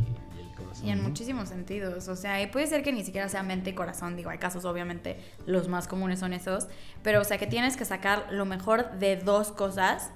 y 0.83 0.91
en 0.91 0.99
¿no? 0.99 1.09
muchísimos 1.09 1.49
sentidos. 1.49 2.09
O 2.09 2.17
sea, 2.17 2.41
y 2.41 2.47
puede 2.47 2.67
ser 2.67 2.83
que 2.83 2.93
ni 2.93 3.05
siquiera 3.05 3.29
sea 3.29 3.43
mente 3.43 3.71
y 3.71 3.73
corazón. 3.75 4.17
Digo, 4.17 4.31
hay 4.31 4.39
casos, 4.39 4.65
obviamente, 4.65 5.19
los 5.47 5.69
más 5.69 5.89
comunes 5.89 6.21
son 6.21 6.33
esos. 6.33 6.69
Pero, 7.03 7.21
o 7.21 7.25
sea, 7.25 7.39
que 7.39 7.47
tienes 7.47 7.77
que 7.77 7.85
sacar 7.85 8.27
lo 8.31 8.45
mejor 8.45 8.99
de 8.99 9.17
dos 9.17 9.53
cosas 9.53 10.11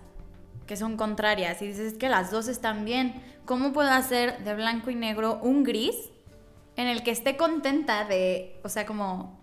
que 0.66 0.76
son 0.76 0.96
contrarias. 0.96 1.60
Y 1.62 1.68
dices, 1.68 1.92
es 1.92 1.98
que 1.98 2.08
las 2.08 2.30
dos 2.30 2.48
están 2.48 2.84
bien. 2.84 3.22
¿Cómo 3.44 3.72
puedo 3.72 3.90
hacer 3.90 4.42
de 4.44 4.54
blanco 4.54 4.90
y 4.90 4.94
negro 4.94 5.38
un 5.42 5.64
gris 5.64 5.96
en 6.76 6.86
el 6.86 7.02
que 7.02 7.10
esté 7.10 7.36
contenta 7.36 8.04
de, 8.04 8.60
o 8.62 8.68
sea, 8.68 8.86
como 8.86 9.40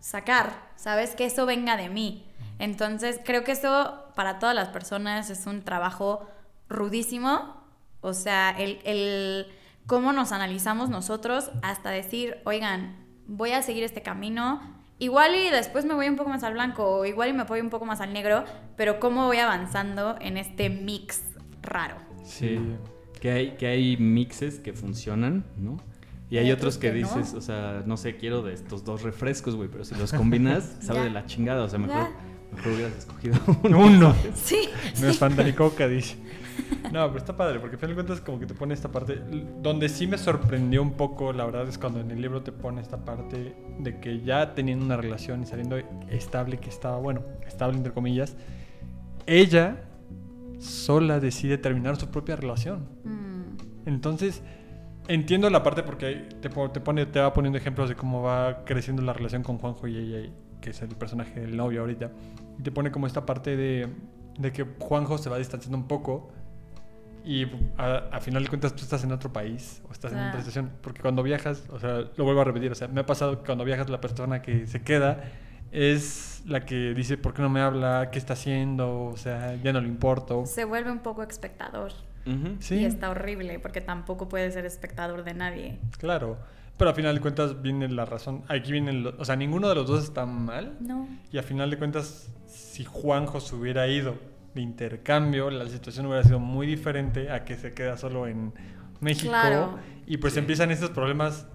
sacar, 0.00 0.70
¿sabes? 0.76 1.14
Que 1.14 1.26
eso 1.26 1.46
venga 1.46 1.76
de 1.76 1.88
mí. 1.88 2.26
Entonces, 2.58 3.20
creo 3.24 3.44
que 3.44 3.52
eso 3.52 4.04
para 4.14 4.38
todas 4.38 4.54
las 4.54 4.68
personas 4.68 5.30
es 5.30 5.46
un 5.46 5.62
trabajo 5.62 6.26
rudísimo. 6.68 7.62
O 8.00 8.12
sea, 8.12 8.50
el, 8.50 8.80
el 8.84 9.46
cómo 9.86 10.12
nos 10.12 10.32
analizamos 10.32 10.90
nosotros 10.90 11.50
hasta 11.62 11.90
decir, 11.90 12.36
oigan, 12.44 12.96
voy 13.26 13.52
a 13.52 13.62
seguir 13.62 13.84
este 13.84 14.02
camino. 14.02 14.60
Igual 14.98 15.34
y 15.34 15.50
después 15.50 15.84
me 15.84 15.94
voy 15.94 16.08
un 16.08 16.16
poco 16.16 16.30
más 16.30 16.44
al 16.44 16.54
blanco, 16.54 16.84
o 16.98 17.04
igual 17.04 17.28
y 17.30 17.32
me 17.32 17.44
voy 17.44 17.60
un 17.60 17.68
poco 17.70 17.84
más 17.84 18.00
al 18.00 18.12
negro, 18.12 18.44
pero 18.76 19.00
cómo 19.00 19.26
voy 19.26 19.38
avanzando 19.38 20.16
en 20.20 20.36
este 20.36 20.70
mix 20.70 21.22
raro. 21.62 21.96
Sí. 22.24 22.58
Que 23.20 23.30
hay, 23.30 23.50
que 23.56 23.66
hay 23.66 23.96
mixes 23.96 24.60
que 24.60 24.72
funcionan, 24.72 25.44
¿no? 25.56 25.78
Y 26.30 26.38
hay 26.38 26.50
otros 26.52 26.78
que, 26.78 26.92
que 26.92 27.00
no. 27.00 27.08
dices, 27.08 27.34
o 27.34 27.40
sea, 27.40 27.82
no 27.86 27.96
sé, 27.96 28.16
quiero 28.16 28.42
de 28.42 28.54
estos 28.54 28.84
dos 28.84 29.02
refrescos, 29.02 29.56
güey, 29.56 29.68
pero 29.68 29.84
si 29.84 29.94
los 29.94 30.12
combinas, 30.12 30.76
sabe 30.80 31.00
Ya. 31.00 31.04
de 31.04 31.10
la 31.10 31.26
chingada, 31.26 31.62
o 31.64 31.68
sea, 31.68 31.78
mejor, 31.78 32.08
mejor 32.54 32.72
hubieras 32.72 32.92
escogido 32.96 33.36
uno. 33.64 33.78
Uno. 33.78 34.16
Sí. 34.34 34.68
No 35.00 35.08
es 35.08 35.18
Fanta 35.18 35.42
ni 35.42 35.52
Coca, 35.52 35.86
dice. 35.88 36.16
No, 36.92 37.06
pero 37.08 37.18
está 37.18 37.36
padre, 37.36 37.58
porque 37.58 37.74
al 37.74 37.80
final 37.80 37.96
de 37.96 38.02
cuentas 38.04 38.20
como 38.20 38.38
que 38.38 38.46
te 38.46 38.54
pone 38.54 38.74
esta 38.74 38.90
parte... 38.90 39.20
Donde 39.60 39.88
sí 39.88 40.06
me 40.06 40.16
sorprendió 40.16 40.82
un 40.82 40.92
poco, 40.92 41.32
la 41.32 41.44
verdad, 41.44 41.66
es 41.68 41.76
cuando 41.78 42.00
en 42.00 42.10
el 42.10 42.20
libro 42.20 42.42
te 42.42 42.52
pone 42.52 42.80
esta 42.80 43.04
parte 43.04 43.56
de 43.80 44.00
que 44.00 44.20
ya 44.20 44.54
teniendo 44.54 44.84
una 44.84 44.96
relación 44.96 45.42
y 45.42 45.46
saliendo 45.46 45.76
estable, 46.08 46.58
que 46.58 46.68
estaba, 46.68 46.98
bueno, 46.98 47.22
estable 47.46 47.76
entre 47.76 47.92
comillas, 47.92 48.36
ella 49.26 49.84
sola 50.58 51.18
decide 51.20 51.58
terminar 51.58 51.96
su 51.96 52.10
propia 52.10 52.36
relación. 52.36 52.86
Mm, 53.04 53.88
Entonces, 53.88 54.42
entiendo 55.08 55.50
la 55.50 55.62
parte 55.62 55.82
porque 55.82 56.28
te, 56.40 56.48
te 56.48 56.80
pone, 56.80 57.06
te 57.06 57.20
va 57.20 57.32
poniendo 57.32 57.58
ejemplos 57.58 57.88
de 57.88 57.96
cómo 57.96 58.22
va 58.22 58.64
creciendo 58.64 59.02
la 59.02 59.12
relación 59.12 59.42
con 59.42 59.58
Juanjo 59.58 59.88
y 59.88 59.96
ella, 59.96 60.30
que 60.60 60.70
es 60.70 60.82
el 60.82 60.88
personaje 60.90 61.40
del 61.40 61.56
novio 61.56 61.80
ahorita. 61.80 62.12
Y 62.58 62.62
te 62.62 62.70
pone 62.70 62.90
como 62.90 63.06
esta 63.06 63.26
parte 63.26 63.56
de, 63.56 63.88
de 64.38 64.52
que 64.52 64.64
Juanjo 64.78 65.18
se 65.18 65.28
va 65.28 65.38
distanciando 65.38 65.76
un 65.76 65.88
poco 65.88 66.30
y 67.24 67.46
a, 67.78 68.04
a 68.12 68.20
final 68.20 68.42
de 68.42 68.48
cuentas 68.50 68.74
tú 68.76 68.82
estás 68.82 69.02
en 69.04 69.12
otro 69.12 69.32
país 69.32 69.82
o 69.88 69.92
estás 69.92 70.12
en 70.12 70.18
otra 70.18 70.30
Claro. 70.32 70.44
situación. 70.44 70.70
Porque 70.82 71.00
cuando 71.00 71.22
viajas, 71.22 71.64
o 71.70 71.78
sea, 71.78 72.04
lo 72.16 72.24
vuelvo 72.24 72.42
a 72.42 72.44
repetir, 72.44 72.70
o 72.70 72.74
sea, 72.74 72.88
me 72.88 73.00
ha 73.00 73.06
pasado 73.06 73.38
que 73.40 73.46
cuando 73.46 73.64
viajas 73.64 73.88
la 73.88 74.00
persona 74.00 74.42
que 74.42 74.66
se 74.66 74.82
queda 74.82 75.24
es 75.72 76.42
la 76.46 76.64
que 76.64 76.94
dice, 76.94 77.16
¿por 77.16 77.34
qué 77.34 77.42
no 77.42 77.48
me 77.48 77.60
habla? 77.60 78.10
¿Qué 78.12 78.18
está 78.18 78.34
haciendo? 78.34 79.04
O 79.06 79.16
sea, 79.16 79.56
ya 79.62 79.72
no 79.72 79.80
le 79.80 79.88
importo. 79.88 80.46
se 80.46 80.64
vuelve 80.64 80.90
un 80.92 81.00
poco 81.00 81.22
espectador. 81.22 81.92
Sí. 82.60 82.76
Y 82.76 82.84
está 82.86 83.10
horrible 83.10 83.58
porque 83.58 83.82
tampoco 83.82 84.28
puede 84.28 84.50
ser 84.50 84.64
espectador 84.64 85.24
de 85.24 85.34
nadie. 85.34 85.78
Claro, 85.98 86.38
pero 86.78 86.90
a 86.90 86.94
final 86.94 87.14
de 87.14 87.20
cuentas 87.20 87.60
viene 87.60 87.86
la 87.88 88.06
razón. 88.06 88.44
Aquí 88.48 88.72
viene, 88.72 88.92
lo- 88.94 89.14
o 89.18 89.24
sea, 89.26 89.36
ninguno 89.36 89.68
de 89.68 89.74
los 89.74 89.86
dos 89.86 90.02
está 90.04 90.24
mal. 90.24 90.76
No. 90.80 91.06
Y 91.32 91.36
a 91.38 91.42
final 91.42 91.68
de 91.70 91.76
cuentas, 91.76 92.30
si 92.46 92.84
Juanjo 92.84 93.40
se 93.40 93.54
hubiera 93.54 93.86
ido 93.88 94.14
de 94.54 94.60
intercambio, 94.62 95.50
la 95.50 95.68
situación 95.68 96.06
hubiera 96.06 96.22
sido 96.22 96.38
muy 96.38 96.66
diferente 96.66 97.30
a 97.30 97.44
que 97.44 97.56
se 97.56 97.74
queda 97.74 97.96
solo 97.96 98.26
en 98.26 98.52
México. 99.00 99.28
Claro. 99.30 99.78
Y 100.06 100.18
pues 100.18 100.36
empiezan 100.36 100.70
estos 100.70 100.90
problemas, 100.90 101.46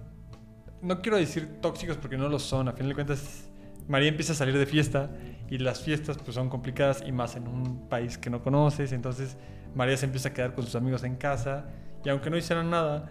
no 0.82 1.02
quiero 1.02 1.18
decir 1.18 1.60
tóxicos 1.62 1.98
porque 1.98 2.18
no 2.18 2.28
lo 2.30 2.40
son. 2.40 2.68
A 2.68 2.74
final 2.74 2.90
de 2.90 2.96
cuentas, 2.96 3.50
María 3.88 4.10
empieza 4.10 4.34
a 4.34 4.36
salir 4.36 4.58
de 4.58 4.66
fiesta 4.66 5.10
y 5.50 5.58
las 5.58 5.82
fiestas 5.82 6.18
pues 6.18 6.36
son 6.36 6.50
complicadas 6.50 7.04
y 7.06 7.12
más 7.12 7.36
en 7.36 7.48
un 7.48 7.88
país 7.90 8.18
que 8.18 8.30
no 8.30 8.42
conoces. 8.42 8.92
Entonces 8.92 9.38
María 9.76 9.96
se 9.98 10.06
empieza 10.06 10.30
a 10.30 10.34
quedar 10.34 10.54
con 10.54 10.66
sus 10.66 10.76
amigos 10.76 11.04
en 11.04 11.16
casa 11.16 11.68
y 12.04 12.10
aunque 12.10 12.30
no 12.30 12.38
hicieran 12.38 12.70
nada, 12.70 13.10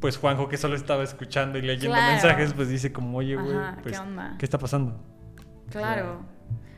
pues 0.00 0.16
Juanjo 0.16 0.48
que 0.48 0.56
solo 0.56 0.74
estaba 0.74 1.02
escuchando 1.02 1.58
y 1.58 1.62
leyendo 1.62 1.96
Claro. 1.96 2.12
mensajes, 2.12 2.54
pues 2.54 2.68
dice 2.68 2.92
como, 2.92 3.18
oye, 3.18 3.36
güey, 3.36 3.56
Ajá, 3.56 3.76
¿qué 3.76 3.82
pues, 3.82 3.98
onda? 4.00 4.36
¿qué 4.38 4.44
está 4.46 4.58
pasando? 4.58 5.00
Claro. 5.70 6.24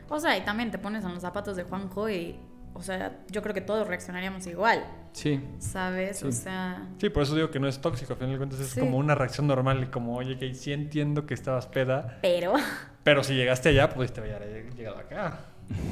O 0.09 0.19
sea, 0.19 0.37
y 0.37 0.41
también 0.41 0.71
te 0.71 0.77
pones 0.77 1.03
en 1.03 1.13
los 1.13 1.21
zapatos 1.21 1.55
de 1.57 1.63
Juanjo 1.63 2.09
y, 2.09 2.37
o 2.73 2.81
sea, 2.81 3.19
yo 3.29 3.41
creo 3.41 3.53
que 3.53 3.61
todos 3.61 3.87
reaccionaríamos 3.87 4.45
igual, 4.47 4.85
Sí. 5.13 5.41
¿sabes? 5.59 6.19
Sí. 6.19 6.25
O 6.27 6.31
sea, 6.31 6.87
Sí, 6.99 7.09
por 7.09 7.23
eso 7.23 7.35
digo 7.35 7.49
que 7.49 7.59
no 7.59 7.67
es 7.67 7.79
tóxico, 7.79 8.13
al 8.13 8.19
final 8.19 8.33
de 8.33 8.37
cuentas 8.37 8.59
es 8.59 8.69
Sí. 8.69 8.79
como 8.81 8.97
una 8.97 9.15
reacción 9.15 9.47
normal, 9.47 9.89
como, 9.89 10.15
oye, 10.17 10.37
que 10.37 10.53
sí 10.53 10.73
entiendo 10.73 11.25
que 11.25 11.33
estabas 11.33 11.67
peda, 11.67 12.19
pero, 12.21 12.53
o 12.53 12.57
pero 13.03 13.23
si 13.23 13.33
llegaste 13.33 13.69
allá, 13.69 13.89
pues 13.89 14.11
te 14.13 14.21
hubiera 14.21 14.45
llegado 14.75 14.97
acá. 14.97 15.39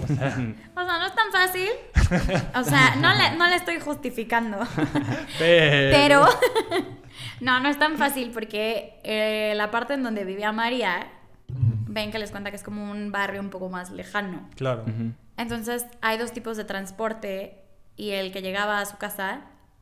O 0.03 0.07
sea, 0.07 0.15
sea, 0.35 0.37
no 0.37 1.05
es 1.07 1.15
tan 1.15 1.31
fácil. 1.31 1.69
O 2.55 2.63
sea, 2.63 2.95
no 2.97 3.11
le, 3.15 3.37
no 3.37 3.47
le 3.47 3.55
estoy 3.55 3.79
justificando. 3.79 4.59
Pero, 5.39 6.25
no, 7.41 7.59
no 7.59 7.69
es 7.69 7.79
tan 7.79 7.97
fácil 7.97 8.29
porque 8.31 8.99
eh, 9.03 9.53
la 9.55 9.71
parte 9.71 9.95
en 9.95 10.03
donde 10.03 10.25
vivía 10.25 10.51
María, 10.51 11.07
ven 11.93 12.11
que 12.11 12.19
les 12.19 12.31
cuenta 12.31 12.49
que 12.49 12.55
es 12.57 12.63
como 12.63 12.89
un 12.91 13.11
barrio 13.11 13.39
un 13.41 13.49
poco 13.49 13.69
más 13.69 13.91
lejano. 13.91 14.49
Claro. 14.55 14.83
Entonces, 15.37 15.85
hay 16.01 16.17
dos 16.17 16.31
tipos 16.31 16.57
de 16.57 16.63
transporte 16.65 17.63
y 17.95 18.11
el 18.11 18.31
que 18.31 18.41
llegaba 18.41 18.79
a 18.79 18.85
su 18.85 18.97
casa 18.97 19.41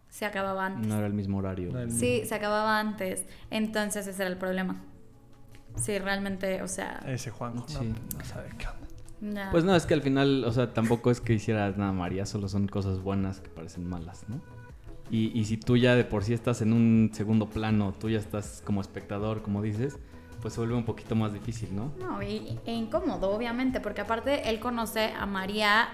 se 0.09 0.25
acababa 0.25 0.65
antes. 0.65 0.87
No 0.87 0.97
era 0.97 1.07
el 1.07 1.13
mismo 1.13 1.37
horario. 1.37 1.71
No, 1.71 1.79
el- 1.79 1.91
Sí, 1.91 2.23
se 2.25 2.35
acababa 2.35 2.79
antes. 2.79 3.25
Entonces, 3.49 4.07
ese 4.07 4.21
era 4.23 4.29
el 4.31 4.37
problema. 4.37 4.81
Sí, 5.75 5.97
realmente, 5.99 6.61
o 6.61 6.67
sea, 6.67 6.99
Ese 7.07 7.31
Juanjo, 7.31 7.65
Sí. 7.67 7.75
no, 7.85 8.17
no 8.19 8.25
sabe 8.25 8.49
qué 8.57 8.67
onda. 8.67 9.49
Pues 9.51 9.63
no, 9.63 9.75
es 9.75 9.85
que 9.85 9.93
al 9.93 10.01
final, 10.01 10.43
o 10.45 10.51
sea, 10.51 10.73
tampoco 10.73 11.11
es 11.11 11.21
que 11.21 11.33
hicieras 11.33 11.77
nada, 11.77 11.93
María, 11.93 12.25
solo 12.25 12.49
son 12.49 12.67
cosas 12.67 12.99
buenas 13.01 13.39
que 13.39 13.49
parecen 13.49 13.87
malas, 13.87 14.25
¿no? 14.27 14.41
Y, 15.11 15.37
y 15.39 15.45
si 15.45 15.57
tú 15.57 15.77
ya 15.77 15.95
de 15.95 16.03
por 16.03 16.23
sí 16.23 16.33
estás 16.33 16.61
en 16.61 16.73
un 16.73 17.11
segundo 17.13 17.47
plano, 17.49 17.93
tú 17.97 18.09
ya 18.09 18.17
estás 18.17 18.61
como 18.65 18.81
espectador, 18.81 19.41
como 19.43 19.61
dices, 19.61 19.97
pues 20.41 20.53
se 20.55 20.59
vuelve 20.59 20.75
un 20.75 20.85
poquito 20.85 21.15
más 21.15 21.33
difícil, 21.33 21.75
¿no? 21.75 21.91
No, 21.99 22.21
y, 22.21 22.59
e 22.65 22.73
incómodo, 22.73 23.29
obviamente, 23.31 23.79
porque 23.79 24.01
aparte 24.01 24.49
él 24.49 24.59
conoce 24.59 25.13
a 25.17 25.25
María 25.25 25.89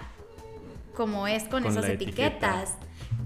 como 0.95 1.27
es 1.27 1.43
con, 1.43 1.63
Con 1.63 1.71
esas 1.71 1.85
etiquetas, 1.85 2.75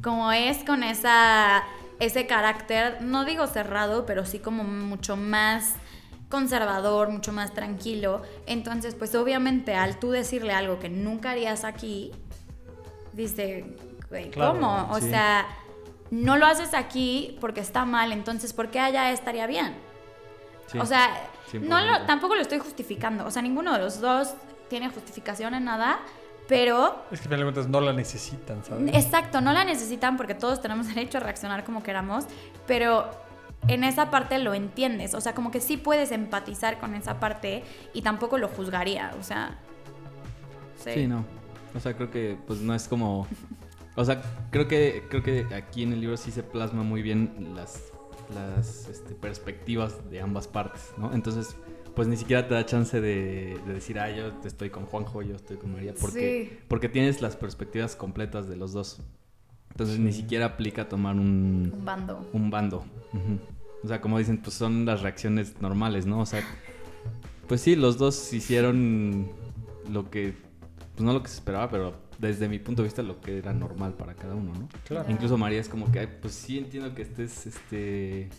como 0.02 0.32
es 0.32 0.64
con 0.64 0.84
esa 0.84 1.64
ese 2.00 2.26
carácter, 2.26 3.04
no 3.04 3.26
digo 3.26 3.46
cerrado, 3.46 4.08
pero 4.08 4.26
sí 4.26 4.40
como 4.40 4.64
mucho 4.64 5.16
más 5.16 5.76
conservador, 6.30 7.10
mucho 7.10 7.32
más 7.32 7.54
tranquilo. 7.54 8.24
Entonces, 8.48 8.96
pues 8.96 9.14
obviamente 9.14 9.76
al 9.76 10.00
tú 10.00 10.10
decirle 10.10 10.52
algo 10.52 10.80
que 10.80 10.90
nunca 10.90 11.30
harías 11.30 11.64
aquí, 11.64 12.12
dice, 13.14 13.78
güey, 14.10 14.32
Claro, 14.32 14.54
¿cómo? 14.54 14.90
O 14.92 15.00
sea, 15.00 15.46
no 16.10 16.38
lo 16.38 16.48
haces 16.48 16.74
aquí 16.74 17.38
porque 17.40 17.62
está 17.62 17.86
mal, 17.86 18.12
entonces 18.12 18.52
¿por 18.52 18.72
qué 18.72 18.80
allá 18.80 19.12
estaría 19.12 19.46
bien? 19.46 19.91
Sí, 20.72 20.78
O 20.80 20.86
sea, 20.86 21.10
no 21.54 21.78
100%. 21.78 21.86
lo, 22.00 22.06
tampoco 22.06 22.36
lo 22.36 22.42
estoy 22.42 22.60
justificando. 22.60 23.26
O 23.26 23.32
sea, 23.32 23.42
ninguno 23.42 23.74
de 23.74 23.80
los 23.80 24.00
dos 24.00 24.34
tiene 24.70 24.90
justificación 24.90 25.54
en 25.54 25.66
nada, 25.66 26.00
pero 26.48 27.06
Es 27.12 27.20
que 27.20 27.26
al 27.26 27.36
final 27.36 27.40
de 27.40 27.46
cuentas 27.46 27.68
no 27.68 27.82
la 27.82 27.94
necesitan, 27.94 28.64
¿sabes? 28.64 28.96
exacto, 28.96 29.42
no 29.42 29.54
la 29.54 29.64
necesitan 29.64 30.18
porque 30.18 30.34
todos 30.36 30.62
tenemos 30.62 30.88
derecho 30.88 31.18
a 31.18 31.22
reaccionar 31.22 31.64
como 31.64 31.84
queramos, 31.84 32.26
pero 32.68 33.10
en 33.68 33.84
esa 33.84 34.10
parte 34.10 34.38
lo 34.40 34.54
entiendes. 34.54 35.14
O 35.14 35.22
sea, 35.22 35.34
como 35.36 35.52
que 35.52 35.60
sí 35.60 35.78
puedes 35.78 36.12
empatizar 36.12 36.80
con 36.80 36.96
esa 36.96 37.20
parte 37.20 37.64
y 37.94 38.02
tampoco 38.02 38.38
lo 38.38 38.48
juzgaría. 38.48 39.14
O 39.20 39.24
sea. 39.24 39.60
Sí, 40.78 41.08
no. 41.08 41.26
O 41.76 41.80
sea, 41.80 41.94
creo 41.96 42.10
que 42.10 42.38
pues 42.48 42.60
no 42.60 42.74
es 42.74 42.88
como. 42.88 43.28
O 43.96 44.06
sea, 44.06 44.22
creo 44.52 44.68
que, 44.68 45.06
creo 45.10 45.22
que 45.22 45.46
aquí 45.54 45.84
en 45.84 45.94
el 45.94 46.02
libro 46.02 46.18
sí 46.18 46.32
se 46.32 46.44
plasma 46.44 46.82
muy 46.82 47.02
bien 47.02 47.54
las, 47.56 47.92
las 48.34 48.88
este, 48.88 49.14
perspectivas 49.16 50.10
de 50.10 50.22
ambas 50.22 50.48
partes, 50.48 50.94
¿no? 50.98 51.14
Entonces, 51.14 51.56
pues 51.96 52.08
ni 52.08 52.18
siquiera 52.18 52.48
te 52.48 52.54
da 52.54 52.66
chance 52.66 53.02
de, 53.02 53.60
decir, 53.68 54.00
ah, 54.00 54.10
yo 54.10 54.32
estoy 54.46 54.70
con 54.70 54.86
Juanjo, 54.86 55.22
yo 55.22 55.36
estoy 55.36 55.58
con 55.58 55.74
María, 55.74 55.94
porque, 56.00 56.60
porque 56.68 56.90
tienes 56.90 57.22
las 57.22 57.36
perspectivas 57.36 57.96
completas 57.96 58.48
de 58.48 58.56
los 58.56 58.74
dos. 58.74 59.02
Entonces 59.72 60.00
ni 60.00 60.12
siquiera 60.12 60.46
aplica 60.46 60.90
tomar 60.90 61.16
un, 61.16 61.72
un 61.74 61.86
bando. 61.86 62.30
Un 62.34 62.50
bando. 62.50 62.84
O 63.84 63.88
sea, 63.88 64.02
como 64.02 64.20
dicen, 64.20 64.38
pues 64.38 64.54
son 64.54 64.86
las 64.86 65.02
reacciones 65.02 65.62
normales, 65.62 66.06
¿no? 66.06 66.20
O 66.20 66.26
sea, 66.26 66.44
pues 67.48 67.62
sí, 67.62 67.76
los 67.76 67.98
dos 67.98 68.34
hicieron 68.34 69.30
lo 69.90 70.10
que, 70.10 70.34
pues 70.94 71.04
no 71.04 71.14
lo 71.14 71.24
que 71.24 71.30
se 71.30 71.36
esperaba, 71.36 71.70
pero 71.70 71.94
desde 72.22 72.48
mi 72.48 72.60
punto 72.60 72.84
de 72.84 72.88
vista 72.88 73.02
lo 73.02 73.20
que 73.20 73.40
era 73.40 73.52
normal 73.52 73.94
para 73.94 74.14
cada 74.14 74.36
uno, 74.36 74.54
¿no? 74.54 74.70
Claro. 74.88 75.10
Incluso 75.12 75.38
María 75.38 75.60
es 75.60 75.68
como 75.68 75.92
que, 75.92 76.08
pues 76.08 76.34
sí 76.34 76.60
entiendo 76.60 76.94
que 76.94 77.02
estés, 77.02 77.48
este, 77.48 78.30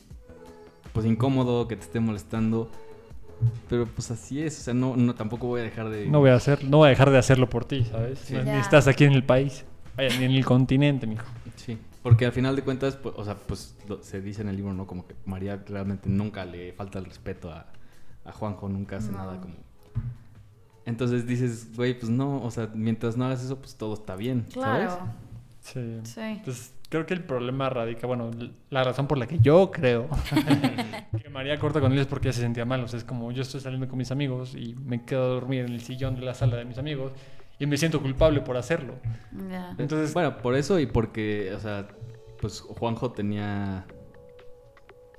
pues 0.92 1.04
incómodo, 1.04 1.66
que 1.66 1.74
te 1.74 1.82
esté 1.82 1.98
molestando, 1.98 2.70
pero 3.68 3.86
pues 3.86 4.12
así 4.12 4.40
es, 4.40 4.60
o 4.60 4.62
sea, 4.62 4.74
no, 4.74 4.96
no 4.96 5.16
tampoco 5.16 5.48
voy 5.48 5.62
a 5.62 5.64
dejar 5.64 5.90
de... 5.90 6.06
No 6.06 6.20
voy 6.20 6.30
a 6.30 6.36
hacer, 6.36 6.64
no 6.64 6.78
voy 6.78 6.86
a 6.86 6.90
dejar 6.90 7.10
de 7.10 7.18
hacerlo 7.18 7.50
por 7.50 7.64
ti, 7.64 7.84
¿sabes? 7.84 8.30
Ni 8.30 8.50
estás 8.50 8.86
aquí 8.86 9.04
en 9.04 9.14
el 9.14 9.24
país, 9.24 9.64
ni 9.98 10.24
en 10.24 10.30
el 10.30 10.44
continente, 10.44 11.08
mijo. 11.08 11.26
Sí, 11.56 11.76
porque 12.04 12.24
al 12.24 12.32
final 12.32 12.54
de 12.54 12.62
cuentas, 12.62 12.94
pues, 12.96 13.16
o 13.18 13.24
sea, 13.24 13.34
pues 13.34 13.76
se 14.02 14.20
dice 14.20 14.42
en 14.42 14.48
el 14.48 14.56
libro, 14.56 14.72
¿no? 14.72 14.86
Como 14.86 15.08
que 15.08 15.16
María 15.26 15.60
realmente 15.66 16.08
nunca 16.08 16.44
le 16.44 16.72
falta 16.72 17.00
el 17.00 17.04
respeto 17.04 17.50
a, 17.50 17.66
a 18.24 18.32
Juanjo, 18.32 18.68
nunca 18.68 18.98
hace 18.98 19.10
nada 19.10 19.40
como 19.40 19.56
entonces 20.84 21.26
dices, 21.26 21.74
güey, 21.76 21.98
pues 21.98 22.10
no, 22.10 22.42
o 22.42 22.50
sea, 22.50 22.70
mientras 22.74 23.16
no 23.16 23.24
hagas 23.24 23.44
eso, 23.44 23.58
pues 23.58 23.76
todo 23.76 23.94
está 23.94 24.16
bien. 24.16 24.46
Claro. 24.52 24.98
Sí. 25.60 26.00
sí. 26.04 26.40
Pues 26.44 26.74
creo 26.88 27.06
que 27.06 27.14
el 27.14 27.22
problema 27.22 27.70
radica, 27.70 28.06
bueno, 28.06 28.30
la 28.68 28.84
razón 28.84 29.06
por 29.06 29.16
la 29.16 29.26
que 29.26 29.38
yo 29.38 29.70
creo 29.70 30.10
que 31.22 31.28
María 31.30 31.58
corta 31.58 31.80
con 31.80 31.92
él 31.92 31.98
es 31.98 32.06
porque 32.06 32.28
ella 32.28 32.34
se 32.34 32.42
sentía 32.42 32.64
mal. 32.64 32.82
O 32.82 32.88
sea, 32.88 32.98
es 32.98 33.04
como 33.04 33.32
yo 33.32 33.42
estoy 33.42 33.60
saliendo 33.60 33.88
con 33.88 33.96
mis 33.96 34.10
amigos 34.10 34.54
y 34.54 34.74
me 34.74 35.04
quedo 35.04 35.24
a 35.24 35.28
dormir 35.28 35.64
en 35.64 35.72
el 35.72 35.80
sillón 35.80 36.16
de 36.16 36.22
la 36.22 36.34
sala 36.34 36.56
de 36.56 36.64
mis 36.64 36.78
amigos 36.78 37.12
y 37.58 37.66
me 37.66 37.76
siento 37.76 38.02
culpable 38.02 38.40
por 38.40 38.56
hacerlo. 38.56 38.94
Entonces, 39.78 40.12
bueno, 40.12 40.36
por 40.36 40.56
eso 40.56 40.78
y 40.80 40.86
porque, 40.86 41.52
o 41.54 41.60
sea, 41.60 41.86
pues 42.40 42.60
Juanjo 42.60 43.12
tenía 43.12 43.86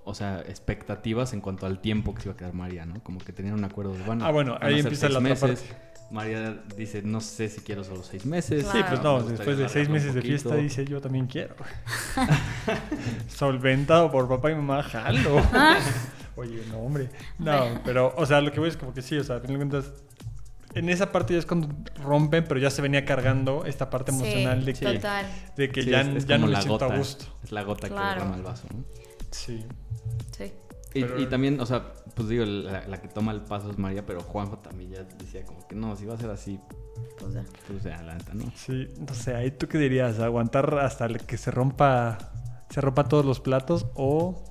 o 0.06 0.13
sea, 0.13 0.42
expectativas 0.42 1.34
en 1.34 1.42
cuanto 1.42 1.66
al 1.66 1.80
tiempo 1.80 2.13
que 2.13 2.22
se 2.22 2.28
iba 2.28 2.34
a 2.34 2.38
quedar 2.38 2.54
María, 2.54 2.86
¿no? 2.86 3.02
Como 3.04 3.20
que 3.20 3.34
tenían 3.34 3.56
un 3.56 3.63
acuerdo 3.63 3.94
de, 3.94 4.04
bueno, 4.04 4.26
ah, 4.26 4.32
bueno, 4.32 4.58
ahí 4.62 4.80
empieza 4.80 5.10
la 5.10 5.20
meses. 5.20 5.66
María 6.12 6.62
dice, 6.78 7.02
no 7.02 7.22
sé 7.22 7.50
si 7.50 7.62
quiero 7.62 7.84
solo 7.84 8.04
seis 8.04 8.26
meses. 8.26 8.68
Sí, 8.72 8.80
pues 8.88 9.02
no, 9.02 9.24
después 9.24 9.58
de 9.58 9.68
seis 9.68 9.89
meses 9.89 10.13
de 10.13 10.22
fiesta 10.22 10.56
dice, 10.56 10.86
yo 10.86 11.02
también 11.02 11.26
quiero. 11.26 11.56
Solventado 13.28 14.12
por 14.12 14.30
papá 14.30 14.52
y 14.52 14.56
mamá, 14.56 14.84
jalo. 14.84 15.42
Oye, 16.36 16.63
no, 16.70 16.80
hombre. 16.80 17.10
No, 17.39 17.82
pero, 17.84 18.13
o 18.16 18.26
sea, 18.26 18.42
lo 18.42 18.52
que 18.52 18.60
voy 18.60 18.70
es 18.70 18.78
como 18.78 18.94
que 18.94 19.02
sí, 19.02 19.18
o 19.18 19.24
sea, 19.24 19.42
en 20.76 20.89
esa 20.89 21.12
parte 21.12 21.34
ya 21.34 21.39
es 21.39 21.46
cuando 21.46 21.70
rompen, 22.02 22.46
pero 22.48 22.60
ya 22.60 22.70
se 22.70 22.82
venía 22.82 23.06
cargando 23.06 23.66
esta 23.66 23.89
parte 23.89 24.12
emocional 24.12 24.66
de 24.66 24.74
que, 24.74 25.02
de 25.56 25.70
que 25.70 25.86
ya, 25.86 26.04
ya 26.04 26.38
no 26.38 26.48
me 26.48 26.62
siento 26.62 26.86
a 26.86 26.96
gusto. 26.96 27.26
Es 27.44 27.52
la 27.52 27.63
gota 27.63 27.88
que 27.88 27.96
derrama 27.96 28.36
el 28.36 28.44
vaso, 28.44 28.68
¿no? 28.74 28.84
Sí. 29.32 29.66
Sí. 30.36 30.52
Y, 30.96 31.26
también, 31.26 31.60
o 31.60 31.66
sea, 31.66 31.94
pues 32.13 32.28
digo, 32.30 32.46
la, 32.46 33.02
que 33.02 33.08
toma 33.08 33.32
el 33.32 33.42
paso 33.42 33.72
es 33.72 33.80
María, 33.80 34.06
pero 34.06 34.22
Juanjo 34.22 34.58
también 34.60 34.92
ya 34.92 35.04
decía 35.04 35.44
como 35.44 35.68
que 35.68 35.76
no, 35.76 35.96
si 35.96 36.06
va 36.06 36.13
a 36.13 36.18
ser 36.18 36.30
así, 36.30 36.60
pues 37.18 37.34
ya, 37.34 37.44
pues 37.68 37.84
ya 37.84 38.00
la 38.04 38.16
¿no? 38.34 38.52
Sí, 38.56 38.88
no 39.00 39.13
sé, 39.16 39.36
ahí 39.36 39.50
tú 39.50 39.68
qué 39.68 39.80
dirías, 39.80 40.20
aguantar 40.20 40.78
hasta 40.80 41.08
que 41.08 41.38
se 41.38 41.50
rompa, 41.50 42.20
se 42.70 42.80
rompa 42.80 43.06
todos 43.06 43.26
los 43.26 43.39
platos 43.39 43.88
o... 43.96 44.44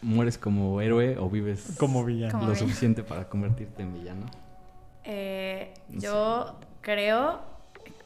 ¿Mueres 0.00 0.38
como 0.38 0.80
héroe 0.80 1.18
o 1.18 1.28
vives 1.28 1.74
como 1.76 2.04
villano? 2.04 2.46
lo 2.46 2.54
suficiente 2.54 3.02
para 3.02 3.28
convertirte 3.28 3.82
en 3.82 3.94
villano? 3.94 4.26
Eh, 5.02 5.74
yo 5.88 6.60
creo 6.80 7.40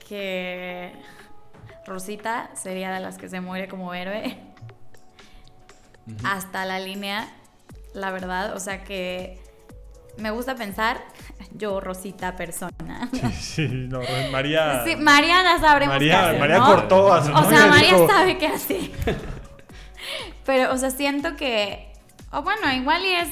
que 0.08 0.92
Rosita 1.86 2.50
sería 2.54 2.90
de 2.90 3.00
las 3.00 3.18
que 3.18 3.28
se 3.28 3.42
muere 3.42 3.68
como 3.68 3.92
héroe 3.92 4.51
hasta 6.24 6.64
la 6.64 6.78
línea, 6.78 7.28
la 7.94 8.10
verdad. 8.10 8.54
O 8.54 8.60
sea 8.60 8.84
que 8.84 9.40
me 10.18 10.30
gusta 10.30 10.54
pensar, 10.54 11.00
yo, 11.52 11.80
Rosita, 11.80 12.36
persona. 12.36 13.10
Sí, 13.40 13.68
no, 13.68 14.00
María. 14.30 14.84
Sí, 14.84 14.96
María 14.96 15.42
ya 15.42 15.58
sabremos 15.60 15.94
María, 15.94 16.12
qué 16.12 16.26
hacer, 16.26 16.40
María 16.40 16.58
cortó 16.60 17.12
a 17.12 17.24
su 17.24 17.32
O 17.32 17.44
sea, 17.44 17.66
María 17.66 18.06
sabe 18.06 18.38
qué 18.38 18.46
hacer. 18.46 18.90
Pero, 20.46 20.72
o 20.72 20.78
sea, 20.78 20.90
siento 20.90 21.36
que. 21.36 21.92
O 22.30 22.42
bueno, 22.42 22.72
igual 22.72 23.04
y 23.04 23.12
es. 23.12 23.28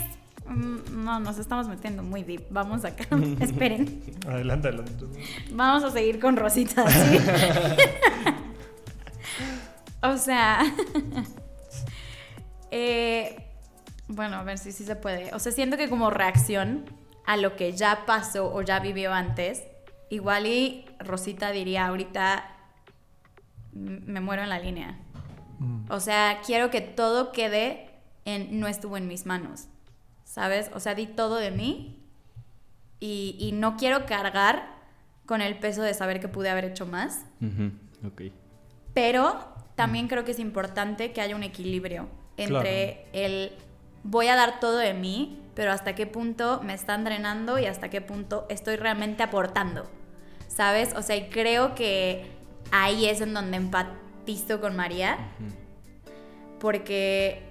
Mm, 0.46 1.04
no, 1.04 1.20
nos 1.20 1.38
estamos 1.38 1.68
metiendo 1.68 2.02
muy 2.02 2.22
deep. 2.22 2.46
Vamos 2.50 2.84
acá. 2.84 3.04
Esperen. 3.40 4.02
Adelante, 4.28 4.68
adelante. 4.68 5.06
Vamos 5.50 5.84
a 5.84 5.90
seguir 5.90 6.20
con 6.20 6.36
Rosita, 6.36 6.88
¿sí? 6.88 7.18
o 10.02 10.16
sea. 10.16 10.62
Eh, 12.70 13.46
bueno, 14.08 14.36
a 14.36 14.42
ver 14.42 14.58
si 14.58 14.72
sí 14.72 14.84
se 14.84 14.96
puede. 14.96 15.34
O 15.34 15.38
sea, 15.38 15.52
siento 15.52 15.76
que 15.76 15.88
como 15.88 16.10
reacción 16.10 16.84
a 17.26 17.36
lo 17.36 17.56
que 17.56 17.72
ya 17.72 18.04
pasó 18.06 18.52
o 18.52 18.62
ya 18.62 18.80
vivió 18.80 19.12
antes, 19.12 19.62
igual 20.08 20.46
y 20.46 20.84
Rosita 20.98 21.50
diría 21.52 21.86
ahorita 21.86 22.56
me 23.72 24.20
muero 24.20 24.42
en 24.42 24.48
la 24.48 24.58
línea. 24.58 24.98
Mm. 25.58 25.90
O 25.90 26.00
sea, 26.00 26.40
quiero 26.44 26.70
que 26.70 26.80
todo 26.80 27.32
quede 27.32 27.90
en 28.24 28.58
no 28.58 28.66
estuvo 28.66 28.96
en 28.96 29.06
mis 29.06 29.26
manos. 29.26 29.68
¿Sabes? 30.24 30.70
O 30.74 30.80
sea, 30.80 30.94
di 30.94 31.06
todo 31.06 31.36
de 31.36 31.50
mí 31.50 32.00
y, 33.00 33.50
no 33.54 33.76
quiero 33.76 34.06
cargar 34.06 34.74
con 35.26 35.40
el 35.40 35.58
peso 35.58 35.82
de 35.82 35.94
saber 35.94 36.20
que 36.20 36.28
pude 36.28 36.50
haber 36.50 36.66
hecho 36.66 36.86
más. 36.86 37.24
Pero 38.94 39.54
también 39.74 40.06
creo 40.06 40.24
que 40.24 40.32
es 40.32 40.38
importante 40.38 41.12
que 41.12 41.20
haya 41.20 41.34
un 41.34 41.42
equilibrio 41.42 42.08
entre 42.44 43.06
el 43.12 43.52
voy 44.02 44.28
a 44.28 44.36
dar 44.36 44.60
todo 44.60 44.78
de 44.78 44.94
mí, 44.94 45.40
pero 45.54 45.72
hasta 45.72 45.94
qué 45.94 46.06
punto 46.06 46.60
me 46.62 46.74
están 46.74 47.04
drenando 47.04 47.58
y 47.58 47.66
hasta 47.66 47.90
qué 47.90 48.00
punto 48.00 48.46
estoy 48.48 48.76
realmente 48.76 49.22
aportando. 49.22 49.88
¿Sabes? 50.48 50.94
O 50.96 51.02
sea, 51.02 51.16
y 51.16 51.28
creo 51.28 51.74
que 51.74 52.26
ahí 52.70 53.06
es 53.06 53.20
en 53.20 53.34
donde 53.34 53.56
empatizo 53.56 54.60
con 54.60 54.76
María. 54.76 55.18
Porque 56.58 57.42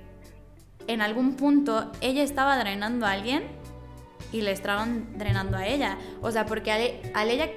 en 0.87 1.01
algún 1.01 1.35
punto 1.35 1.91
ella 2.01 2.23
estaba 2.23 2.57
drenando 2.57 3.05
a 3.05 3.11
alguien 3.11 3.43
y 4.31 4.41
le 4.41 4.51
estaban 4.51 5.17
drenando 5.17 5.57
a 5.57 5.65
ella. 5.65 5.97
O 6.21 6.31
sea, 6.31 6.45
porque 6.45 6.71
al, 6.71 7.11
al 7.13 7.29
ella, 7.29 7.49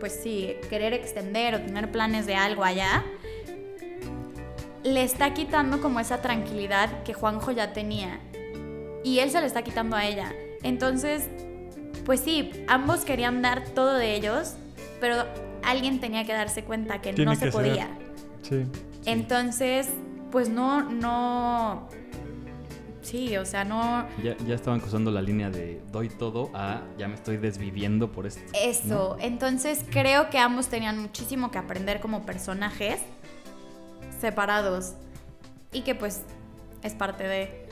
pues 0.00 0.18
sí, 0.22 0.54
querer 0.68 0.92
extender 0.94 1.54
o 1.54 1.60
tener 1.60 1.92
planes 1.92 2.26
de 2.26 2.34
algo 2.34 2.64
allá, 2.64 3.04
le 4.84 5.02
está 5.02 5.34
quitando 5.34 5.80
como 5.80 6.00
esa 6.00 6.20
tranquilidad 6.20 7.02
que 7.02 7.14
Juanjo 7.14 7.50
ya 7.50 7.72
tenía. 7.72 8.20
Y 9.04 9.20
él 9.20 9.30
se 9.30 9.40
le 9.40 9.46
está 9.46 9.62
quitando 9.62 9.96
a 9.96 10.04
ella. 10.04 10.32
Entonces, 10.62 11.28
pues 12.04 12.20
sí, 12.20 12.50
ambos 12.68 13.04
querían 13.04 13.42
dar 13.42 13.64
todo 13.70 13.94
de 13.94 14.14
ellos, 14.14 14.54
pero 15.00 15.24
alguien 15.62 16.00
tenía 16.00 16.24
que 16.24 16.32
darse 16.32 16.64
cuenta 16.64 17.00
que 17.00 17.12
no 17.12 17.34
se 17.34 17.50
podía. 17.50 17.88
Sí, 18.42 18.64
Entonces, 19.04 19.88
pues 20.30 20.48
no, 20.48 20.82
no. 20.90 21.88
Sí, 23.02 23.36
o 23.38 23.46
sea, 23.46 23.64
no. 23.64 24.06
Ya, 24.22 24.36
ya, 24.46 24.54
estaban 24.54 24.80
cruzando 24.80 25.10
la 25.10 25.22
línea 25.22 25.48
de 25.48 25.80
doy 25.90 26.10
todo 26.10 26.50
a 26.52 26.82
ya 26.98 27.08
me 27.08 27.14
estoy 27.14 27.38
desviviendo 27.38 28.12
por 28.12 28.26
esto. 28.26 28.42
Eso. 28.52 29.16
Entonces 29.20 29.82
creo 29.90 30.28
que 30.28 30.38
ambos 30.38 30.68
tenían 30.68 30.98
muchísimo 30.98 31.50
que 31.50 31.56
aprender 31.56 32.00
como 32.00 32.26
personajes 32.26 33.00
separados 34.20 34.94
y 35.72 35.82
que 35.82 35.94
pues 35.94 36.22
es 36.82 36.94
parte 36.94 37.24
de... 37.24 37.68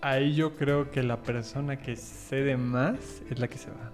Ahí 0.00 0.34
yo 0.34 0.54
creo 0.56 0.90
que 0.90 1.02
la 1.02 1.22
persona 1.22 1.76
que 1.76 1.96
cede 1.96 2.56
más 2.56 2.96
es 3.30 3.38
la 3.38 3.48
que 3.48 3.58
se 3.58 3.70
va. 3.70 3.90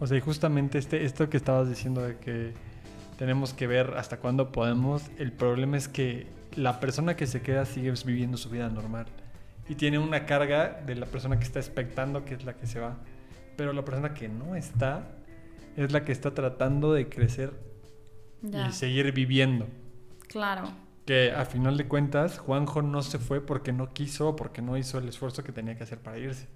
O 0.00 0.06
sea, 0.06 0.18
y 0.18 0.20
justamente 0.20 0.78
este, 0.78 1.04
esto 1.04 1.30
que 1.30 1.36
estabas 1.36 1.68
diciendo 1.68 2.02
de 2.02 2.16
que 2.16 2.52
tenemos 3.18 3.54
que 3.54 3.66
ver 3.66 3.94
hasta 3.96 4.18
cuándo 4.18 4.52
podemos, 4.52 5.02
el 5.18 5.32
problema 5.32 5.76
es 5.76 5.88
que 5.88 6.26
la 6.54 6.80
persona 6.80 7.16
que 7.16 7.26
se 7.26 7.40
queda 7.40 7.64
sigue 7.64 7.92
viviendo 8.04 8.36
su 8.36 8.50
vida 8.50 8.68
normal 8.68 9.06
y 9.68 9.74
tiene 9.74 9.98
una 9.98 10.26
carga 10.26 10.80
de 10.84 10.94
la 10.94 11.06
persona 11.06 11.38
que 11.38 11.44
está 11.44 11.58
expectando 11.58 12.24
que 12.24 12.34
es 12.34 12.44
la 12.44 12.54
que 12.54 12.66
se 12.66 12.80
va. 12.80 12.98
Pero 13.56 13.72
la 13.72 13.84
persona 13.84 14.12
que 14.12 14.28
no 14.28 14.54
está 14.54 15.08
es 15.76 15.92
la 15.92 16.04
que 16.04 16.12
está 16.12 16.34
tratando 16.34 16.92
de 16.92 17.08
crecer 17.08 17.52
y 18.42 18.72
seguir 18.72 19.12
viviendo. 19.12 19.66
Claro. 20.36 20.68
que 21.06 21.30
a 21.32 21.44
final 21.44 21.76
de 21.76 21.86
cuentas 21.86 22.38
Juanjo 22.38 22.82
no 22.82 23.00
se 23.02 23.18
fue 23.18 23.40
porque 23.40 23.72
no 23.72 23.92
quiso, 23.92 24.34
porque 24.36 24.60
no 24.60 24.76
hizo 24.76 24.98
el 24.98 25.08
esfuerzo 25.08 25.44
que 25.44 25.52
tenía 25.52 25.76
que 25.76 25.84
hacer 25.84 25.98
para 26.00 26.18
irse. 26.18 26.48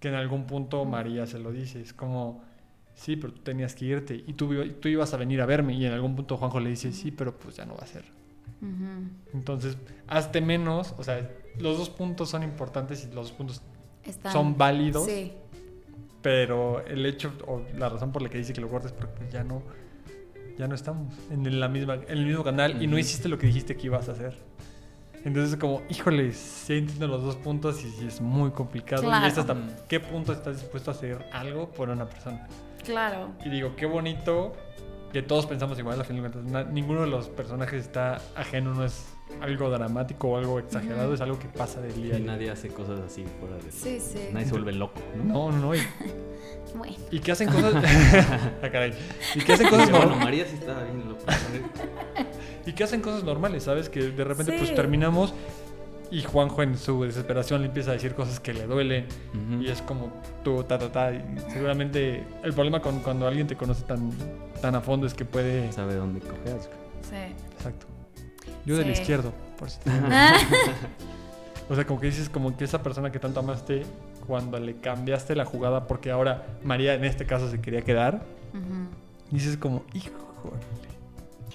Que 0.00 0.08
en 0.08 0.14
algún 0.14 0.46
punto 0.46 0.84
María 0.86 1.26
se 1.26 1.38
lo 1.38 1.52
dice, 1.52 1.80
es 1.82 1.92
como, 1.92 2.42
sí, 2.94 3.16
pero 3.16 3.32
tú 3.34 3.42
tenías 3.42 3.74
que 3.74 3.84
irte 3.84 4.24
y 4.26 4.32
tú, 4.32 4.52
tú 4.80 4.88
ibas 4.88 5.12
a 5.12 5.18
venir 5.18 5.40
a 5.42 5.46
verme 5.46 5.74
y 5.74 5.84
en 5.84 5.92
algún 5.92 6.16
punto 6.16 6.36
Juanjo 6.38 6.60
le 6.60 6.70
dice, 6.70 6.92
sí, 6.92 7.10
pero 7.10 7.36
pues 7.36 7.56
ya 7.56 7.66
no 7.66 7.74
va 7.76 7.82
a 7.82 7.86
ser. 7.86 8.04
Entonces, 9.34 9.76
hazte 10.08 10.40
menos, 10.40 10.94
o 10.96 11.04
sea, 11.04 11.30
los 11.58 11.76
dos 11.78 11.90
puntos 11.90 12.30
son 12.30 12.42
importantes 12.42 13.04
y 13.04 13.14
los 13.14 13.28
dos 13.28 13.32
puntos 13.32 13.62
Están- 14.02 14.32
son 14.32 14.56
válidos, 14.56 15.04
Sí. 15.04 15.32
pero 16.22 16.84
el 16.86 17.04
hecho 17.06 17.32
o 17.46 17.62
la 17.76 17.88
razón 17.90 18.12
por 18.12 18.22
la 18.22 18.28
que 18.30 18.38
dice 18.38 18.52
que 18.54 18.60
lo 18.62 18.68
cortes 18.70 18.92
es 18.92 18.96
porque 18.96 19.12
pues, 19.18 19.30
ya 19.32 19.44
no 19.44 19.62
ya 20.58 20.68
no 20.68 20.74
estamos 20.74 21.12
en 21.30 21.60
la 21.60 21.68
misma 21.68 21.94
en 21.94 22.18
el 22.18 22.26
mismo 22.26 22.44
canal 22.44 22.82
y 22.82 22.86
no 22.86 22.98
hiciste 22.98 23.28
lo 23.28 23.38
que 23.38 23.46
dijiste 23.46 23.76
que 23.76 23.86
ibas 23.86 24.08
a 24.08 24.12
hacer. 24.12 24.36
Entonces 25.24 25.56
como, 25.58 25.80
híjole, 25.88 26.32
sí 26.32 26.74
entiendo 26.74 27.06
los 27.08 27.22
dos 27.22 27.36
puntos 27.36 27.82
y 27.82 27.90
sí 27.90 28.06
es 28.06 28.20
muy 28.20 28.50
complicado 28.50 29.02
Claro. 29.02 29.24
y 29.24 29.28
es 29.30 29.38
hasta 29.38 29.56
qué 29.88 29.98
punto 29.98 30.32
estás 30.32 30.60
dispuesto 30.60 30.90
a 30.90 30.94
hacer 30.94 31.24
algo 31.32 31.70
por 31.70 31.88
una 31.88 32.06
persona. 32.06 32.46
Claro. 32.84 33.30
Y 33.44 33.48
digo, 33.48 33.74
qué 33.74 33.86
bonito 33.86 34.54
que 35.14 35.22
todos 35.22 35.46
pensamos 35.46 35.78
igual, 35.78 35.98
a 36.00 36.04
fin 36.04 36.16
de 36.22 36.28
cuentas. 36.28 36.66
Ninguno 36.70 37.00
de 37.02 37.06
los 37.06 37.28
personajes 37.30 37.80
está 37.84 38.20
ajeno, 38.36 38.74
no 38.74 38.84
es 38.84 39.13
algo 39.40 39.70
dramático 39.70 40.28
o 40.28 40.36
algo 40.36 40.58
exagerado, 40.58 41.14
es 41.14 41.20
algo 41.20 41.38
que 41.38 41.48
pasa 41.48 41.80
del 41.80 41.94
día 41.94 42.18
Y 42.18 42.22
nadie 42.22 42.50
hace 42.50 42.68
cosas 42.68 43.00
así 43.00 43.24
fuera 43.40 43.56
de... 43.56 43.70
Sí, 43.70 44.00
sí. 44.00 44.28
Nadie 44.32 44.46
se 44.46 44.52
vuelve 44.52 44.72
loco, 44.72 45.00
¿no? 45.16 45.24
No, 45.24 45.52
no, 45.52 45.58
no. 45.58 45.74
Y, 45.74 45.78
Bueno. 46.76 46.96
y 47.10 47.20
que 47.20 47.30
hacen 47.30 47.48
cosas. 47.48 47.72
ah, 48.62 48.68
caray. 48.70 48.92
Y 49.36 49.40
que 49.40 49.52
hacen 49.52 49.68
cosas 49.68 49.90
bueno, 49.90 50.06
normales. 50.06 50.24
María 50.24 50.46
sí 50.46 50.56
estaba 50.56 50.82
bien 50.82 51.08
loca. 51.08 51.32
Y 52.66 52.72
que 52.72 52.82
hacen 52.82 53.00
cosas 53.00 53.22
normales, 53.22 53.62
¿sabes? 53.62 53.88
Que 53.88 54.10
de 54.10 54.24
repente 54.24 54.52
Sí. 54.52 54.58
pues 54.58 54.74
terminamos 54.74 55.34
y 56.10 56.22
Juanjo 56.22 56.62
en 56.62 56.76
su 56.76 57.02
desesperación 57.04 57.62
le 57.62 57.68
empieza 57.68 57.90
a 57.90 57.94
decir 57.94 58.14
cosas 58.14 58.40
que 58.40 58.52
le 58.54 58.66
duelen. 58.66 59.06
Y 59.60 59.68
es 59.68 59.82
como 59.82 60.12
tú, 60.42 60.62
ta, 60.64 60.78
ta, 60.78 60.90
ta. 60.90 61.12
Y 61.12 61.22
seguramente 61.52 62.24
el 62.42 62.52
problema 62.52 62.80
con 62.80 63.00
cuando 63.00 63.26
alguien 63.26 63.46
te 63.46 63.56
conoce 63.56 63.84
tan, 63.84 64.10
tan 64.60 64.74
a 64.74 64.80
fondo 64.80 65.06
es 65.06 65.14
que 65.14 65.24
puede. 65.24 65.70
Sabe 65.72 65.94
dónde 65.94 66.20
coger. 66.20 66.60
Sí. 67.02 67.34
Exacto. 67.56 67.86
Yo 68.66 68.76
del 68.76 68.90
izquierdo, 68.90 69.32
por 69.58 69.70
si 69.70 69.78
te- 69.80 69.90
O 71.68 71.74
sea, 71.74 71.86
como 71.86 71.98
que 72.00 72.06
dices, 72.08 72.28
como 72.28 72.56
que 72.56 72.64
esa 72.64 72.82
persona 72.82 73.10
que 73.10 73.18
tanto 73.18 73.40
amaste, 73.40 73.84
cuando 74.26 74.58
le 74.58 74.76
cambiaste 74.76 75.34
la 75.34 75.44
jugada, 75.46 75.86
porque 75.86 76.10
ahora 76.10 76.46
María 76.62 76.94
en 76.94 77.04
este 77.04 77.24
caso 77.26 77.50
se 77.50 77.60
quería 77.60 77.82
quedar, 77.82 78.22
dices 79.30 79.56
como, 79.56 79.84
hijo. 79.94 80.12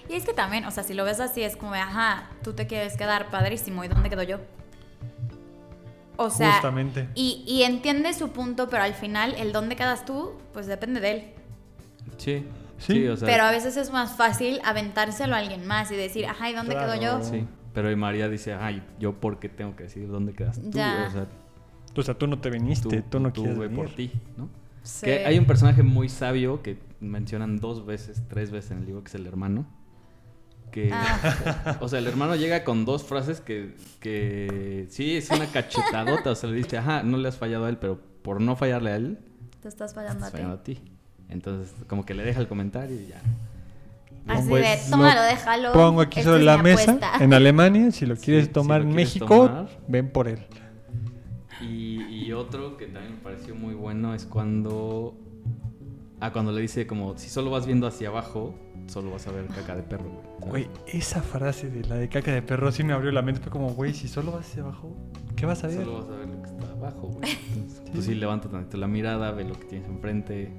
Y 0.09 0.13
es 0.15 0.25
que 0.25 0.33
también, 0.33 0.65
o 0.65 0.71
sea, 0.71 0.83
si 0.83 0.95
lo 0.95 1.03
ves 1.05 1.19
así, 1.19 1.43
es 1.43 1.55
como, 1.55 1.73
ajá, 1.75 2.29
tú 2.43 2.53
te 2.53 2.65
quieres 2.65 2.97
quedar 2.97 3.29
padrísimo, 3.29 3.83
¿y 3.83 3.87
dónde 3.87 4.09
quedo 4.09 4.23
yo? 4.23 4.39
O 6.17 6.29
sea, 6.31 6.53
Justamente. 6.53 7.07
y, 7.15 7.43
y 7.47 7.61
entiende 7.63 8.13
su 8.13 8.31
punto, 8.31 8.67
pero 8.69 8.83
al 8.83 8.95
final, 8.95 9.35
el 9.35 9.51
dónde 9.53 9.75
quedas 9.75 10.05
tú, 10.05 10.33
pues 10.53 10.65
depende 10.65 10.99
de 10.99 11.11
él. 11.11 11.23
Sí. 12.17 12.45
Sí. 12.79 12.93
Sí, 12.93 13.07
o 13.07 13.15
sea, 13.17 13.27
pero 13.27 13.43
a 13.43 13.51
veces 13.51 13.77
es 13.77 13.91
más 13.91 14.15
fácil 14.17 14.59
aventárselo 14.63 15.35
a 15.35 15.37
alguien 15.39 15.67
más 15.67 15.91
y 15.91 15.95
decir, 15.95 16.25
ajá, 16.25 16.49
¿y 16.49 16.53
dónde 16.53 16.73
Claro. 16.75 16.93
quedo 16.93 17.01
yo? 17.19 17.23
Sí, 17.23 17.45
pero 17.73 17.91
y 17.91 17.95
María 17.95 18.27
dice, 18.29 18.53
ay, 18.53 18.83
¿yo 18.99 19.13
por 19.19 19.39
qué 19.39 19.49
tengo 19.49 19.75
que 19.75 19.83
decir 19.83 20.07
dónde 20.09 20.33
quedas 20.33 20.59
tú? 20.61 20.69
Ya. 20.71 21.05
O 21.07 21.11
sea, 21.11 21.27
O 21.95 22.01
sea, 22.03 22.13
tú 22.17 22.27
no 22.27 22.39
te 22.39 22.49
viniste, 22.49 23.01
tú, 23.03 23.19
no 23.19 23.31
quieres 23.33 23.57
ve 23.57 23.67
venir. 23.67 23.75
por 23.85 23.93
ti, 23.95 24.11
¿no? 24.37 24.49
Sí. 24.83 25.05
Que 25.05 25.25
hay 25.25 25.37
un 25.37 25.45
personaje 25.45 25.83
muy 25.83 26.07
sabio 26.09 26.61
que 26.63 26.79
mencionan 27.01 27.57
dos 27.59 27.85
veces, 27.85 28.23
tres 28.29 28.49
veces 28.51 28.71
en 28.71 28.77
el 28.79 28.85
libro, 28.85 29.03
que 29.03 29.09
es 29.09 29.15
el 29.15 29.27
hermano. 29.27 29.67
Que, 30.71 30.89
Ah. 30.93 31.77
o 31.81 31.87
sea, 31.89 31.99
el 31.99 32.07
hermano 32.07 32.35
llega 32.35 32.63
con 32.63 32.85
dos 32.85 33.03
frases 33.03 33.41
que, 33.41 33.75
que 33.99 34.85
sí, 34.89 35.17
es 35.17 35.29
una 35.31 35.47
cachetadota. 35.47 36.31
O 36.31 36.35
sea, 36.35 36.49
le 36.49 36.55
dice, 36.57 36.77
ajá, 36.77 37.03
no 37.03 37.17
le 37.17 37.27
has 37.27 37.37
fallado 37.37 37.65
a 37.65 37.69
él, 37.69 37.77
pero 37.77 37.99
por 38.21 38.39
no 38.39 38.55
fallarle 38.55 38.91
a 38.91 38.95
él, 38.95 39.19
Te 39.61 39.67
estás 39.67 39.93
fallando 39.93 40.25
estás 40.25 40.29
a 40.29 40.31
ti. 40.31 40.37
fallando 40.37 40.55
a 40.55 40.63
ti. 40.63 40.81
Entonces, 41.29 41.73
como 41.87 42.05
que 42.05 42.13
le 42.13 42.23
deja 42.23 42.39
el 42.39 42.47
comentario 42.47 42.99
y 42.99 43.07
ya. 43.07 43.21
Así 44.27 44.49
Pues, 44.49 44.85
de, 44.85 44.91
tómalo, 44.91 45.21
lo 45.21 45.25
déjalo. 45.27 45.73
Pongo 45.73 46.01
aquí 46.01 46.21
sobre 46.21 46.43
la 46.43 46.57
mesa, 46.57 46.91
apuesta". 46.93 47.11
en 47.23 47.33
Alemania, 47.33 47.91
si 47.91 48.05
lo 48.05 48.15
Sí, 48.15 48.25
quieres 48.25 48.45
si 48.47 48.51
tomar 48.51 48.81
lo 48.81 48.87
en 48.89 48.93
quieres 48.95 49.13
México, 49.15 49.47
tomar. 49.47 49.69
ven 49.87 50.09
por 50.11 50.27
él. 50.27 50.45
Y, 51.61 52.03
y 52.25 52.31
otro 52.33 52.77
que 52.77 52.85
también 52.85 53.15
me 53.15 53.19
pareció 53.21 53.55
muy 53.55 53.73
bueno 53.73 54.13
es 54.13 54.25
cuando. 54.25 55.15
Ah, 56.21 56.31
cuando 56.31 56.51
le 56.51 56.61
dice 56.61 56.85
como, 56.85 57.17
si 57.17 57.29
solo 57.29 57.49
vas 57.49 57.65
viendo 57.65 57.87
hacia 57.87 58.09
abajo, 58.09 58.53
solo 58.87 59.11
vas 59.11 59.25
a 59.27 59.31
ver 59.31 59.45
caca 59.47 59.75
de 59.75 59.83
perro, 59.83 60.09
güey. 60.09 60.23
¿sabes? 60.25 60.49
Güey, 60.49 60.67
esa 60.87 61.21
frase 61.21 61.69
de 61.69 61.87
la 61.87 61.95
de 61.95 62.09
caca 62.09 62.31
de 62.33 62.41
perro 62.41 62.71
sí 62.73 62.83
me 62.83 62.91
abrió 62.93 63.11
la 63.11 63.21
mente. 63.21 63.39
Fue 63.41 63.51
como, 63.51 63.69
güey, 63.69 63.93
si 63.93 64.07
solo 64.09 64.33
vas 64.33 64.45
hacia 64.49 64.63
abajo, 64.63 64.93
¿qué 65.37 65.45
vas 65.45 65.63
a 65.63 65.67
ver? 65.67 65.77
Solo 65.77 65.99
vas 66.01 66.07
a 66.09 66.17
ver 66.17 66.27
lo 66.27 66.41
que 66.41 66.49
está 66.49 66.71
abajo, 66.73 67.07
güey. 67.07 67.29
Entonces, 67.55 67.83
Tú 67.93 68.01
sí 68.01 68.15
levanta 68.15 68.49
tantito 68.49 68.77
la 68.77 68.87
mirada, 68.87 69.31
ve 69.31 69.45
lo 69.45 69.53
que 69.57 69.65
tienes 69.65 69.87
enfrente. 69.87 70.51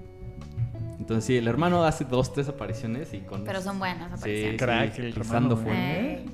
Entonces 1.01 1.24
sí, 1.24 1.36
el 1.36 1.48
hermano 1.48 1.82
hace 1.84 2.05
dos, 2.05 2.32
tres 2.32 2.48
apariciones 2.48 3.12
y 3.14 3.20
con... 3.20 3.42
Pero 3.44 3.61
son 3.62 3.78
buenas 3.78 4.09
Sí, 4.20 4.44
apariciones. 4.44 4.62
Crack, 4.62 4.94
sí, 4.94 5.03
el 5.03 5.14
pisando 5.14 5.55
hermano, 5.57 5.57
fuerte. 5.57 6.14
Ey, 6.14 6.30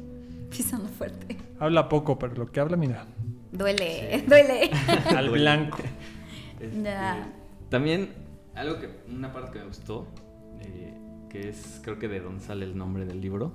pisando 0.51 0.89
fuerte. 0.89 1.37
Habla 1.61 1.89
poco, 1.89 2.19
pero 2.19 2.35
lo 2.35 2.51
que 2.51 2.61
habla, 2.61 2.77
mira, 2.77 3.07
Duele, 3.53 4.25
duele. 4.29 4.71
al 5.17 5.31
blanco. 5.31 5.79
Este. 6.61 6.93
También, 7.69 8.11
algo 8.55 8.79
que, 8.81 8.91
una 9.09 9.33
parte 9.33 9.53
que 9.53 9.59
me 9.61 9.67
gustó, 9.67 10.09
eh, 10.61 10.95
que 11.31 11.49
es 11.49 11.81
creo 11.85 11.99
que 11.99 12.09
de 12.09 12.21
donde 12.21 12.43
sale 12.45 12.65
el 12.65 12.77
nombre 12.77 13.05
del 13.05 13.21
libro, 13.21 13.53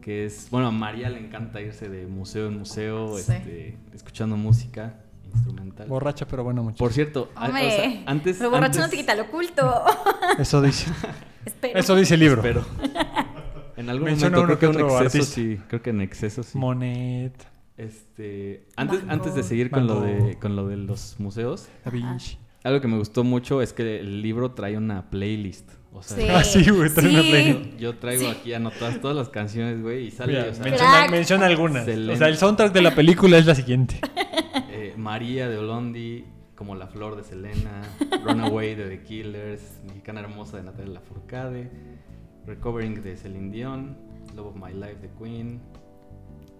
que 0.00 0.24
es, 0.24 0.48
bueno, 0.50 0.68
a 0.68 0.70
María 0.70 1.10
le 1.10 1.18
encanta 1.18 1.60
irse 1.60 1.88
de 1.90 2.06
museo 2.06 2.46
en 2.48 2.58
museo, 2.58 3.16
Sí. 3.18 3.32
este, 3.32 3.78
escuchando 3.92 4.36
música 4.36 5.00
instrumental. 5.34 5.86
Borracha, 5.88 6.26
pero 6.26 6.44
bueno, 6.44 6.62
mucho. 6.62 6.78
Por 6.78 6.92
cierto, 6.92 7.30
a- 7.34 7.48
o 7.48 7.52
sea, 7.52 8.02
antes... 8.06 8.40
lo 8.40 8.50
borracho 8.50 8.78
no 8.78 8.84
antes- 8.84 8.90
te 8.90 8.96
quita 9.02 9.14
lo 9.14 9.22
oculto. 9.24 9.84
Eso 10.38 10.60
dice. 10.62 10.90
Espero. 11.44 11.78
Eso 11.78 11.96
dice 11.96 12.14
el 12.14 12.20
libro. 12.20 12.42
Pero 12.42 12.64
en 13.76 13.88
algún 13.90 14.06
Menciona 14.10 14.36
momento 14.38 14.58
creo 14.58 14.72
que 14.72 14.76
que 14.76 14.82
un 14.84 14.90
otro 14.90 15.04
exceso 15.04 15.18
artista. 15.18 15.34
sí, 15.34 15.60
creo 15.68 15.82
que 15.82 15.90
en 15.90 16.00
exceso 16.00 16.42
sí. 16.42 16.58
Monet, 16.58 17.46
Este, 17.76 18.66
antes, 18.76 19.00
antes 19.08 19.34
de 19.34 19.42
seguir 19.42 19.70
con 19.70 19.86
lo 19.86 20.00
de 20.00 20.36
con 20.40 20.56
lo 20.56 20.66
de 20.68 20.76
los 20.76 21.14
museos, 21.18 21.68
Da 21.84 21.90
Vinci. 21.90 22.38
algo 22.64 22.80
que 22.80 22.88
me 22.88 22.98
gustó 22.98 23.22
mucho 23.24 23.62
es 23.62 23.72
que 23.72 24.00
el 24.00 24.20
libro 24.20 24.50
trae 24.52 24.76
una 24.76 25.08
playlist. 25.10 25.70
O 25.92 26.02
sea, 26.02 26.16
Sí. 26.18 26.26
Ah, 26.28 26.44
sí, 26.44 26.70
güey, 26.70 26.90
trae 26.92 27.08
una 27.08 27.22
Sí. 27.22 27.30
playlist. 27.30 27.76
yo 27.78 27.96
traigo 27.96 28.28
aquí 28.28 28.52
anotadas 28.52 29.00
todas 29.00 29.16
las 29.16 29.30
canciones, 29.30 29.80
güey, 29.80 30.08
y 30.08 30.10
sale 30.10 30.32
Mira, 30.34 30.50
o 30.50 30.54
sea, 30.54 30.64
menciona, 30.64 31.08
menciona 31.08 31.46
algunas. 31.46 31.82
Excelente. 31.86 32.12
O 32.14 32.16
sea, 32.16 32.28
el 32.28 32.36
soundtrack 32.36 32.72
de 32.72 32.82
la 32.82 32.94
película 32.94 33.38
es 33.38 33.46
la 33.46 33.54
siguiente. 33.54 33.98
María 34.98 35.48
de 35.48 35.56
Olondi, 35.58 36.24
como 36.54 36.74
La 36.74 36.88
Flor 36.88 37.16
de 37.16 37.22
Selena, 37.22 37.82
Runaway 38.24 38.74
de 38.74 38.88
The 38.88 39.02
Killers, 39.04 39.80
Mexicana 39.86 40.20
Hermosa 40.20 40.56
de 40.58 40.64
Natalia 40.64 40.94
Lafourcade, 40.94 41.70
Recovering 42.46 43.02
de 43.02 43.16
Celine 43.16 43.50
Dion, 43.50 43.96
Love 44.36 44.48
of 44.48 44.56
My 44.56 44.72
Life 44.72 44.96
de 45.00 45.10
Queen, 45.18 45.60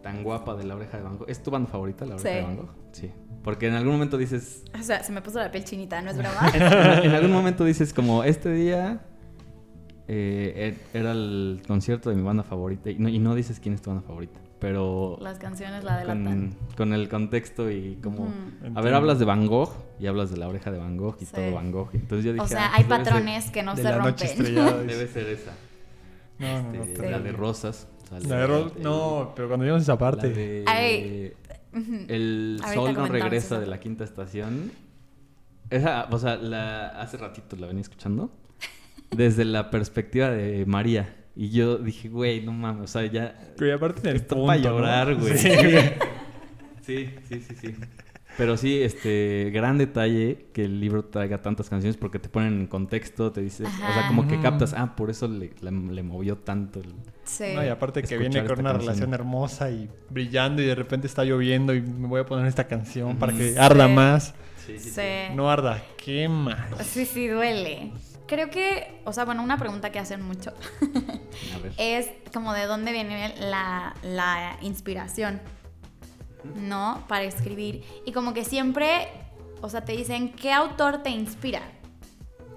Tan 0.03 0.23
Guapa 0.23 0.55
de 0.55 0.65
La 0.65 0.77
Oreja 0.77 0.97
de 0.99 1.03
Van 1.03 1.19
Gogh. 1.19 1.29
¿Es 1.29 1.43
tu 1.43 1.51
banda 1.51 1.69
favorita, 1.69 2.07
La 2.07 2.15
Oreja 2.15 2.29
Sí. 2.29 2.35
de 2.37 2.43
Van 2.43 2.57
Gogh? 2.57 2.71
Sí. 2.93 3.11
Porque 3.43 3.67
en 3.69 3.75
algún 3.75 3.93
momento 3.93 4.17
dices, 4.19 4.65
O 4.79 4.83
sea, 4.83 5.03
se 5.03 5.13
me 5.13 5.21
puso 5.23 5.39
la 5.39 5.51
piel 5.51 5.65
chinita, 5.65 6.01
¿no 6.03 6.11
es 6.11 6.17
broma? 6.19 6.51
en, 6.55 7.07
en 7.07 7.15
algún 7.15 7.33
momento 7.33 7.65
dices 7.65 7.93
como, 7.93 8.23
este 8.25 8.53
día 8.53 9.01
eh, 10.07 10.77
er- 10.95 10.99
era 11.01 11.13
el 11.13 11.63
concierto 11.67 12.11
de 12.11 12.17
mi 12.17 12.23
banda 12.23 12.43
favorita, 12.43 12.91
y 12.91 12.99
no, 12.99 13.09
y 13.09 13.19
no 13.19 13.35
dices 13.35 13.61
quién 13.61 13.75
es 13.75 13.83
tu 13.83 13.91
banda 13.91 14.07
favorita, 14.07 14.41
pero 14.59 15.19
Las 15.21 15.39
canciones 15.39 15.85
la 15.85 16.05
con, 16.05 16.25
delatan. 16.25 16.57
con 16.77 16.93
el 16.93 17.09
contexto 17.09 17.71
y 17.71 17.97
como... 18.03 18.25
A 18.27 18.29
Entiendo. 18.57 18.83
ver, 18.83 18.95
hablas 18.95 19.19
de 19.19 19.25
Van 19.25 19.47
Gogh 19.47 19.73
y 20.01 20.07
hablas 20.07 20.31
de 20.31 20.37
la 20.37 20.49
oreja 20.49 20.71
de 20.71 20.79
Van 20.79 20.97
Gogh 20.97 21.17
y 21.21 21.27
Sí. 21.27 21.33
todo 21.35 21.53
Van 21.53 21.71
Gogh. 21.71 21.91
Entonces 21.95 22.25
yo 22.25 22.33
dije, 22.33 22.45
O 22.45 22.49
sea, 22.49 22.67
ah, 22.67 22.73
hay 22.75 22.85
patrones 22.85 23.51
que 23.51 23.63
no 23.63 23.75
de 23.75 23.83
se 23.83 23.89
la 23.89 23.99
noche 23.99 24.27
rompen. 24.27 24.47
estrellada. 24.47 24.83
Dice. 24.83 24.97
debe 24.97 25.09
ser 25.13 25.27
esa. 25.29 25.53
No, 26.39 26.63
no, 26.63 26.73
no. 26.73 26.83
Este, 26.85 27.11
La 27.11 27.19
de 27.21 27.33
Rosas. 27.33 27.89
sale 28.09 28.29
La 28.29 28.37
de 28.37 28.47
Ro- 28.47 28.73
No, 28.81 29.33
pero 29.37 29.49
cuando 29.49 29.65
llegamos 29.65 29.83
a 29.83 29.85
esa 29.85 29.93
la 29.93 29.99
parte. 29.99 30.29
de- 30.31 30.65
Ay. 30.67 31.33
Ujú. 31.73 32.05
El 32.09 32.61
Ahorita 32.63 32.75
sol 32.83 32.95
no 32.95 33.07
regresa 33.07 33.55
eso. 33.57 33.61
de 33.61 33.67
la 33.67 33.79
quinta 33.81 34.05
estación. 34.05 34.73
Esa, 35.71 36.09
o 36.11 36.19
sea, 36.19 36.37
la, 36.37 36.89
hace 37.01 37.17
ratito 37.19 37.55
la 37.57 37.67
venía 37.67 37.83
escuchando. 37.83 38.31
Desde 39.17 39.45
la 39.45 39.71
perspectiva 39.71 40.31
de 40.31 40.65
María. 40.67 41.15
Y 41.41 41.51
yo 41.51 41.79
dije, 41.79 42.09
güey, 42.09 42.45
no 42.45 42.53
mames, 42.53 42.83
o 42.83 42.87
sea, 42.89 43.07
ya... 43.07 43.39
Güey, 43.57 43.71
aparte 43.71 44.11
Está 44.11 44.35
punto, 44.35 44.47
para 44.49 44.59
¿no? 44.59 44.65
llorar, 44.65 45.15
güey. 45.15 45.39
Sí, 45.39 45.49
güey. 45.49 45.93
Sí, 46.83 47.11
sí, 47.29 47.41
sí, 47.47 47.55
sí. 47.61 47.75
Pero 48.39 48.57
sí, 48.57 48.81
este, 48.83 49.51
gran 49.53 49.77
detalle 49.79 50.47
que 50.53 50.65
el 50.65 50.81
libro 50.81 51.05
traiga 51.05 51.43
tantas 51.43 51.69
canciones 51.69 51.97
porque 51.97 52.19
te 52.19 52.29
ponen 52.29 52.61
en 52.61 52.67
contexto, 52.67 53.31
te 53.31 53.41
dices, 53.43 53.69
o 53.69 53.93
sea, 53.93 54.09
como 54.09 54.27
que 54.27 54.41
captas, 54.41 54.73
ah, 54.77 54.97
por 54.97 55.11
eso 55.11 55.29
le, 55.29 55.53
le- 55.61 55.71
le 55.71 56.03
movió 56.03 56.37
tanto 56.39 56.81
el... 56.81 56.95
Sí. 57.25 57.45
No, 57.55 57.63
y 57.65 57.69
aparte 57.69 58.03
que 58.03 58.17
viene 58.17 58.43
con 58.45 58.59
una 58.61 58.71
canción. 58.73 58.81
relación 58.81 59.15
hermosa 59.15 59.71
y 59.71 59.89
brillando 60.11 60.63
y 60.63 60.67
de 60.67 60.75
repente 60.75 61.07
está 61.07 61.25
lloviendo 61.25 61.75
y 61.75 61.83
me 61.83 62.09
voy 62.09 62.21
a 62.23 62.27
poner 62.27 62.47
esta 62.47 62.67
canción 62.67 63.17
para 63.19 63.33
que 63.33 63.57
arda 63.59 63.87
Sí. 63.87 63.93
más. 63.93 64.35
Sí, 64.67 64.79
Sí. 64.79 65.03
No 65.37 65.51
arda, 65.51 65.83
quema. 66.03 66.69
Sí, 66.85 67.05
sí, 67.05 67.27
duele. 67.29 67.93
Creo 68.29 68.51
que, 68.51 69.01
o 69.05 69.13
sea, 69.13 69.25
bueno, 69.25 69.43
una 69.43 69.57
pregunta 69.59 69.91
que 69.91 69.99
hacen 69.99 70.23
mucho 70.23 70.53
es 71.79 72.09
como 72.33 72.53
de 72.53 72.67
dónde 72.67 72.93
viene 72.93 73.35
la, 73.41 73.95
la 74.03 74.57
inspiración, 74.61 75.41
¿no? 76.57 77.05
Para 77.09 77.25
escribir. 77.25 77.85
Y 78.05 78.13
como 78.13 78.35
que 78.35 78.45
siempre, 78.45 79.09
o 79.63 79.69
sea, 79.69 79.85
te 79.85 79.93
dicen, 79.93 80.33
¿qué 80.33 80.53
autor 80.53 81.03
te 81.03 81.11
inspira? 81.11 81.63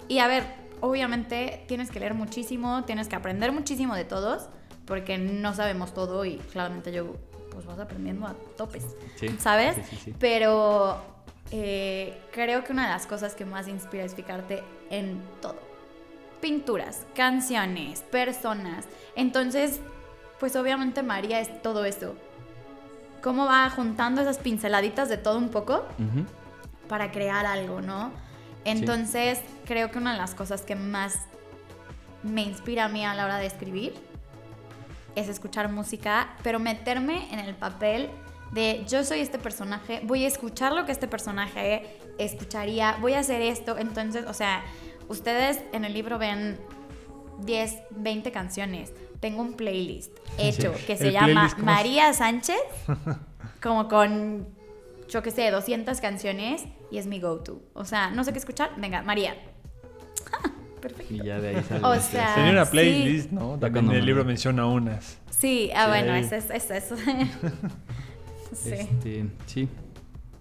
Y 0.08 0.18
a 0.18 0.26
ver, 0.26 0.44
obviamente 0.80 1.64
tienes 1.68 1.90
que 1.90 2.00
leer 2.00 2.14
muchísimo, 2.14 2.84
tienes 2.84 3.08
que 3.08 3.16
aprender 3.16 3.50
muchísimo 3.52 3.94
de 3.94 4.04
todos, 4.04 4.48
porque 4.84 5.16
no 5.18 5.54
sabemos 5.54 5.94
todo 5.94 6.24
y 6.24 6.36
claramente 6.36 6.92
yo, 6.92 7.16
pues 7.50 7.64
vas 7.66 7.78
aprendiendo 7.78 8.26
a 8.26 8.34
topes, 8.56 8.84
Sí, 9.16 9.28
¿sabes? 9.38 9.76
sí, 9.76 9.82
sí, 9.90 9.96
sí. 10.04 10.14
Pero 10.18 11.00
eh, 11.50 12.20
creo 12.32 12.62
que 12.64 12.72
una 12.72 12.82
de 12.88 12.92
las 12.92 13.06
cosas 13.06 13.34
que 13.34 13.44
más 13.44 13.68
inspira 13.68 14.04
es 14.04 14.14
fijarte 14.14 14.62
en 14.92 15.20
todo. 15.40 15.58
Pinturas, 16.40 17.06
canciones, 17.16 18.00
personas. 18.02 18.84
Entonces, 19.16 19.80
pues 20.38 20.54
obviamente 20.54 21.02
María 21.02 21.40
es 21.40 21.62
todo 21.62 21.84
eso. 21.84 22.14
¿Cómo 23.22 23.46
va 23.46 23.68
juntando 23.70 24.20
esas 24.20 24.38
pinceladitas 24.38 25.08
de 25.08 25.16
todo 25.16 25.38
un 25.38 25.48
poco 25.48 25.84
para 26.88 27.10
crear 27.10 27.46
algo, 27.46 27.80
no? 27.80 28.12
Entonces, 28.64 29.40
creo 29.64 29.90
que 29.90 29.98
una 29.98 30.12
de 30.12 30.18
las 30.18 30.34
cosas 30.34 30.62
que 30.62 30.76
más 30.76 31.20
me 32.22 32.42
inspira 32.42 32.84
a 32.84 32.88
mí 32.88 33.04
a 33.04 33.14
la 33.14 33.24
hora 33.24 33.38
de 33.38 33.46
escribir 33.46 33.94
es 35.14 35.28
escuchar 35.28 35.70
música, 35.70 36.34
pero 36.42 36.58
meterme 36.58 37.32
en 37.32 37.38
el 37.38 37.54
papel 37.54 38.10
de 38.52 38.84
yo 38.88 39.04
soy 39.04 39.20
este 39.20 39.38
personaje, 39.38 40.00
voy 40.04 40.24
a 40.24 40.28
escuchar 40.28 40.72
lo 40.72 40.84
que 40.84 40.92
este 40.92 41.08
personaje 41.08 42.00
escucharía, 42.18 42.96
voy 43.00 43.14
a 43.14 43.20
hacer 43.20 43.42
esto. 43.42 43.78
Entonces, 43.78 44.24
o 44.26 44.34
sea, 44.34 44.62
ustedes 45.08 45.60
en 45.72 45.84
el 45.84 45.92
libro 45.94 46.18
ven 46.18 46.58
10, 47.44 47.74
20 47.90 48.30
canciones. 48.32 48.92
Tengo 49.20 49.42
un 49.42 49.54
playlist 49.54 50.10
hecho 50.38 50.72
que 50.86 50.96
se 50.96 51.08
El 51.08 51.12
llama 51.12 51.26
playlist, 51.26 51.54
¿cómo 51.54 51.68
se- 51.68 51.74
María 51.74 52.12
Sánchez, 52.12 52.60
como 53.62 53.88
con, 53.88 54.46
yo 55.08 55.22
qué 55.22 55.30
sé, 55.30 55.50
200 55.50 56.00
canciones 56.00 56.64
y 56.90 56.98
es 56.98 57.06
mi 57.06 57.20
go-to. 57.20 57.62
O 57.74 57.84
sea, 57.84 58.10
no 58.10 58.24
sé 58.24 58.32
qué 58.32 58.38
escuchar, 58.38 58.70
venga, 58.78 59.02
María. 59.02 59.36
Ah, 60.32 60.50
perfecto. 60.80 61.14
Y 61.14 61.24
ya 61.24 61.40
de 61.40 61.48
ahí 61.56 61.62
sale. 61.68 61.84
O 61.86 62.00
sea. 62.00 62.34
Tenía 62.34 62.50
una 62.52 62.64
sí. 62.64 62.70
playlist, 62.72 63.30
¿no? 63.30 63.50
También 63.58 63.72
cuando 63.72 63.92
el 63.92 64.04
libro 64.04 64.24
menciona 64.24 64.66
unas. 64.66 65.18
Sí, 65.30 65.70
ah, 65.74 65.84
Sí. 65.84 65.88
bueno, 65.90 66.14
eso 66.14 66.34
es 66.36 66.50
eso. 66.50 66.74
eso. 66.74 66.96
sí. 68.54 68.72
Este, 68.72 69.26
sí. 69.46 69.68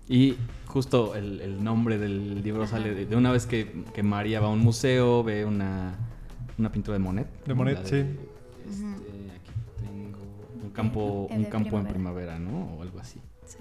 Y 0.08 0.36
justo 0.72 1.16
el, 1.16 1.42
el 1.42 1.64
nombre 1.64 1.98
del 1.98 2.42
libro 2.44 2.66
sale 2.66 2.94
de, 2.94 3.06
de 3.06 3.16
una 3.16 3.32
vez 3.32 3.46
que, 3.46 3.84
que 3.94 4.04
María 4.04 4.40
va 4.40 4.48
a 4.48 4.52
un 4.52 4.60
museo, 4.60 5.24
ve 5.24 5.44
una, 5.46 5.96
una 6.58 6.72
pintura 6.72 6.98
de 6.98 7.04
Monet. 7.04 7.28
De 7.46 7.54
Monet, 7.54 7.78
sí. 7.86 7.98
este, 7.98 8.96
aquí 9.36 9.52
tengo 9.80 10.18
un 10.64 10.70
campo, 10.72 11.28
Es 11.30 11.38
un 11.38 11.46
campo 11.46 11.78
en 11.80 11.86
primavera. 11.88 12.40
¿no? 12.40 12.76
O 12.78 12.82
algo 12.82 13.00
así. 13.00 13.20
Sí. 13.46 13.58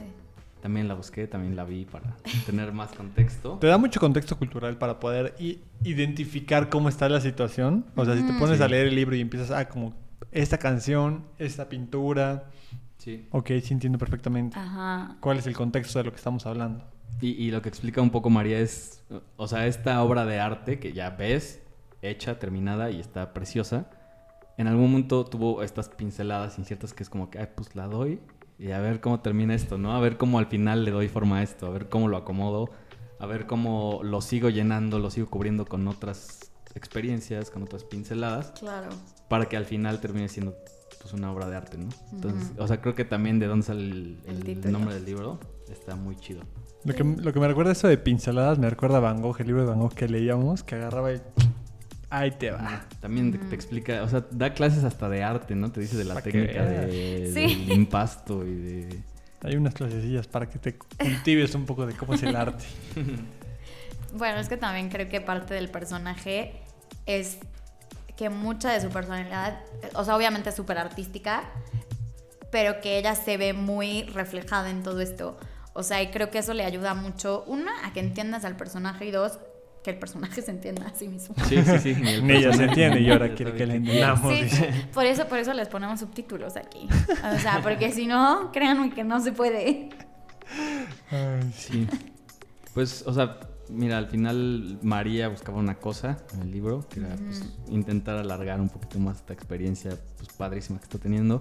También 0.63 0.89
la 0.89 0.95
busqué, 0.95 1.27
también 1.27 1.57
la 1.57 1.65
vi 1.65 1.85
para 1.85 2.15
tener 2.47 2.73
más 2.73 2.93
contexto. 2.93 3.59
Te 3.61 3.67
da 3.67 3.79
mucho 3.79 3.99
contexto 3.99 4.37
cultural 4.37 4.77
para 4.77 5.01
poder 5.01 5.35
identificar 5.83 6.69
cómo 6.69 6.89
está 6.89 7.09
la 7.09 7.21
situación. 7.21 7.87
O 7.97 8.05
sea, 8.05 8.17
si 8.17 8.23
te 8.23 8.33
pones 8.35 8.59
Sí. 8.59 8.63
a 8.63 8.69
leer 8.69 8.87
el 8.89 8.95
libro 8.95 9.17
y 9.17 9.21
empiezas, 9.21 9.51
ah, 9.51 9.69
como 9.69 9.95
esta 10.31 10.59
canción, 10.59 11.25
esta 11.39 11.69
pintura. 11.69 12.45
Sí. 12.99 13.27
Ok, 13.31 13.49
sí 13.63 13.73
entiendo 13.73 13.99
perfectamente. 13.99 14.59
Ajá. 14.59 15.17
¿Cuál 15.21 15.39
es 15.39 15.47
el 15.47 15.57
contexto 15.57 15.99
de 15.99 16.05
lo 16.05 16.11
que 16.13 16.19
estamos 16.19 16.45
hablando? 16.47 16.85
Y, 17.21 17.29
y 17.33 17.51
lo 17.51 17.61
que 17.63 17.69
explica 17.69 18.01
un 18.01 18.11
poco 18.11 18.31
María 18.31 18.59
es, 18.61 19.03
o 19.37 19.47
sea, 19.49 19.67
esta 19.67 20.03
obra 20.03 20.25
de 20.27 20.41
arte 20.41 20.79
que 20.79 20.93
ya 20.93 21.11
ves, 21.11 21.61
hecha, 22.03 22.39
terminada 22.39 22.91
y 22.91 22.99
está 23.01 23.33
preciosa, 23.35 23.91
en 24.57 24.67
algún 24.67 24.91
momento 24.91 25.25
tuvo 25.25 25.63
estas 25.63 25.89
pinceladas 25.89 26.59
inciertas 26.59 26.93
que 26.95 27.03
es 27.03 27.11
como 27.11 27.31
que, 27.31 27.39
ay, 27.39 27.49
pues 27.55 27.75
la 27.77 27.87
doy 27.87 28.21
y 28.59 28.71
a 28.73 28.81
ver 28.81 29.01
cómo 29.01 29.21
termina 29.21 29.55
esto, 29.55 29.79
¿no? 29.79 29.93
A 29.95 30.01
ver 30.01 30.17
cómo 30.17 30.39
al 30.39 30.47
final 30.47 30.85
le 30.85 30.91
doy 30.91 31.09
forma 31.09 31.39
a 31.39 31.43
esto, 31.43 31.67
a 31.67 31.71
ver 31.71 31.89
cómo 31.89 32.09
lo 32.09 32.17
acomodo, 32.17 32.71
a 33.19 33.27
ver 33.27 33.47
cómo 33.47 34.01
lo 34.03 34.21
sigo 34.23 34.49
llenando, 34.51 34.99
lo 34.99 35.11
sigo 35.11 35.29
cubriendo 35.29 35.65
con 35.67 35.87
otras 35.89 36.53
experiencias, 36.75 37.51
con 37.51 37.63
otras 37.63 37.85
pinceladas, 37.85 38.53
Claro. 38.59 38.89
para 39.29 39.47
que 39.47 39.57
al 39.57 39.65
final 39.67 40.01
termine 40.01 40.29
siendo 40.29 40.57
pues 41.01 41.13
una 41.15 41.33
obra 41.33 41.49
de 41.49 41.57
arte, 41.57 41.79
¿no? 41.79 41.89
Entonces, 42.13 42.53
o 42.59 42.67
sea, 42.67 42.81
creo 42.83 42.95
que 42.95 43.05
también 43.07 43.39
de 43.39 43.47
dónde 43.47 43.65
sale 43.67 43.81
el, 43.83 44.19
El 44.27 44.37
el 44.37 44.43
título. 44.45 44.73
nombre 44.73 44.95
del 44.95 45.05
libro 45.07 45.39
está 45.71 45.97
muy 45.97 46.17
chido. 46.17 46.43
Lo 46.85 46.95
que, 46.95 47.05
lo 47.05 47.33
que 47.33 47.41
me 47.41 47.47
recuerda 47.49 47.73
eso 47.73 47.89
de 47.89 47.99
pinceladas, 47.99 48.59
me 48.59 48.69
recuerda 48.71 48.97
a 48.99 49.01
Van 49.01 49.21
Gogh, 49.21 49.39
el 49.41 49.47
libro 49.49 49.63
de 49.63 49.69
Van 49.69 49.79
Gogh 49.81 49.93
que 49.95 50.09
leíamos, 50.09 50.63
que 50.63 50.77
agarraba 50.77 51.13
y... 51.13 51.21
Ahí 52.13 52.33
te 52.33 52.51
va. 52.51 52.85
También 53.01 53.31
te- 53.49 53.55
explica, 53.55 54.03
o 54.03 54.09
sea, 54.09 54.25
da 54.31 54.53
clases 54.55 54.83
hasta 54.83 55.09
de 55.09 55.23
arte, 55.23 55.55
¿no? 55.55 55.71
Te 55.71 55.81
dice 55.81 55.97
de 55.97 56.05
la 56.05 56.21
técnica 56.21 56.63
veas. 56.65 56.87
de, 56.87 57.31
Sí. 57.35 57.65
del 57.67 57.73
impasto 57.73 58.45
y 58.47 58.55
de... 58.55 59.03
Hay 59.43 59.57
unas 59.57 59.75
clasecillas 59.75 60.27
para 60.27 60.49
que 60.49 60.59
te 60.59 60.77
cultives 60.77 61.55
un 61.55 61.67
poco 61.67 61.87
de 61.87 61.95
cómo 61.95 62.15
es 62.15 62.23
el 62.23 62.35
arte. 62.37 62.65
Bueno, 64.13 64.41
es 64.41 64.49
que 64.49 64.57
también 64.57 64.89
creo 64.89 65.09
que 65.09 65.21
parte 65.21 65.55
del 65.55 65.69
personaje 65.69 66.63
es 67.07 67.39
que 68.17 68.29
mucha 68.29 68.73
de 68.73 68.81
su 68.81 68.89
personalidad, 68.89 69.61
o 69.95 70.05
sea, 70.05 70.17
obviamente 70.17 70.49
es 70.51 70.57
súper 70.57 70.79
artística, 70.79 71.45
pero 72.51 72.81
que 72.81 72.99
ella 72.99 73.15
se 73.15 73.37
ve 73.37 73.53
muy 73.53 74.03
reflejada 74.03 74.69
en 74.69 74.83
todo 74.83 75.01
esto. 75.01 75.39
O 75.73 75.83
sea, 75.83 76.03
y 76.03 76.11
creo 76.11 76.31
que 76.31 76.39
eso 76.39 76.55
le 76.55 76.65
ayuda 76.65 76.95
mucho, 76.95 77.45
una, 77.47 77.87
a 77.87 77.93
que 77.93 78.01
entiendas 78.01 78.45
al 78.45 78.57
personaje 78.57 79.07
y 79.07 79.11
dos, 79.11 79.39
que 79.83 79.91
el 79.91 79.99
personaje 79.99 80.43
se 80.43 80.51
entienda 80.51 80.87
a 80.87 80.95
sí 80.95 81.09
mismo. 81.09 81.35
Sí, 81.49 81.63
sí, 81.63 81.79
sí. 81.79 81.95
ni 82.01 82.11
el 82.11 82.27
Ni 82.27 82.37
ella 82.37 82.53
se 82.53 82.65
entiende 82.65 83.01
y 83.01 83.11
ahora 83.11 83.35
quiere 83.35 83.55
que 83.55 83.67
la 83.67 83.75
entendamos. 83.75 84.33
Sí, 84.33 84.65
por 84.93 85.07
eso, 85.07 85.27
por 85.27 85.39
eso 85.39 85.53
les 85.55 85.69
ponemos 85.69 86.01
subtítulos 86.01 86.57
aquí. 86.57 86.89
O 87.35 87.39
sea, 87.39 87.61
porque 87.63 87.93
si 87.93 88.07
no, 88.07 88.51
créanme 88.53 88.91
que 88.91 89.05
no 89.05 89.21
se 89.21 89.33
puede. 89.33 89.91
Ay, 91.11 91.53
Sí. 91.55 91.87
Pues, 92.75 93.03
o 93.07 93.13
sea, 93.13 93.41
mira, 93.69 93.99
al 93.99 94.07
final 94.07 94.79
María 94.83 95.29
buscaba 95.29 95.59
una 95.59 95.77
cosa 95.77 96.19
en 96.35 96.43
el 96.43 96.51
libro, 96.51 96.87
que 96.89 97.01
era 97.01 97.17
pues, 97.17 97.43
intentar 97.69 98.17
alargar 98.17 98.61
un 98.61 98.69
poquito 98.69 98.99
más 98.99 99.19
esta 99.19 99.33
experiencia 99.33 99.99
pues, 100.17 100.29
padrísima 100.31 100.79
que 100.79 100.85
está 100.85 100.99
teniendo. 100.99 101.41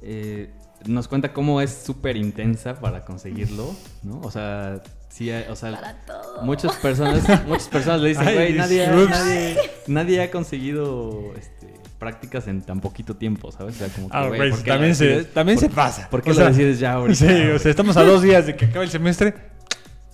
Eh, 0.00 0.50
nos 0.86 1.08
cuenta 1.08 1.32
cómo 1.32 1.60
es 1.60 1.70
súper 1.84 2.16
intensa 2.16 2.78
para 2.80 3.04
conseguirlo, 3.04 3.74
¿no? 4.02 4.20
O 4.22 4.30
sea, 4.30 4.80
sí, 5.08 5.30
hay- 5.30 5.46
o 5.50 5.56
sea, 5.56 5.72
Para 5.72 5.94
todo. 6.06 6.42
muchas 6.42 6.74
personas, 6.76 7.22
muchas 7.46 7.68
personas 7.68 8.00
le 8.00 8.08
dicen, 8.10 8.24
güey, 8.34 8.52
nadie, 8.54 8.86
nadie, 8.88 9.56
nadie 9.86 10.22
ha 10.22 10.30
conseguido 10.30 11.32
este, 11.38 11.72
prácticas 11.98 12.46
en 12.48 12.60
tan 12.62 12.80
poquito 12.80 13.16
tiempo, 13.16 13.50
¿sabes? 13.50 13.76
O 13.76 13.78
sea, 13.78 13.88
como 13.88 14.08
que, 14.10 14.16
Ah, 14.16 14.26
güey, 14.26 14.38
güey, 14.38 14.50
¿por 14.50 14.62
qué 14.62 14.70
lo 14.70 14.74
también, 14.74 14.94
se, 14.94 15.24
también 15.24 15.58
¿Por- 15.58 15.68
se 15.68 15.74
pasa. 15.74 16.10
¿Por 16.10 16.22
qué 16.22 16.30
O 16.30 16.34
lo 16.34 16.38
sea, 16.40 16.48
decides 16.50 16.78
ya 16.78 16.92
ahorita? 16.94 17.18
Sí, 17.18 17.42
o 17.54 17.58
sea, 17.58 17.70
estamos 17.70 17.96
a 17.96 18.02
dos 18.04 18.22
días 18.22 18.46
de 18.46 18.56
que 18.56 18.66
acabe 18.66 18.84
el 18.84 18.90
semestre. 18.90 19.34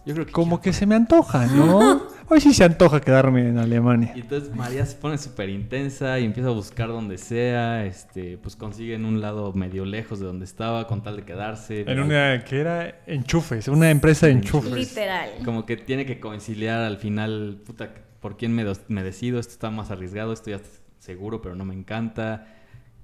Yo 0.06 0.14
creo 0.14 0.24
que 0.26 0.32
Como 0.32 0.56
ya, 0.56 0.62
que 0.62 0.72
se 0.72 0.86
me 0.86 0.94
antoja, 0.94 1.46
¿no? 1.46 2.02
Hoy 2.32 2.40
sí 2.40 2.54
se 2.54 2.62
antoja 2.62 3.00
quedarme 3.00 3.48
en 3.48 3.58
Alemania. 3.58 4.12
Y 4.14 4.20
entonces 4.20 4.54
María 4.54 4.86
se 4.86 4.94
pone 4.94 5.18
súper 5.18 5.48
intensa 5.48 6.16
y 6.20 6.24
empieza 6.24 6.50
a 6.50 6.52
buscar 6.52 6.86
donde 6.86 7.18
sea, 7.18 7.84
este, 7.84 8.38
pues 8.38 8.54
consigue 8.54 8.94
en 8.94 9.04
un 9.04 9.20
lado 9.20 9.52
medio 9.52 9.84
lejos 9.84 10.20
de 10.20 10.26
donde 10.26 10.44
estaba 10.44 10.86
con 10.86 11.02
tal 11.02 11.16
de 11.16 11.24
quedarse. 11.24 11.80
En 11.88 11.98
una 11.98 12.44
que 12.44 12.60
era 12.60 13.00
enchufes, 13.08 13.66
una 13.66 13.90
empresa 13.90 14.26
de 14.26 14.34
enchufes. 14.34 14.70
Literal. 14.70 15.28
Como 15.44 15.66
que 15.66 15.76
tiene 15.76 16.06
que 16.06 16.20
conciliar 16.20 16.82
al 16.82 16.98
final, 16.98 17.62
puta, 17.66 17.92
¿por 18.20 18.36
quién 18.36 18.54
me, 18.54 19.02
decido? 19.02 19.40
Esto 19.40 19.54
está 19.54 19.70
más 19.70 19.90
arriesgado, 19.90 20.32
esto 20.32 20.50
ya 20.50 20.56
está 20.56 20.68
seguro, 21.00 21.42
pero 21.42 21.56
no 21.56 21.64
me 21.64 21.74
encanta. 21.74 22.46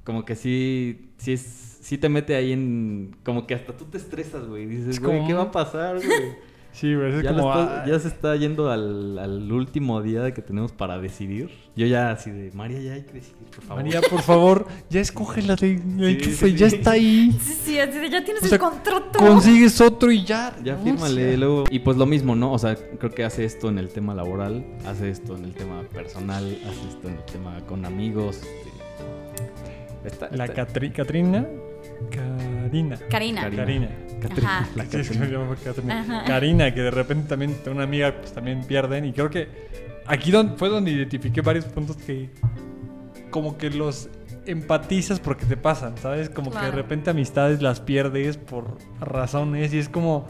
Como 0.04 0.24
que 0.24 0.36
sí, 0.36 1.10
sí, 1.18 1.32
es, 1.32 1.78
sí 1.80 1.98
te 1.98 2.08
mete 2.08 2.36
ahí 2.36 2.52
en... 2.52 3.16
Como 3.24 3.44
que 3.48 3.56
hasta 3.56 3.76
tú 3.76 3.86
te 3.86 3.98
estresas, 3.98 4.46
güey. 4.46 4.66
Dices, 4.66 4.86
Es 4.86 5.00
güey, 5.00 5.26
¿qué 5.26 5.34
va 5.34 5.42
a 5.42 5.50
pasar, 5.50 5.96
güey? 5.96 6.46
Sí, 6.78 6.94
güey, 6.94 7.14
es 7.14 7.22
ya, 7.22 7.30
como... 7.34 7.50
está- 7.58 7.84
ah, 7.84 7.86
ya 7.88 7.98
se 7.98 8.08
está 8.08 8.36
yendo 8.36 8.70
al, 8.70 9.18
al 9.18 9.50
último 9.50 10.02
día 10.02 10.32
que 10.34 10.42
tenemos 10.42 10.72
para 10.72 10.98
decidir. 10.98 11.48
Yo 11.74 11.86
ya 11.86 12.10
así 12.10 12.30
de, 12.30 12.52
María, 12.52 12.78
ya 12.80 12.92
hay 12.92 13.02
que 13.02 13.12
decidir, 13.14 13.46
por 13.54 13.64
favor. 13.64 13.82
María, 13.82 14.00
por 14.02 14.20
favor, 14.20 14.66
ya 14.90 15.00
escoge 15.00 15.40
la 15.40 15.56
de 15.56 15.74
la 15.96 16.06
Sí, 16.08 16.12
enchufe, 16.12 16.48
sí, 16.50 16.54
ya 16.54 16.68
sí. 16.68 16.76
está 16.76 16.90
ahí. 16.90 17.32
Sí, 17.40 17.52
sí, 17.64 17.78
así 17.78 17.98
de, 17.98 18.10
ya 18.10 18.22
tienes 18.22 18.42
O 18.42 18.46
sea, 18.46 18.56
el 18.56 18.60
contrato. 18.60 19.18
Consigues 19.18 19.80
otro 19.80 20.10
y 20.12 20.22
ya. 20.24 20.54
Ya 20.62 20.76
fírmale 20.76 21.24
O 21.24 21.28
sea, 21.30 21.36
luego. 21.38 21.64
Y 21.70 21.78
pues 21.78 21.96
lo 21.96 22.04
mismo, 22.04 22.34
¿no? 22.36 22.52
O 22.52 22.58
sea, 22.58 22.74
creo 22.76 23.10
que 23.10 23.24
hace 23.24 23.46
esto 23.46 23.70
en 23.70 23.78
el 23.78 23.88
tema 23.88 24.14
laboral, 24.14 24.62
hace 24.86 25.08
esto 25.08 25.34
en 25.34 25.44
el 25.44 25.54
tema 25.54 25.80
personal, 25.94 26.44
hace 26.44 26.88
esto 26.90 27.08
en 27.08 27.14
el 27.16 27.24
tema 27.24 27.58
con 27.66 27.86
amigos. 27.86 28.42
este, 28.42 30.08
está- 30.08 30.28
La 30.30 30.46
Catri- 30.48 30.92
Catrina. 30.92 31.46
Karina. 32.10 32.98
Karina. 33.08 33.40
Karina. 33.42 33.56
Karina. 33.64 33.88
Catrina, 34.20 34.68
la 34.74 34.84
Sí, 34.84 34.96
es 34.98 35.08
que 35.08 35.14
Catrina. 35.14 35.26
me 35.26 35.32
llamo 35.44 35.54
Catrina. 35.62 36.00
Ajá. 36.00 36.24
Karina, 36.26 36.74
que 36.74 36.80
de 36.82 36.90
repente 36.90 37.28
también 37.28 37.56
una 37.70 37.84
amiga 37.84 38.14
pues 38.18 38.32
también 38.32 38.64
pierden 38.64 39.04
y 39.04 39.12
creo 39.12 39.28
que 39.30 39.48
aquí 40.06 40.30
don- 40.30 40.56
fue 40.56 40.68
donde 40.68 40.90
identifiqué 40.90 41.40
varios 41.42 41.64
puntos 41.66 41.96
que 41.96 42.30
como 43.30 43.58
que 43.58 43.70
los 43.70 44.08
empatizas 44.46 45.18
porque 45.20 45.44
te 45.44 45.56
pasan, 45.56 45.98
¿sabes? 45.98 46.30
Como 46.30 46.50
que 46.50 46.58
de 46.60 46.70
repente 46.70 47.10
amistades 47.10 47.60
las 47.62 47.80
pierdes 47.80 48.36
por 48.36 48.78
razones 49.00 49.74
y 49.74 49.78
es 49.78 49.88
como 49.88 50.26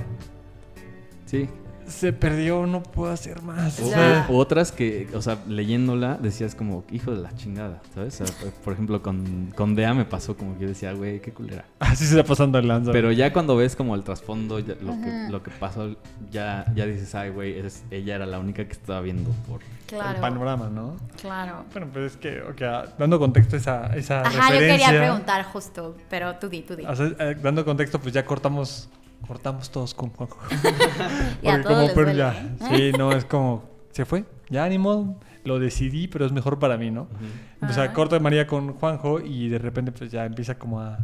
Sí, 1.26 1.48
se 1.86 2.12
perdió, 2.12 2.66
no 2.66 2.82
puedo 2.82 3.12
hacer 3.12 3.42
más. 3.42 3.78
O, 3.80 3.86
O 3.86 3.88
sea- 3.90 4.26
otras 4.30 4.72
que, 4.72 5.08
o 5.14 5.22
sea, 5.22 5.38
leyéndola 5.46 6.18
decías 6.20 6.54
como, 6.54 6.84
hijo 6.90 7.12
de 7.12 7.22
la 7.22 7.34
chingada, 7.36 7.80
¿sabes? 7.94 8.20
O 8.20 8.26
sea, 8.26 8.36
por- 8.64 8.72
ejemplo, 8.72 9.02
con, 9.02 9.52
con 9.54 9.74
Dea 9.74 9.94
me 9.94 10.04
pasó 10.04 10.36
como 10.36 10.54
que 10.56 10.62
yo 10.62 10.68
decía, 10.68 10.92
güey, 10.92 11.20
qué 11.20 11.32
culera. 11.32 11.64
Así 11.78 12.04
se 12.06 12.16
está 12.18 12.24
pasando 12.28 12.58
el 12.58 12.68
lanza. 12.68 12.92
Pero 12.92 13.12
ya 13.12 13.32
cuando 13.32 13.56
ves 13.56 13.76
como 13.76 13.94
el 13.94 14.02
trasfondo, 14.02 14.58
ya 14.58 14.74
lo, 14.80 14.92
que, 15.00 15.28
lo 15.30 15.42
que 15.42 15.50
pasó, 15.50 15.94
ya, 16.30 16.64
ya 16.74 16.86
dices, 16.86 17.14
ay, 17.14 17.30
güey, 17.30 17.58
es- 17.58 17.84
ella 17.90 18.16
era 18.16 18.26
la 18.26 18.38
única 18.38 18.64
que 18.66 18.72
estaba 18.72 19.00
viendo 19.00 19.30
por... 19.48 19.60
el 19.92 20.20
panorama, 20.20 20.68
¿no? 20.68 20.96
Claro. 21.20 21.64
Bueno, 21.72 21.88
pues 21.92 22.12
es 22.12 22.16
que, 22.16 22.40
ok, 22.42 22.62
ah, 22.62 22.84
dando 22.98 23.18
contexto 23.18 23.56
a 23.56 23.58
esa, 23.58 23.86
esa 23.96 24.20
Ajá, 24.22 24.52
yo 24.52 24.58
quería 24.58 24.88
preguntar 24.88 25.44
justo, 25.44 25.96
pero 26.10 26.34
tú 26.36 26.48
di, 26.48 26.62
tú 26.62 26.74
di. 26.76 26.84
o 26.84 26.94
sea, 26.96 27.06
eh, 27.18 27.36
dando 27.40 27.64
contexto, 27.64 27.98
pues 28.00 28.12
ya 28.12 28.24
cortamos 28.24 28.88
cortamos 29.26 29.70
todos 29.70 29.94
con 29.94 30.10
Juanjo. 30.10 30.38
Y 31.42 31.48
a 31.48 31.52
Porque 31.52 31.62
todos 31.62 31.64
como 31.64 31.80
les 31.82 31.92
pero 31.92 32.06
duele, 32.06 32.18
ya, 32.18 32.32
¿eh? 32.32 32.56
sí, 32.92 32.98
no, 32.98 33.12
es 33.12 33.24
como, 33.24 33.64
se 33.90 34.04
fue, 34.04 34.24
ya 34.50 34.68
ni 34.68 34.78
modo, 34.78 35.16
lo 35.44 35.58
decidí, 35.58 36.08
pero 36.08 36.26
es 36.26 36.32
mejor 36.32 36.58
para 36.58 36.76
mí, 36.76 36.90
¿no? 36.90 37.02
Ujú. 37.02 37.66
O 37.70 37.72
sea, 37.72 37.84
Ajá. 37.84 37.92
corto 37.92 38.14
de 38.14 38.20
María 38.20 38.46
con 38.46 38.72
Juanjo 38.74 39.20
y 39.20 39.48
de 39.48 39.58
repente 39.58 39.92
pues 39.92 40.10
ya 40.10 40.24
empieza 40.24 40.58
como 40.58 40.80
a, 40.80 40.98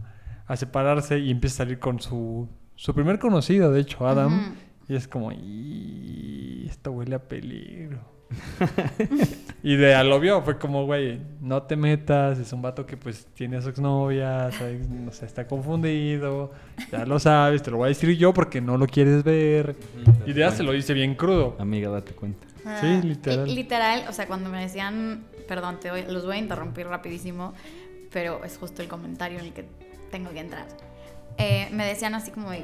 a 0.47 0.57
separarse 0.57 1.19
y 1.19 1.31
empieza 1.31 1.63
a 1.63 1.67
salir 1.67 1.79
con 1.79 2.01
su, 2.01 2.49
su 2.77 2.95
primer 2.95 3.19
conocido, 3.19 3.71
de 3.73 3.81
hecho, 3.81 4.07
Adam. 4.07 4.55
Y 4.89 4.97
es 4.97 5.07
como, 5.09 5.33
y 5.33 6.67
esto 6.69 6.91
huele 6.91 7.15
a 7.15 7.21
peligro. 7.21 8.01
y 9.63 9.77
de 9.77 9.95
a 9.95 10.03
lo 10.05 10.19
vio, 10.21 10.43
fue 10.43 10.59
como, 10.59 10.85
güey, 10.87 11.21
no 11.41 11.63
te 11.63 11.77
metas, 11.77 12.39
es 12.39 12.53
un 12.53 12.63
vato 12.63 12.85
que 12.87 12.97
pues 12.97 13.27
tiene 13.35 13.57
a 13.57 13.63
su 13.63 13.69
exnovia, 13.69 14.51
¿sabes? 14.53 14.89
no 14.89 15.13
sé, 15.13 15.27
está 15.27 15.47
confundido, 15.47 16.53
ya 16.91 17.05
lo 17.07 17.19
sabes, 17.19 17.63
te 17.63 17.71
lo 17.71 17.79
voy 17.79 17.87
a 17.87 17.89
decir 17.89 18.17
yo 18.17 18.33
porque 18.33 18.61
no 18.61 18.77
lo 18.77 18.87
quieres 18.87 19.23
ver. 19.25 19.77
Y 20.27 20.33
de 20.33 20.51
se 20.51 20.63
lo 20.63 20.73
dice 20.73 20.93
bien 20.95 21.15
crudo. 21.15 21.57
Amiga, 21.59 21.89
date 21.91 22.13
cuenta. 22.13 22.47
Ah, 22.65 22.79
Sí, 22.81 23.07
literal. 23.07 23.49
y- 23.49 23.55
Literal, 23.55 24.05
o 24.09 24.13
sea, 24.13 24.27
cuando 24.27 24.49
me 24.51 24.61
decían, 24.61 25.25
perdón, 25.49 25.79
te 25.81 25.91
voy- 25.91 26.05
los 26.09 26.25
voy 26.25 26.37
a 26.37 26.39
interrumpir 26.39 26.87
rapidísimo, 26.87 27.55
pero 28.13 28.45
es 28.45 28.57
justo 28.59 28.83
el 28.83 28.89
comentario 28.89 29.39
en 29.39 29.47
el 29.47 29.53
que 29.53 29.65
tengo 30.11 30.31
que 30.33 30.41
entrar. 30.41 30.67
Eh, 31.39 31.69
me 31.73 31.87
decían 31.87 32.15
así 32.15 32.31
como, 32.31 32.51
de, 32.51 32.63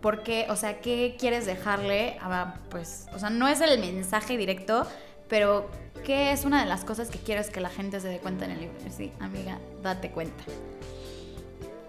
¿por 0.00 0.22
qué? 0.22 0.46
O 0.50 0.56
sea, 0.56 0.80
¿qué 0.80 1.16
quieres 1.18 1.46
dejarle? 1.46 2.18
a, 2.20 2.54
pues, 2.70 3.06
o 3.14 3.18
sea, 3.18 3.30
no 3.30 3.48
es 3.48 3.60
el 3.60 3.78
mensaje 3.80 4.36
directo, 4.36 4.86
pero 5.28 5.70
¿qué 6.04 6.32
es 6.32 6.44
una 6.44 6.60
de 6.60 6.68
las 6.68 6.84
cosas 6.84 7.08
que 7.08 7.18
quieres 7.18 7.50
que 7.50 7.60
la 7.60 7.70
gente 7.70 8.00
se 8.00 8.08
dé 8.08 8.18
cuenta 8.18 8.44
en 8.44 8.52
el 8.52 8.60
libro? 8.60 8.76
Sí, 8.94 9.12
amiga, 9.20 9.58
date 9.82 10.10
cuenta. 10.10 10.44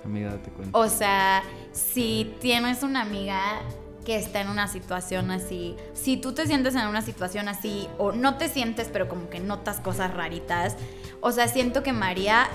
Amiga, 0.03 0.31
date 0.31 0.49
cuenta. 0.51 0.77
O 0.77 0.87
sea, 0.87 1.43
si 1.71 2.35
tienes 2.39 2.83
una 2.83 3.01
amiga 3.01 3.61
que 4.05 4.15
está 4.17 4.39
en 4.39 4.49
una 4.49 4.67
situación 4.67 5.31
así, 5.31 5.75
si 5.93 6.17
tú 6.17 6.33
te 6.33 6.45
sientes 6.45 6.75
en 6.75 6.87
una 6.87 7.01
situación 7.01 7.47
así 7.47 7.89
o 7.97 8.11
no 8.11 8.37
te 8.37 8.47
sientes 8.49 8.87
pero 8.93 9.09
como 9.09 9.29
que 9.29 9.39
notas 9.39 9.79
cosas 9.79 10.13
raritas, 10.13 10.75
o 11.21 11.31
sea, 11.31 11.47
siento 11.47 11.81
que 11.81 11.91
María 11.91 12.47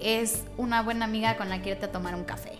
es 0.00 0.44
una 0.58 0.82
buena 0.82 1.06
amiga 1.06 1.36
con 1.36 1.48
la 1.48 1.62
que 1.62 1.70
irte 1.70 1.86
a 1.86 1.92
tomar 1.92 2.14
un 2.14 2.24
café. 2.24 2.57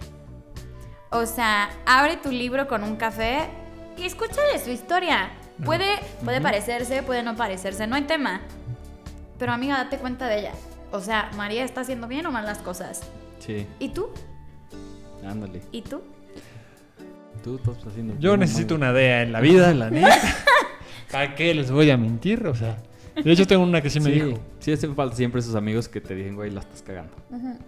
O 1.11 1.25
sea, 1.27 1.71
abre 1.87 2.17
tu 2.17 2.31
libro 2.31 2.69
con 2.69 2.83
un 2.85 2.97
café 2.97 3.49
y 3.97 4.05
escúchale 4.05 4.59
su 4.63 4.71
historia. 4.71 5.31
Puede, 5.65 5.87
puede 6.25 6.41
parecerse, 6.41 7.03
puede 7.03 7.23
no 7.23 7.35
parecerse, 7.37 7.87
no 7.87 7.97
hay 7.97 8.03
tema. 8.03 8.43
Pero 9.39 9.53
amiga, 9.53 9.77
date 9.79 9.99
cuenta 9.99 10.27
de 10.27 10.41
ella. 10.41 10.53
O 10.93 11.01
sea, 11.01 11.31
María 11.37 11.65
está 11.65 11.81
haciendo 11.81 12.09
bien 12.09 12.27
o 12.27 12.31
mal 12.31 12.45
las 12.45 12.59
cosas. 12.59 13.03
Sí, 13.39 13.67
¿Y 13.79 13.89
tú? 13.91 14.09
ándale. 15.27 15.61
¿Y 15.73 15.83
tú? 15.83 16.01
Tú 17.43 17.57
estás 17.57 17.87
haciendo... 17.87 18.15
Yo 18.19 18.31
bien, 18.31 18.41
necesito 18.41 18.75
mamá. 18.75 18.91
una 18.91 18.99
DEA 18.99 19.23
en 19.23 19.33
la 19.33 19.41
vida, 19.41 19.73
la 19.75 19.91
neta. 19.91 20.17
¿Para 21.13 21.35
qué 21.35 21.55
les 21.55 21.71
voy 21.71 21.91
a 21.91 21.97
mentir? 21.97 22.47
O 22.47 22.55
sea, 22.55 22.79
de 23.23 23.31
hecho 23.33 23.47
tengo 23.47 23.63
una 23.63 23.81
que 23.81 23.91
sí 23.91 24.01
me 24.01 24.07
sí, 24.07 24.21
dijo. 24.21 24.39
Sí, 24.61 24.73
hacen 24.73 24.95
falta 24.95 25.17
siempre 25.17 25.41
esos 25.41 25.55
amigos 25.55 25.89
que 25.89 26.01
te 26.01 26.15
digan, 26.15 26.35
güey, 26.37 26.51
la 26.51 26.61
estás 26.61 26.83
cagando. 26.83 27.15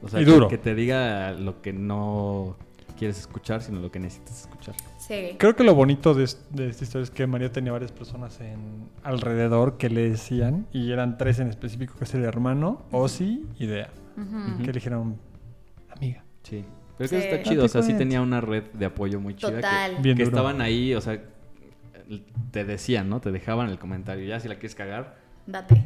O 0.02 0.08
sea, 0.08 0.20
Y 0.20 0.24
que- 0.24 0.30
duro. 0.30 0.48
Que, 0.48 0.58
te 0.58 0.74
diga 0.74 1.32
lo 1.32 1.60
que 1.62 1.72
no 1.72 2.56
quieres 3.00 3.18
escuchar, 3.18 3.62
sino 3.62 3.80
lo 3.80 3.90
que 3.90 3.98
necesitas 3.98 4.42
escuchar. 4.42 4.74
Sí. 4.98 5.34
Creo 5.38 5.56
que 5.56 5.64
lo 5.64 5.74
bonito 5.74 6.12
de, 6.14 6.24
es- 6.24 6.38
de 6.50 6.68
esta 6.68 6.84
historia 6.84 7.04
es 7.04 7.10
que 7.10 7.26
María 7.26 7.50
tenía 7.50 7.72
varias 7.72 7.92
personas 7.92 8.38
en 8.40 8.88
alrededor 9.02 9.78
que 9.78 9.88
le 9.88 10.10
decían, 10.10 10.66
y 10.70 10.92
eran 10.92 11.16
tres 11.16 11.38
en 11.40 11.48
específico, 11.48 11.94
que 11.98 12.04
es 12.04 12.14
el 12.14 12.24
hermano, 12.24 12.82
Ozzy 12.92 13.46
y 13.58 13.66
Dea, 13.66 13.88
Ujú. 14.18 14.58
que 14.58 14.66
le 14.66 14.72
dijeron, 14.72 15.18
amiga. 15.96 16.22
Sí. 16.42 16.64
Pero 16.98 17.08
Sí. 17.08 17.16
que 17.16 17.18
eso 17.24 17.28
está 17.34 17.48
chido, 17.50 17.64
o 17.64 17.68
sea, 17.68 17.82
sí 17.82 17.94
tenía 17.94 18.20
una 18.20 18.42
red 18.42 18.64
de 18.74 18.84
apoyo 18.84 19.18
muy 19.18 19.34
chida. 19.34 19.48
que- 19.50 19.56
Total. 19.56 19.96
Bien 20.02 20.16
que 20.18 20.22
estaban 20.24 20.60
ahí, 20.60 20.94
o 20.94 21.00
sea, 21.00 21.18
te 22.50 22.64
decían, 22.64 23.08
¿no? 23.08 23.20
Te 23.20 23.30
dejaban 23.32 23.70
el 23.70 23.78
comentario, 23.78 24.26
ya 24.26 24.38
si 24.40 24.48
la 24.48 24.54
quieres 24.56 24.74
cagar, 24.74 25.16
Date. 25.46 25.82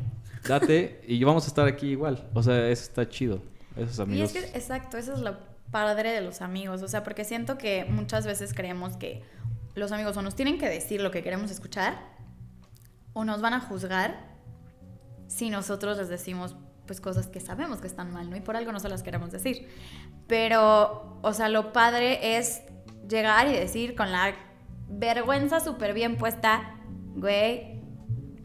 date 0.48 1.00
y 1.06 1.22
vamos 1.22 1.44
a 1.44 1.46
estar 1.48 1.66
aquí 1.68 1.88
igual. 1.88 2.28
O 2.34 2.42
sea, 2.42 2.68
eso 2.68 2.82
está 2.82 3.08
chido. 3.08 3.40
Esos 3.76 3.98
Y 3.98 4.02
amigos. 4.02 4.34
es 4.34 4.44
que, 4.50 4.58
exacto, 4.58 4.96
eso 4.98 5.12
es 5.14 5.20
lo 5.20 5.36
padre 5.75 6.12
de 6.12 6.20
los 6.20 6.41
amigos. 6.41 6.83
O 6.83 6.89
sea, 6.89 7.03
porque 7.03 7.25
siento 7.25 7.59
que 7.59 7.85
muchas 7.85 8.25
veces 8.29 8.55
creemos 8.55 8.97
que 8.97 9.25
los 9.75 9.91
amigos 9.91 10.16
o 10.16 10.22
nos 10.22 10.37
tienen 10.37 10.57
que 10.57 10.68
decir 10.68 11.01
lo 11.01 11.11
que 11.11 11.25
queremos 11.25 11.51
escuchar 11.51 11.99
o 13.12 13.25
nos 13.25 13.41
van 13.41 13.55
a 13.55 13.61
juzgar 13.61 14.37
si 15.27 15.51
nosotros 15.51 15.99
les 15.99 16.09
decimos 16.09 16.55
pues 16.87 17.01
cosas 17.01 17.27
que 17.27 17.41
sabemos 17.41 17.81
que 17.81 17.89
están 17.89 18.12
mal, 18.12 18.31
¿no? 18.31 18.37
Y 18.37 18.41
por 18.41 18.55
algo 18.55 18.70
no 18.70 18.79
se 18.79 18.89
las 18.89 19.03
queremos 19.03 19.33
decir. 19.33 19.68
Pero, 20.29 21.18
o 21.22 21.33
sea, 21.33 21.49
lo 21.49 21.72
padre 21.72 22.39
es 22.39 22.62
llegar 23.09 23.49
y 23.49 23.53
decir 23.55 23.97
con 23.97 24.12
la 24.12 24.33
vergüenza 24.89 25.59
súper 25.59 25.93
bien 25.93 26.18
puesta, 26.18 26.77
güey, 27.16 27.81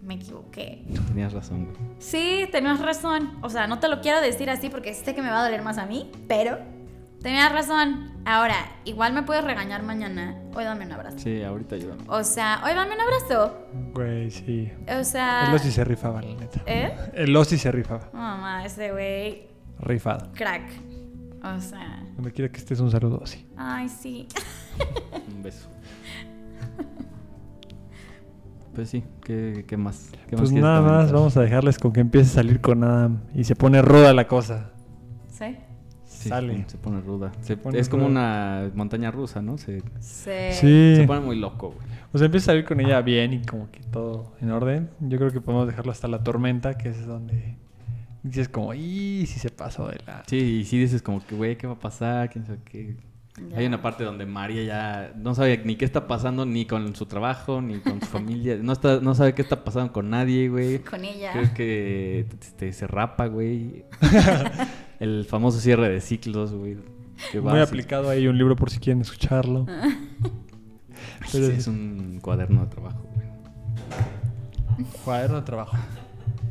me 0.02 0.16
equivoqué. 0.16 0.84
Tenías 1.10 1.34
razón, 1.34 1.66
güey. 1.66 1.78
Sí, 2.00 2.50
tenías 2.52 2.80
razón. 2.80 3.38
O 3.44 3.52
sea, 3.52 3.68
no 3.68 3.78
te 3.78 3.88
lo 3.88 4.02
quiero 4.02 4.20
decir 4.20 4.50
así 4.50 4.72
porque 4.72 4.96
sé 4.96 5.14
que 5.14 5.22
me 5.22 5.30
va 5.30 5.42
a 5.42 5.44
doler 5.44 5.62
más 5.62 5.78
a 5.78 5.86
mí, 5.86 6.10
pero 6.28 6.79
tenías 7.22 7.52
razón. 7.52 8.12
Ahora, 8.26 8.56
igual 8.86 9.14
me 9.14 9.24
puedes 9.24 9.44
regañar 9.44 9.82
mañana. 9.84 10.36
Hoy 10.54 10.64
dame 10.64 10.86
un 10.86 10.92
abrazo. 10.92 11.18
Sí, 11.20 11.42
ahorita 11.42 11.76
ayúdame. 11.76 12.04
O 12.08 12.24
sea, 12.24 12.62
hoy 12.66 12.74
dame 12.74 12.94
un 12.96 13.02
abrazo. 13.02 13.58
Güey, 13.94 14.30
sí. 14.32 14.72
O 15.00 15.04
sea. 15.04 15.48
El 15.50 15.56
Ozzy 15.56 15.72
se 15.72 15.84
rifaba, 15.84 16.22
la 16.22 16.34
neta. 16.36 16.62
¿Eh? 16.66 16.94
El 17.14 17.36
Ozzy 17.36 17.58
se 17.58 17.72
rifaba. 17.72 18.10
Mamá, 18.14 18.66
ese 18.66 18.92
güey, 18.92 19.48
Rifado. 19.80 20.32
crack. 20.34 20.64
O 21.42 21.60
sea, 21.62 22.04
Donde 22.16 22.32
quiera 22.34 22.52
que 22.52 22.58
estés, 22.58 22.80
un 22.82 22.92
saludo 22.92 23.20
Ozzy. 23.22 23.46
ay, 23.56 23.88
sí. 23.88 24.28
Un 25.34 25.42
beso. 25.42 25.70
Pues 28.76 28.90
sí, 28.90 29.04
¿qué, 29.24 29.66
qué 29.68 29.78
más? 29.78 30.10
¿Qué 30.30 30.38
Pues 30.38 30.52
nada 30.52 30.82
más, 30.82 30.92
comentar? 30.92 31.14
vamos 31.16 31.38
a 31.38 31.42
dejarles 31.42 31.80
con 31.80 31.92
que 31.92 32.00
empiece 32.02 32.30
a 32.30 32.34
salir 32.36 32.62
con 32.62 32.84
Adam 32.84 33.22
y 33.34 33.44
se 33.44 33.56
pone 33.56 33.82
ruda 33.82 34.14
la 34.14 34.28
cosa. 34.28 34.72
¿Sí? 35.30 35.58
Sí, 36.20 36.30
Sale. 36.30 36.66
Se 36.68 36.78
pone 36.78 37.00
ruda. 37.02 37.32
Se- 37.42 37.56
pone 37.56 37.80
es 37.80 37.88
como 37.88 38.06
una 38.06 38.70
montaña 38.76 39.10
rusa, 39.10 39.42
¿no? 39.42 39.58
Se, 39.58 39.80
Sí. 40.02 40.32
Sí. 40.52 40.94
se 40.98 41.04
pone 41.08 41.22
muy 41.22 41.38
loco, 41.40 41.70
güey. 41.72 41.88
O 42.12 42.18
sea, 42.18 42.26
empieza 42.26 42.52
a 42.52 42.54
salir 42.54 42.66
con 42.66 42.80
ella 42.82 43.02
bien 43.02 43.32
y 43.34 43.42
como 43.42 43.72
que 43.72 43.80
todo 43.92 44.34
en 44.42 44.52
orden. 44.52 44.90
Yo 45.00 45.18
creo 45.18 45.32
que 45.32 45.40
podemos 45.42 45.68
dejarlo 45.68 45.92
hasta 45.92 46.08
la 46.10 46.24
tormenta, 46.24 46.78
que 46.78 46.90
es 46.90 47.06
donde 47.06 47.56
dices 48.24 48.50
como, 48.50 48.74
y 48.74 49.26
si 49.28 49.40
se 49.40 49.50
pasó 49.50 49.88
de 49.88 50.00
la... 50.06 50.24
Sí, 50.28 50.38
y 50.38 50.66
sí 50.66 50.78
dices 50.78 51.02
como 51.02 51.26
que, 51.26 51.36
güey, 51.36 51.58
¿qué 51.58 51.68
va 51.68 51.74
a 51.74 51.80
pasar? 51.80 52.30
¿Quién 52.30 52.46
sabe 52.46 52.60
qué? 52.66 52.98
Ya. 53.52 53.60
Hay 53.60 53.66
una 53.68 53.82
parte 53.82 54.04
donde 54.04 54.26
María 54.26 54.64
ya 54.64 55.14
no 55.16 55.34
sabe 55.34 55.62
ni 55.64 55.78
qué 55.78 55.86
está 55.86 56.08
pasando 56.08 56.46
ni 56.46 56.66
con 56.66 56.94
su 56.96 57.06
trabajo, 57.06 57.62
ni 57.62 57.80
con 57.80 58.02
su 58.02 58.08
familia. 58.08 58.58
No, 58.62 58.74
está, 58.74 59.00
no 59.00 59.16
sabe 59.16 59.34
qué 59.34 59.42
está 59.42 59.64
pasando 59.64 59.94
con 59.94 60.10
nadie, 60.10 60.50
güey. 60.50 60.80
Con 60.80 61.06
ella. 61.06 61.32
Creo 61.32 61.54
que 61.54 62.26
este, 62.42 62.74
se 62.74 62.88
rapa, 62.88 63.28
güey. 63.28 63.86
El 65.00 65.26
famoso 65.26 65.60
cierre 65.60 65.90
de 65.90 66.02
ciclos, 66.02 66.54
güey. 66.54 66.78
que 67.32 67.40
Muy 67.42 67.60
aplicado 67.60 68.10
ahí 68.10 68.28
un 68.28 68.38
libro 68.38 68.56
por 68.56 68.70
si 68.70 68.80
quieren 68.80 69.02
escucharlo. 69.02 69.66
Sí, 71.28 71.38
es 71.44 71.68
un 71.68 72.20
cuaderno 72.22 72.62
de 72.62 72.68
trabajo, 72.68 73.08
güey. 73.14 73.28
Cuaderno 75.06 75.38
de 75.38 75.44
trabajo. 75.44 75.78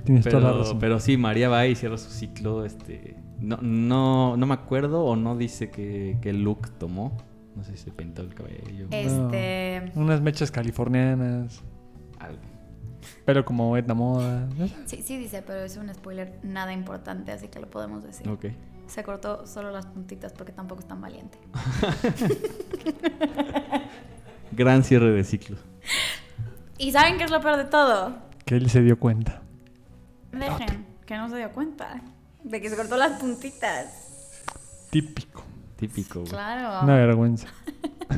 Tienes 0.05 0.25
toda 0.25 0.41
la 0.41 0.49
Pero, 0.51 0.59
razón. 0.61 0.79
pero 0.79 1.01
sí, 1.01 1.17
María 1.17 1.49
va 1.49 1.67
y 1.67 1.75
cierra 1.75 1.99
su 1.99 2.11
ciclo. 2.11 2.65
Este, 2.65 3.17
no, 3.41 3.59
no, 3.61 4.37
no 4.37 4.47
me 4.47 4.55
acuerdo 4.55 5.05
o 5.05 5.17
no 5.17 5.37
dice 5.37 5.71
que, 5.71 6.17
que 6.23 6.33
look 6.33 6.71
tomó. 6.79 7.17
No 7.57 7.65
sé 7.65 7.77
si 7.77 7.85
se 7.85 7.91
pintó 7.91 8.23
el 8.23 8.35
cabello. 8.35 8.87
Este. 8.91 9.91
Unas 9.97 10.21
mechas 10.23 10.51
californianas, 10.51 11.63
Algo. 12.21 12.41
Pero 13.25 13.45
como 13.45 13.77
Edna 13.77 13.95
Moda. 13.95 14.49
Sí, 14.87 15.03
sí 15.03 15.17
dice, 15.17 15.43
pero 15.43 15.61
es 15.61 15.77
un 15.77 15.93
spoiler 15.95 16.39
nada 16.43 16.73
importante, 16.73 17.33
así 17.33 17.49
que 17.49 17.61
lo 17.61 17.69
podemos 17.69 18.03
decir. 18.03 18.29
Ok. 18.29 18.47
Se 18.87 19.03
cortó 19.03 19.47
solo 19.47 19.71
las 19.71 19.87
puntitas 19.87 20.33
porque 20.33 20.53
tampoco 20.53 20.81
es 20.81 20.89
tan 20.89 21.01
valiente. 21.01 21.39
Gran 24.53 24.83
cierre 24.83 25.13
de 25.13 25.25
ciclo. 25.25 25.59
¿Y 26.79 26.93
saben 26.93 27.19
qué 27.19 27.25
es 27.25 27.31
lo 27.31 27.41
peor 27.41 27.59
de 27.59 27.65
todo? 27.65 28.17
Que 28.47 28.57
él 28.57 28.71
se 28.71 28.81
dio 28.81 28.99
cuenta. 28.99 29.43
Dejen 30.33 30.87
que 31.05 31.17
no 31.17 31.29
se 31.29 31.37
dio 31.37 31.53
cuenta 31.53 32.01
de 32.45 32.61
que 32.61 32.71
se 32.71 32.77
cortó 32.77 32.97
las 32.97 33.21
puntitas. 33.21 34.47
Típico. 34.91 35.43
Típico, 35.77 36.21
güey. 36.21 36.31
Claro. 36.31 36.85
Una 36.85 36.97
vergüenza. 36.97 37.49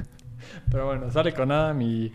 Pero 0.70 0.86
bueno, 0.86 1.10
sale 1.10 1.34
con 1.34 1.50
Adam 1.50 1.80
y 1.82 2.12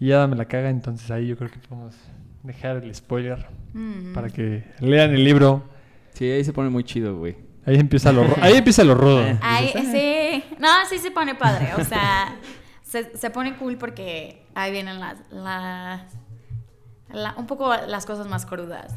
y 0.00 0.08
ya 0.08 0.26
me 0.26 0.36
la 0.36 0.44
caga, 0.46 0.70
entonces 0.70 1.10
ahí 1.10 1.28
yo 1.28 1.36
creo 1.36 1.50
que 1.50 1.58
podemos 1.58 1.94
dejar 2.42 2.76
el 2.84 2.94
spoiler 2.94 3.46
Mm. 3.74 4.14
para 4.14 4.28
que 4.30 4.64
lean 4.80 5.10
el 5.14 5.22
libro. 5.24 5.62
Sí, 6.14 6.24
ahí 6.30 6.42
se 6.42 6.52
pone 6.52 6.70
muy 6.70 6.84
chido, 6.84 7.16
güey. 7.18 7.36
Ahí 7.66 7.76
empieza 7.76 8.10
lo, 8.12 8.24
ahí 8.40 8.54
empieza 8.56 8.82
lo 8.82 8.94
rudo. 8.94 9.22
Ay, 9.42 9.70
sí. 9.74 10.42
No, 10.58 10.68
sí 10.88 10.98
se 10.98 11.10
pone 11.10 11.34
padre. 11.34 11.74
O 11.78 11.84
sea, 11.84 12.34
se, 12.82 13.14
se 13.16 13.28
pone 13.30 13.56
cool 13.58 13.76
porque 13.76 14.46
ahí 14.54 14.72
vienen 14.72 14.98
las, 15.00 15.18
las 15.30 16.02
la- 17.12 17.34
un 17.36 17.46
poco 17.46 17.72
las 17.86 18.06
cosas 18.06 18.26
más 18.28 18.46
crudas. 18.46 18.94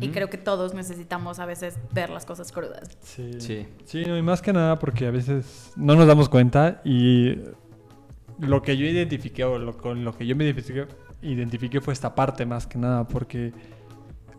Y 0.00 0.10
creo 0.10 0.30
que 0.30 0.38
todos 0.38 0.72
necesitamos 0.72 1.40
a 1.40 1.46
veces 1.46 1.76
ver 1.92 2.10
las 2.10 2.24
cosas 2.24 2.52
crudas. 2.52 2.96
Sí. 3.02 3.40
Sí. 3.40 3.66
Sí, 3.84 4.04
no, 4.06 4.16
y 4.16 4.22
más 4.22 4.40
que 4.40 4.52
nada 4.52 4.78
porque 4.78 5.06
a 5.06 5.10
veces 5.10 5.72
no 5.74 5.96
nos 5.96 6.06
damos 6.06 6.28
cuenta 6.28 6.80
y 6.84 7.36
lo 8.40 8.62
que 8.62 8.76
yo 8.76 8.86
identifiqué 8.86 9.44
o 9.44 9.58
lo, 9.58 9.76
con 9.76 10.04
lo 10.04 10.16
que 10.16 10.26
yo 10.26 10.36
me 10.36 10.44
identifiqué, 10.44 10.86
identifiqué 11.22 11.80
fue 11.80 11.92
esta 11.92 12.14
parte 12.14 12.46
más 12.46 12.66
que 12.66 12.78
nada 12.78 13.06
porque 13.06 13.52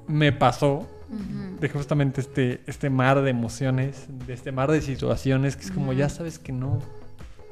me 0.07 0.31
pasó 0.31 0.87
de 1.59 1.69
justamente 1.69 2.21
este, 2.21 2.61
este 2.67 2.89
mar 2.89 3.21
de 3.21 3.29
emociones, 3.29 4.07
de 4.25 4.33
este 4.33 4.51
mar 4.51 4.71
de 4.71 4.81
situaciones 4.81 5.55
que 5.55 5.63
es 5.63 5.71
como 5.71 5.91
ya 5.93 6.07
sabes 6.07 6.39
que 6.39 6.53
no, 6.53 6.79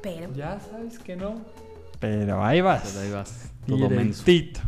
Pero. 0.02 0.32
ya 0.34 0.58
sabes 0.60 0.98
que 0.98 1.14
no, 1.14 1.44
pero 2.00 2.42
ahí 2.42 2.62
vas. 2.62 2.82
Pues 2.82 2.96
ahí 2.96 3.10
vas. 3.10 3.52
Todo 3.66 3.88
directito. 3.88 4.60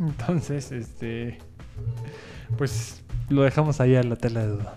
Entonces, 0.00 0.72
este, 0.72 1.38
pues 2.56 3.02
lo 3.28 3.42
dejamos 3.42 3.80
ahí 3.80 3.94
a 3.94 4.02
la 4.02 4.16
tela 4.16 4.40
de 4.40 4.46
duda. 4.48 4.76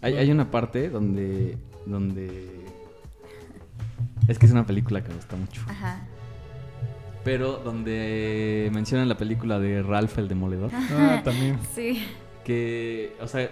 Hay, 0.00 0.16
hay 0.16 0.30
una 0.30 0.50
parte 0.50 0.88
donde. 0.88 1.58
donde. 1.84 2.48
Es 4.30 4.38
que 4.38 4.46
es 4.46 4.52
una 4.52 4.64
película 4.64 5.02
que 5.02 5.08
me 5.08 5.16
gusta 5.16 5.34
mucho. 5.34 5.60
Ajá. 5.66 6.06
Pero 7.24 7.56
donde 7.64 8.70
mencionan 8.72 9.08
la 9.08 9.16
película 9.16 9.58
de 9.58 9.82
Ralph 9.82 10.16
el 10.18 10.28
Demoledor. 10.28 10.70
Ah, 10.72 11.20
también. 11.24 11.58
Sí. 11.74 12.04
Que, 12.44 13.12
o 13.20 13.26
sea, 13.26 13.50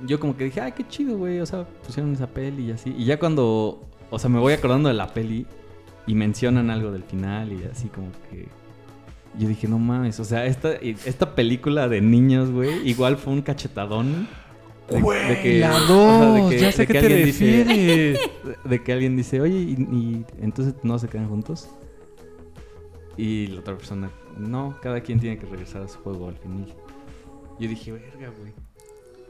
yo 0.00 0.18
como 0.18 0.34
que 0.34 0.44
dije, 0.44 0.62
ay, 0.62 0.72
qué 0.72 0.88
chido, 0.88 1.18
güey. 1.18 1.40
O 1.40 1.46
sea, 1.46 1.64
pusieron 1.86 2.10
esa 2.14 2.26
peli 2.26 2.68
y 2.68 2.72
así. 2.72 2.94
Y 2.96 3.04
ya 3.04 3.18
cuando, 3.18 3.86
o 4.08 4.18
sea, 4.18 4.30
me 4.30 4.38
voy 4.38 4.54
acordando 4.54 4.88
de 4.88 4.94
la 4.94 5.12
peli 5.12 5.46
y 6.06 6.14
mencionan 6.14 6.70
algo 6.70 6.90
del 6.90 7.04
final 7.04 7.52
y 7.52 7.64
así 7.64 7.88
como 7.88 8.08
que... 8.30 8.48
Yo 9.38 9.46
dije, 9.46 9.68
no 9.68 9.78
mames, 9.78 10.18
o 10.20 10.24
sea, 10.24 10.46
esta, 10.46 10.72
esta 10.72 11.34
película 11.34 11.86
de 11.86 12.00
niños, 12.00 12.50
güey, 12.50 12.88
igual 12.88 13.18
fue 13.18 13.34
un 13.34 13.42
cachetadón. 13.42 14.26
De- 14.90 15.00
Güey, 15.00 15.28
de 15.28 15.42
que- 15.42 15.58
la 15.60 15.74
o 15.74 15.78
sea, 15.78 15.86
dos, 15.88 16.34
de 16.50 16.56
que- 16.56 16.62
ya 16.62 16.72
sé 16.72 16.78
de 16.82 16.86
que 16.86 16.92
te 16.92 16.98
alguien 17.00 17.24
dice- 17.26 17.64
refieres. 17.64 18.20
de 18.64 18.82
que 18.82 18.92
alguien 18.92 19.16
dice, 19.16 19.40
oye, 19.40 19.56
y, 19.58 19.72
y 19.92 20.24
entonces 20.40 20.74
no 20.82 20.98
se 20.98 21.08
quedan 21.08 21.28
juntos. 21.28 21.68
Y 23.16 23.48
la 23.48 23.60
otra 23.60 23.76
persona, 23.76 24.10
no, 24.36 24.76
cada 24.80 25.00
quien 25.00 25.18
tiene 25.18 25.38
que 25.38 25.46
regresar 25.46 25.82
a 25.82 25.88
su 25.88 25.98
juego 25.98 26.28
al 26.28 26.36
final. 26.36 26.66
Yo 27.58 27.68
dije, 27.68 27.92
verga, 27.92 28.32
güey. 28.38 28.52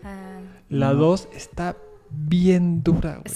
Ah, 0.05 0.39
La 0.69 0.93
No. 0.93 1.01
2 1.01 1.29
está 1.35 1.77
bien 2.11 2.83
dura, 2.83 3.21
güey. 3.25 3.35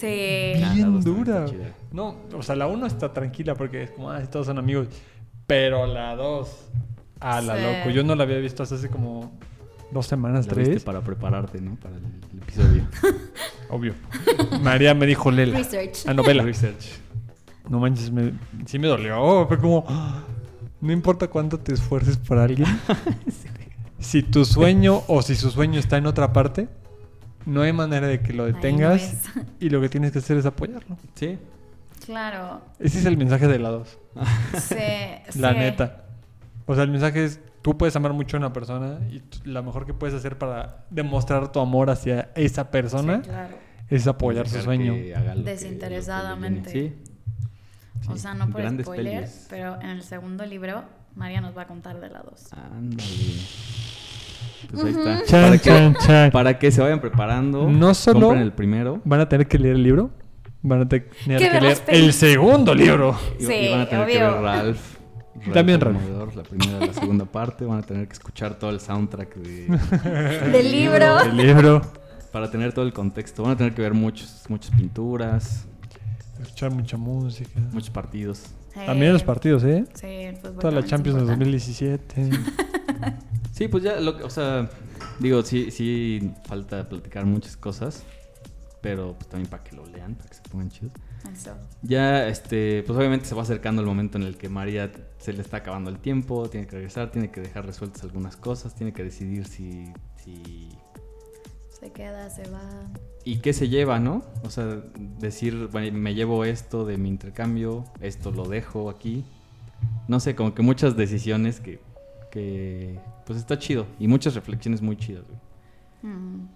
sí. 0.56 0.60
La 0.60 0.72
Bien 0.74 1.00
dura. 1.00 1.46
No, 1.90 2.16
o 2.34 2.42
sea, 2.42 2.54
la 2.56 2.66
1 2.66 2.86
está 2.86 3.12
tranquila 3.12 3.54
porque 3.54 3.82
es 3.84 3.90
como, 3.90 4.10
ah, 4.10 4.20
todos 4.30 4.46
son 4.46 4.58
amigos. 4.58 4.88
Pero 5.46 5.86
la 5.86 6.14
2, 6.16 6.68
a 7.20 7.40
la 7.40 7.56
Sí. 7.56 7.62
loco. 7.62 7.90
Yo 7.90 8.04
no 8.04 8.14
la 8.14 8.24
había 8.24 8.38
visto 8.38 8.62
hasta 8.62 8.74
hace 8.76 8.88
como 8.88 9.32
dos 9.92 10.06
semanas, 10.06 10.46
La 10.46 10.54
viste 10.54 10.70
tres. 10.72 10.84
para 10.84 11.00
prepararte, 11.02 11.60
¿no? 11.60 11.76
Para 11.76 11.96
el, 11.96 12.02
el 12.32 12.38
episodio. 12.42 12.86
Obvio. 13.70 13.94
María 14.62 14.94
me 14.94 15.06
dijo, 15.06 15.30
Lela. 15.30 15.58
Research. 15.58 16.06
A 16.06 16.14
novela. 16.14 16.42
Research. 16.42 17.00
No 17.68 17.78
manches, 17.78 18.10
me, 18.10 18.32
sí 18.66 18.78
me 18.78 18.88
dolió. 18.88 19.46
Fue 19.46 19.58
como, 19.58 19.84
"Ah, 19.88 20.24
no 20.80 20.92
importa 20.92 21.28
cuánto 21.28 21.58
te 21.60 21.72
esfuerces 21.74 22.16
por 22.16 22.38
alguien. 22.38 22.66
si 23.98 24.22
tu 24.22 24.44
sueño 24.44 25.02
o 25.06 25.22
si 25.22 25.34
su 25.36 25.50
sueño 25.50 25.78
está 25.78 25.96
en 25.96 26.06
otra 26.06 26.32
parte, 26.32 26.68
no 27.46 27.62
hay 27.62 27.72
manera 27.72 28.06
de 28.08 28.20
que 28.20 28.32
lo 28.32 28.46
no 28.48 28.52
detengas. 28.54 29.02
es. 29.02 29.22
y 29.60 29.68
lo 29.70 29.80
que 29.80 29.88
tienes 29.88 30.12
que 30.12 30.18
hacer 30.18 30.36
es 30.38 30.46
apoyarlo. 30.46 30.96
Sí. 31.14 31.38
Claro. 32.04 32.60
Ese 32.80 32.98
es 32.98 33.04
el 33.06 33.16
mensaje 33.16 33.46
de 33.46 33.58
la 33.58 33.68
2. 33.70 33.98
Sí. 34.60 34.74
La 35.38 35.52
sí. 35.52 35.58
neta. 35.58 36.04
O 36.66 36.74
sea, 36.74 36.84
el 36.84 36.90
mensaje 36.90 37.24
es, 37.24 37.40
tú 37.62 37.78
puedes 37.78 37.94
amar 37.96 38.12
mucho 38.12 38.36
a 38.36 38.40
una 38.40 38.52
persona 38.52 38.98
y 39.10 39.22
lo 39.44 39.62
mejor 39.62 39.86
que 39.86 39.94
puedes 39.94 40.14
hacer 40.14 40.36
para 40.38 40.84
demostrar 40.90 41.50
tu 41.52 41.60
amor 41.60 41.90
hacia 41.90 42.30
esa 42.34 42.70
persona 42.70 43.20
Sí, 43.22 43.28
claro. 43.30 43.54
es 43.88 44.06
apoyar 44.06 44.48
su 44.48 44.60
sueño. 44.60 44.94
Desinteresadamente. 45.44 46.72
que. 46.72 46.80
Sí. 46.88 46.94
O 48.10 48.16
sea, 48.16 48.34
no 48.34 48.48
por 48.50 48.60
Grandes 48.62 48.84
spoiler, 48.86 49.14
pelis. 49.20 49.46
pero 49.48 49.80
en 49.80 49.90
el 49.90 50.02
segundo 50.02 50.44
libro, 50.44 50.82
María 51.14 51.40
nos 51.40 51.56
va 51.56 51.62
a 51.62 51.66
contar 51.68 52.00
de 52.00 52.08
la 52.10 52.20
2. 52.22 52.52
Ándale. 52.52 53.02
Pues 54.70 54.84
ahí 54.84 54.90
está. 54.92 55.24
Chan, 55.26 55.42
para, 55.42 55.58
que, 55.58 55.68
chan, 55.68 55.96
chan. 56.06 56.30
para 56.30 56.58
que 56.58 56.70
se 56.72 56.80
vayan 56.80 57.00
preparando. 57.00 57.68
No 57.70 57.94
solo- 57.94 58.20
Compren 58.28 58.42
el 58.42 58.52
primero. 58.52 59.00
Van 59.04 59.20
a 59.20 59.28
tener 59.28 59.46
que 59.46 59.58
leer 59.58 59.76
el 59.76 59.82
libro. 59.82 60.10
Van 60.62 60.82
a 60.82 60.88
tener 60.88 61.08
Que 61.26 61.38
leer 61.38 61.78
el 61.88 62.12
segundo 62.12 62.74
libro. 62.74 63.16
Y, 63.38 63.44
Sí, 63.44 63.52
y 63.52 63.70
van 63.70 63.80
a 63.82 63.88
tener 63.88 64.06
que 64.08 64.18
ver 64.18 64.32
Ralph. 64.32 64.91
También 65.52 65.80
la 65.80 66.42
primera 66.42 66.84
y 66.84 66.86
la 66.86 66.92
segunda 66.92 67.24
parte. 67.24 67.64
Van 67.64 67.78
a 67.78 67.82
tener 67.82 68.06
que 68.06 68.12
escuchar 68.12 68.58
todo 68.58 68.70
el 68.70 68.80
soundtrack 68.80 69.34
de, 69.36 69.66
Del 70.52 70.70
libro. 70.72 71.20
El 71.20 71.36
libro. 71.36 71.82
para 72.32 72.50
tener 72.50 72.72
todo 72.72 72.84
el 72.84 72.92
contexto. 72.92 73.42
Van 73.42 73.52
a 73.52 73.56
tener 73.56 73.74
que 73.74 73.82
ver 73.82 73.94
muchos, 73.94 74.44
muchas 74.48 74.74
pinturas, 74.76 75.64
Escuchar 76.40 76.70
mucha 76.72 76.96
música. 76.96 77.50
muchos 77.72 77.90
partidos. 77.90 78.42
También 78.74 79.12
los 79.12 79.22
partidos, 79.22 79.62
¿eh? 79.64 79.84
Sí, 79.94 80.06
el 80.06 80.36
fútbol 80.36 80.58
Toda 80.58 80.72
la 80.72 80.84
Champions 80.84 81.16
de 81.26 81.34
importante. 81.34 81.44
2017. 81.44 82.30
Sí, 83.52 83.68
pues 83.68 83.84
ya, 83.84 84.00
lo, 84.00 84.16
que- 84.16 84.24
o 84.24 84.30
sea, 84.30 84.70
digo, 85.20 85.42
sí, 85.42 85.70
sí 85.70 86.32
falta 86.46 86.88
platicar 86.88 87.26
muchas 87.26 87.56
cosas, 87.56 88.02
pero 88.80 89.12
pues 89.14 89.28
también 89.28 89.48
para 89.48 89.62
que 89.62 89.76
lo 89.76 89.86
lean, 89.86 90.14
para 90.14 90.30
que 90.30 90.34
se 90.36 90.42
pongan 90.50 90.70
chidos. 90.70 90.92
Eso. 91.32 91.50
Ya, 91.82 92.26
este, 92.28 92.82
pues 92.86 92.98
obviamente 92.98 93.26
se 93.26 93.34
va 93.34 93.42
acercando 93.42 93.82
el 93.82 93.86
momento 93.86 94.16
en 94.16 94.24
el 94.24 94.36
que 94.38 94.48
María 94.48 94.90
se 95.22 95.32
le 95.32 95.40
está 95.40 95.58
acabando 95.58 95.88
el 95.88 95.98
tiempo, 96.00 96.48
tiene 96.48 96.66
que 96.66 96.72
regresar, 96.76 97.12
tiene 97.12 97.30
que 97.30 97.40
dejar 97.40 97.64
resueltas 97.64 98.02
algunas 98.02 98.36
cosas, 98.36 98.74
tiene 98.74 98.92
que 98.92 99.04
decidir 99.04 99.46
si, 99.46 99.92
si 100.16 100.68
Se 101.80 101.92
queda, 101.92 102.28
se 102.28 102.42
va. 102.50 102.60
y 103.24 103.36
qué 103.38 103.52
se 103.52 103.68
lleva, 103.68 104.00
¿no? 104.00 104.24
O 104.42 104.50
sea, 104.50 104.82
decir, 105.20 105.68
bueno, 105.70 105.96
me 105.96 106.14
llevo 106.16 106.44
esto 106.44 106.84
de 106.84 106.98
mi 106.98 107.08
intercambio, 107.08 107.84
esto 108.00 108.32
lo 108.32 108.48
dejo 108.48 108.90
aquí. 108.90 109.24
No 110.08 110.18
sé, 110.18 110.34
como 110.34 110.54
que 110.54 110.62
muchas 110.62 110.96
decisiones 110.96 111.60
que, 111.60 111.78
que 112.32 112.98
pues 113.24 113.38
está 113.38 113.58
chido 113.60 113.86
y 114.00 114.08
muchas 114.08 114.34
reflexiones 114.34 114.82
muy 114.82 114.96
chidas, 114.96 115.22
güey. 115.28 116.12
Mm. 116.12 116.48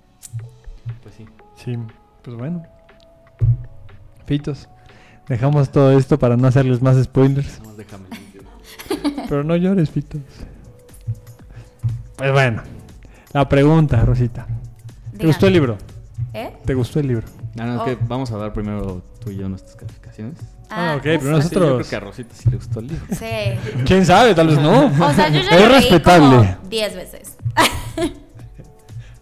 Pues 1.04 1.14
sí. 1.14 1.26
Sí, 1.56 1.78
pues 2.22 2.36
bueno. 2.36 2.64
Fitos. 4.26 4.68
Dejamos 5.28 5.70
todo 5.70 5.96
esto 5.96 6.18
para 6.18 6.36
no 6.36 6.48
hacerles 6.48 6.82
más 6.82 7.00
spoilers. 7.02 7.60
Más 7.64 7.76
déjame. 7.76 8.06
Pero 9.28 9.44
no 9.44 9.56
llores, 9.56 9.90
Fitos. 9.90 10.20
Pues 12.16 12.32
bueno. 12.32 12.62
La 13.32 13.48
pregunta, 13.48 14.00
Rosita. 14.04 14.46
¿Te 15.18 15.26
gustó 15.26 15.46
el 15.46 15.52
libro? 15.54 15.76
¿Eh? 16.32 16.52
¿Te 16.64 16.74
gustó 16.74 17.00
el 17.00 17.08
libro? 17.08 17.26
No, 17.54 17.64
no, 17.66 17.74
es 17.74 17.80
Oh. 17.80 17.84
que 17.84 17.98
vamos 18.06 18.30
a 18.32 18.36
dar 18.36 18.52
primero 18.52 19.02
tú 19.22 19.30
y 19.30 19.36
yo 19.36 19.48
nuestras 19.48 19.76
calificaciones. 19.76 20.38
Ah, 20.70 20.94
ok, 20.96 21.02
justo. 21.02 21.02
pero 21.02 21.16
Ah, 21.16 21.20
sí, 21.20 21.24
yo 21.24 21.30
nosotros- 21.60 21.76
creo 21.78 21.90
que 21.90 21.96
a 21.96 22.00
Rosita 22.00 22.34
sí 22.34 22.50
le 22.50 22.56
gustó 22.56 22.80
el 22.80 22.86
libro. 22.88 23.04
Sí. 23.10 23.82
¿Quién 23.86 24.04
sabe? 24.06 24.34
Tal 24.34 24.48
vez 24.48 24.58
no. 24.58 24.86
O 24.86 25.12
sea, 25.14 25.28
yo 25.28 25.40
ya 25.40 25.50
es 25.50 25.50
lo 25.50 25.68
leí 25.68 25.68
respetable. 25.80 26.36
como 26.56 26.68
10 26.68 26.94
veces. 26.96 27.36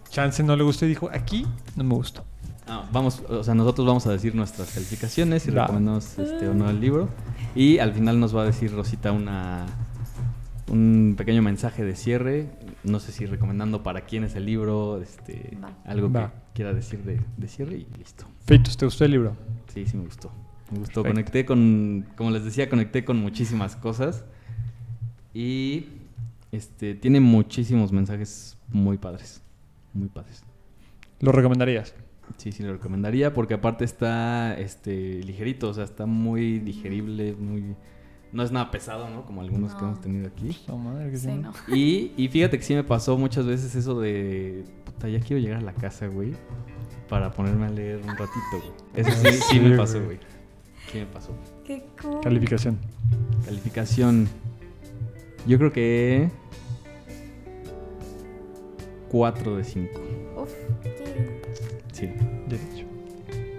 Chance 0.09 0.43
no 0.43 0.55
le 0.55 0.63
gustó 0.63 0.85
y 0.85 0.89
dijo, 0.89 1.09
aquí 1.13 1.45
no 1.75 1.83
me 1.83 1.93
gustó. 1.95 2.23
Ah, 2.67 2.83
vamos, 2.91 3.21
o 3.29 3.43
sea, 3.43 3.53
nosotros 3.53 3.85
vamos 3.85 4.07
a 4.07 4.11
decir 4.11 4.33
nuestras 4.33 4.71
calificaciones 4.71 5.45
y 5.47 5.51
Va. 5.51 5.63
recomendamos 5.63 6.17
este 6.17 6.47
o 6.47 6.53
no 6.53 6.69
el 6.69 6.79
libro. 6.79 7.09
Y 7.55 7.79
al 7.79 7.93
final 7.93 8.19
nos 8.19 8.35
va 8.35 8.41
a 8.43 8.45
decir 8.45 8.71
Rosita 8.73 9.11
una 9.11 9.65
un 10.71 11.15
pequeño 11.17 11.41
mensaje 11.41 11.83
de 11.83 11.95
cierre. 11.95 12.49
No 12.83 12.99
sé 12.99 13.11
si 13.11 13.25
recomendando 13.25 13.83
para 13.83 14.01
quién 14.01 14.23
es 14.23 14.35
el 14.35 14.45
libro, 14.45 15.01
este, 15.01 15.57
Va. 15.63 15.71
algo 15.85 16.11
Va. 16.11 16.27
que 16.31 16.33
quiera 16.55 16.73
decir 16.73 17.03
de, 17.03 17.21
de 17.37 17.47
cierre 17.47 17.75
y 17.77 17.87
listo. 17.97 18.25
Fitos, 18.45 18.75
¿te 18.77 18.85
gustó 18.85 19.05
el 19.05 19.11
libro? 19.11 19.35
Sí, 19.73 19.85
sí 19.85 19.95
me 19.97 20.03
gustó. 20.03 20.31
Me 20.71 20.79
gustó. 20.79 21.03
Perfecto. 21.03 21.13
Conecté 21.13 21.45
con, 21.45 22.05
como 22.15 22.31
les 22.31 22.43
decía, 22.43 22.69
conecté 22.69 23.05
con 23.05 23.17
muchísimas 23.17 23.75
cosas. 23.75 24.25
Y 25.33 25.87
este 26.51 26.95
tiene 26.95 27.19
muchísimos 27.19 27.91
mensajes 27.91 28.57
muy 28.69 28.97
padres. 28.97 29.41
Muy 29.93 30.09
padres. 30.09 30.43
¿Lo 31.19 31.31
recomendarías? 31.31 31.93
Sí, 32.37 32.51
sí 32.51 32.63
lo 32.63 32.73
recomendaría 32.73 33.33
porque 33.33 33.53
aparte 33.53 33.85
está 33.85 34.57
este 34.59 35.23
ligerito, 35.23 35.69
o 35.69 35.73
sea, 35.73 35.83
está 35.83 36.05
muy 36.05 36.59
digerible, 36.59 37.33
muy 37.33 37.75
no 38.31 38.43
es 38.43 38.51
nada 38.51 38.69
pesado, 38.69 39.09
¿no? 39.09 39.25
Como 39.25 39.41
algunos 39.41 39.73
que 39.75 39.83
hemos 39.85 40.01
tenido 40.01 40.27
aquí. 40.27 40.57
No, 40.67 40.77
madre, 40.77 41.09
que 41.09 41.17
Sí, 41.17 41.27
no. 41.29 41.53
Y, 41.73 42.11
y 42.17 42.27
fíjate 42.27 42.57
que 42.57 42.63
sí 42.65 42.73
me 42.73 42.83
pasó 42.83 43.17
muchas 43.17 43.45
veces 43.45 43.73
eso 43.75 43.99
de 44.01 44.65
puta, 44.83 45.07
ya 45.07 45.19
quiero 45.21 45.41
llegar 45.41 45.59
a 45.59 45.61
la 45.61 45.73
casa, 45.73 46.07
güey, 46.07 46.33
para 47.07 47.31
ponerme 47.31 47.67
a 47.67 47.69
leer 47.69 47.97
un 48.01 48.09
ratito, 48.09 48.51
güey. 48.51 48.71
Eso 48.95 49.11
sí, 49.11 49.31
sí 49.31 49.41
Sí, 49.51 49.59
me 49.61 49.77
pasó, 49.77 49.93
güey. 50.03 50.05
güey. 50.17 50.19
Sí 50.91 50.97
me 50.99 51.05
pasó. 51.05 51.33
Qué 51.65 51.85
cool. 52.01 52.19
Calificación. 52.21 52.77
Calificación 53.45 54.27
Yo 55.47 55.57
creo 55.57 55.71
que 55.71 56.29
4 59.09 59.55
de 59.57 59.63
5. 59.63 60.01
Uf. 60.41 60.51
Sí, 61.95 62.09
Derecho. 62.49 62.85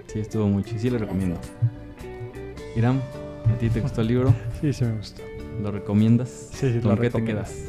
sí, 0.05 0.19
estuvo 0.19 0.47
mucho. 0.47 0.75
Y 0.75 0.77
sí 0.79 0.89
lo 0.91 0.99
recomiendo. 0.99 1.39
Iram, 2.75 3.01
¿a 3.51 3.57
ti 3.57 3.67
te 3.69 3.81
gustó 3.81 4.01
el 4.01 4.07
libro? 4.09 4.31
Sí, 4.61 4.71
sí 4.73 4.85
me 4.85 4.95
gustó. 4.97 5.23
¿Lo 5.63 5.71
recomiendas? 5.71 6.29
Sí, 6.51 6.71
sí, 6.71 6.79
¿Con 6.79 6.91
lo 6.91 6.95
qué 6.97 7.09
te 7.09 7.17
recomiendo. 7.17 7.41
quedas? 7.41 7.65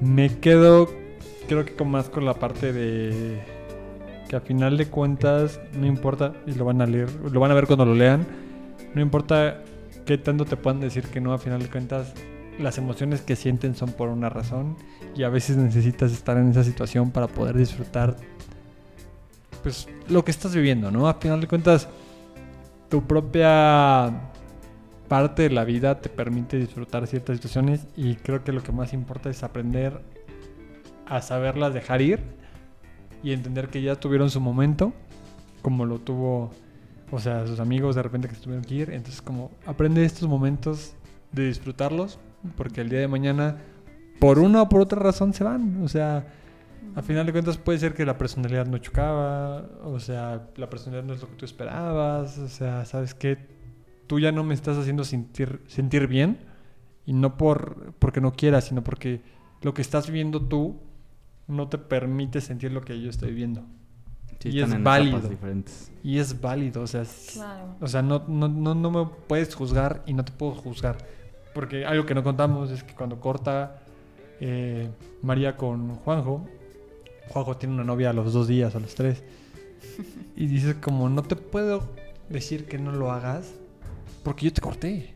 Me 0.00 0.28
quedo, 0.40 0.88
creo 1.48 1.64
que 1.64 1.74
con 1.76 1.88
más 1.88 2.08
con 2.08 2.24
la 2.24 2.34
parte 2.34 2.72
de 2.72 3.38
que 4.28 4.34
a 4.34 4.40
final 4.40 4.76
de 4.76 4.86
cuentas 4.86 5.60
no 5.78 5.86
importa 5.86 6.32
y 6.48 6.54
lo 6.54 6.64
van 6.64 6.82
a 6.82 6.86
leer, 6.86 7.08
lo 7.30 7.38
van 7.38 7.52
a 7.52 7.54
ver 7.54 7.66
cuando 7.68 7.84
lo 7.86 7.94
lean. 7.94 8.26
No 8.92 9.00
importa 9.00 9.62
qué 10.04 10.18
tanto 10.18 10.44
te 10.46 10.56
puedan 10.56 10.80
decir 10.80 11.04
que 11.04 11.20
no, 11.20 11.32
a 11.32 11.38
final 11.38 11.62
de 11.62 11.68
cuentas 11.68 12.12
las 12.58 12.76
emociones 12.78 13.20
que 13.20 13.36
sienten 13.36 13.76
son 13.76 13.92
por 13.92 14.08
una 14.08 14.30
razón 14.30 14.76
y 15.14 15.22
a 15.22 15.28
veces 15.28 15.56
necesitas 15.58 16.10
estar 16.12 16.36
en 16.38 16.48
esa 16.50 16.64
situación 16.64 17.12
para 17.12 17.28
poder 17.28 17.56
disfrutar 17.56 18.16
pues 19.66 19.88
lo 20.08 20.24
que 20.24 20.30
estás 20.30 20.54
viviendo, 20.54 20.92
¿no? 20.92 21.08
A 21.08 21.14
final 21.14 21.40
de 21.40 21.48
cuentas 21.48 21.88
tu 22.88 23.02
propia 23.02 24.12
parte 25.08 25.42
de 25.42 25.50
la 25.50 25.64
vida 25.64 26.00
te 26.00 26.08
permite 26.08 26.56
disfrutar 26.56 27.04
ciertas 27.08 27.38
situaciones 27.38 27.88
y 27.96 28.14
creo 28.14 28.44
que 28.44 28.52
lo 28.52 28.62
que 28.62 28.70
más 28.70 28.92
importa 28.92 29.28
es 29.28 29.42
aprender 29.42 30.02
a 31.04 31.20
saberlas 31.20 31.74
dejar 31.74 32.00
ir 32.00 32.20
y 33.24 33.32
entender 33.32 33.66
que 33.66 33.82
ya 33.82 33.96
tuvieron 33.96 34.30
su 34.30 34.40
momento, 34.40 34.92
como 35.62 35.84
lo 35.84 35.98
tuvo, 35.98 36.52
o 37.10 37.18
sea, 37.18 37.44
sus 37.48 37.58
amigos 37.58 37.96
de 37.96 38.04
repente 38.04 38.28
que 38.28 38.36
se 38.36 38.42
tuvieron 38.42 38.64
que 38.64 38.74
ir. 38.76 38.90
Entonces, 38.90 39.20
como 39.20 39.50
aprende 39.66 40.04
estos 40.04 40.28
momentos 40.28 40.94
de 41.32 41.48
disfrutarlos, 41.48 42.20
porque 42.56 42.82
el 42.82 42.88
día 42.88 43.00
de 43.00 43.08
mañana, 43.08 43.56
por 44.20 44.38
una 44.38 44.62
o 44.62 44.68
por 44.68 44.80
otra 44.80 45.00
razón, 45.00 45.34
se 45.34 45.42
van. 45.42 45.82
O 45.82 45.88
sea, 45.88 46.24
a 46.94 47.02
final 47.02 47.26
de 47.26 47.32
cuentas 47.32 47.58
puede 47.58 47.78
ser 47.78 47.94
que 47.94 48.06
la 48.06 48.16
personalidad 48.18 48.66
no 48.66 48.78
chocaba, 48.78 49.66
o 49.84 49.98
sea, 50.00 50.48
la 50.56 50.70
personalidad 50.70 51.04
no 51.04 51.14
es 51.14 51.20
lo 51.20 51.28
que 51.28 51.34
tú 51.36 51.44
esperabas, 51.44 52.38
o 52.38 52.48
sea, 52.48 52.84
¿sabes 52.84 53.14
qué? 53.14 53.38
Tú 54.06 54.18
ya 54.20 54.32
no 54.32 54.44
me 54.44 54.54
estás 54.54 54.76
haciendo 54.78 55.04
sentir, 55.04 55.60
sentir 55.66 56.06
bien, 56.06 56.38
y 57.04 57.12
no 57.12 57.36
por, 57.36 57.92
porque 57.98 58.20
no 58.20 58.32
quieras, 58.32 58.64
sino 58.64 58.82
porque 58.82 59.20
lo 59.62 59.74
que 59.74 59.82
estás 59.82 60.06
viviendo 60.06 60.40
tú 60.40 60.80
no 61.48 61.68
te 61.68 61.78
permite 61.78 62.40
sentir 62.40 62.72
lo 62.72 62.80
que 62.82 63.00
yo 63.00 63.10
estoy 63.10 63.28
viviendo. 63.30 63.64
Sí, 64.38 64.50
Y 64.50 64.60
es 64.60 64.82
válido. 64.82 65.20
diferentes. 65.28 65.90
Y 66.02 66.18
es 66.18 66.40
válido, 66.40 66.82
o 66.82 66.86
sea, 66.86 67.02
es- 67.02 67.30
Claro. 67.34 67.74
o 67.80 67.86
sea 67.88 68.02
no, 68.02 68.24
no, 68.28 68.48
no, 68.48 68.74
no 68.74 68.90
me 68.90 69.06
puedes 69.26 69.54
juzgar 69.54 70.02
y 70.06 70.12
no 70.14 70.24
te 70.24 70.32
puedo 70.32 70.52
juzgar. 70.52 70.98
Porque 71.54 71.86
algo 71.86 72.04
que 72.04 72.14
no 72.14 72.22
contamos 72.22 72.70
es 72.70 72.82
que 72.84 72.94
cuando 72.94 73.18
corta 73.18 73.78
eh, 74.40 74.90
María 75.22 75.56
con 75.56 75.94
Juanjo, 75.96 76.46
Juanjo 77.28 77.56
tiene 77.56 77.74
una 77.74 77.84
novia 77.84 78.10
a 78.10 78.12
los 78.12 78.32
dos 78.32 78.48
días, 78.48 78.74
a 78.74 78.80
los 78.80 78.94
tres. 78.94 79.22
Y 80.36 80.46
dices 80.46 80.76
como, 80.80 81.08
no 81.08 81.22
te 81.22 81.36
puedo 81.36 81.88
decir 82.28 82.66
que 82.66 82.78
no 82.78 82.92
lo 82.92 83.10
hagas 83.12 83.52
porque 84.22 84.46
yo 84.46 84.52
te 84.52 84.60
corté. 84.60 85.14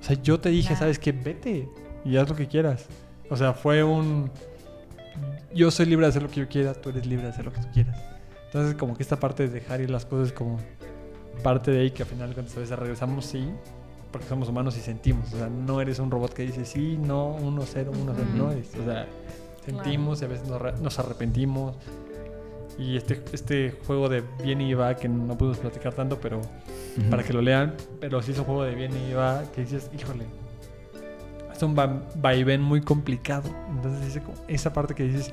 O 0.00 0.02
sea, 0.02 0.20
yo 0.22 0.40
te 0.40 0.48
dije, 0.50 0.68
Claro. 0.68 0.80
¿sabes 0.80 0.98
qué? 0.98 1.12
Vete 1.12 1.68
y 2.04 2.16
haz 2.16 2.28
lo 2.28 2.36
que 2.36 2.46
quieras. 2.46 2.86
O 3.30 3.36
sea, 3.36 3.52
fue 3.52 3.82
un... 3.82 4.30
Yo 5.54 5.70
soy 5.70 5.86
libre 5.86 6.06
de 6.06 6.10
hacer 6.10 6.22
lo 6.22 6.28
que 6.28 6.40
yo 6.40 6.48
quiera, 6.48 6.74
tú 6.74 6.90
eres 6.90 7.06
libre 7.06 7.24
de 7.24 7.30
hacer 7.30 7.44
lo 7.44 7.52
que 7.52 7.60
tú 7.60 7.68
quieras. 7.72 7.98
Entonces, 8.46 8.74
como 8.76 8.96
que 8.96 9.02
esta 9.02 9.18
parte 9.18 9.48
de 9.48 9.54
dejar 9.54 9.80
ir 9.80 9.90
las 9.90 10.04
cosas 10.04 10.32
como 10.32 10.58
parte 11.42 11.70
de 11.70 11.80
ahí 11.80 11.90
que 11.90 12.02
al 12.02 12.08
final 12.08 12.32
cuentas 12.34 12.56
a 12.56 12.60
veces 12.60 12.78
regresamos, 12.78 13.24
sí, 13.26 13.48
porque 14.12 14.26
somos 14.26 14.48
humanos 14.48 14.76
y 14.76 14.80
sentimos. 14.80 15.32
O 15.32 15.38
sea, 15.38 15.48
no 15.48 15.80
eres 15.80 15.98
un 15.98 16.10
robot 16.10 16.32
que 16.32 16.42
dice 16.42 16.64
sí, 16.64 16.98
no, 17.00 17.28
uno, 17.34 17.62
cero, 17.66 17.92
uno, 18.00 18.12
cero, 18.14 18.28
no 18.34 18.52
es. 18.52 18.74
O 18.76 18.84
sea, 18.84 19.06
sentimos 19.66 20.22
y 20.22 20.24
a 20.24 20.28
veces 20.28 20.48
nos, 20.48 20.60
re- 20.60 20.74
nos 20.80 20.98
arrepentimos. 20.98 21.76
Y 22.78 22.96
este, 22.96 23.22
este 23.32 23.74
juego 23.86 24.08
de 24.08 24.22
bien 24.42 24.60
y 24.60 24.74
va, 24.74 24.94
que 24.96 25.08
no 25.08 25.36
pudimos 25.38 25.58
platicar 25.58 25.94
tanto, 25.94 26.18
pero 26.20 26.40
para 27.10 27.22
que 27.22 27.32
lo 27.32 27.40
lean, 27.42 27.74
pero 28.00 28.20
sí 28.22 28.32
es 28.32 28.38
un 28.38 28.44
juego 28.44 28.64
de 28.64 28.74
bien 28.74 28.92
y 29.08 29.12
va 29.14 29.42
que 29.54 29.62
dices, 29.62 29.90
híjole, 29.98 30.24
es 31.54 31.62
un 31.62 31.74
va- 31.78 32.02
vaivén 32.16 32.60
muy 32.60 32.82
complicado. 32.82 33.48
Entonces 33.70 34.04
dice 34.04 34.20
como 34.22 34.36
esa 34.46 34.72
parte 34.74 34.94
que 34.94 35.04
dices, 35.04 35.32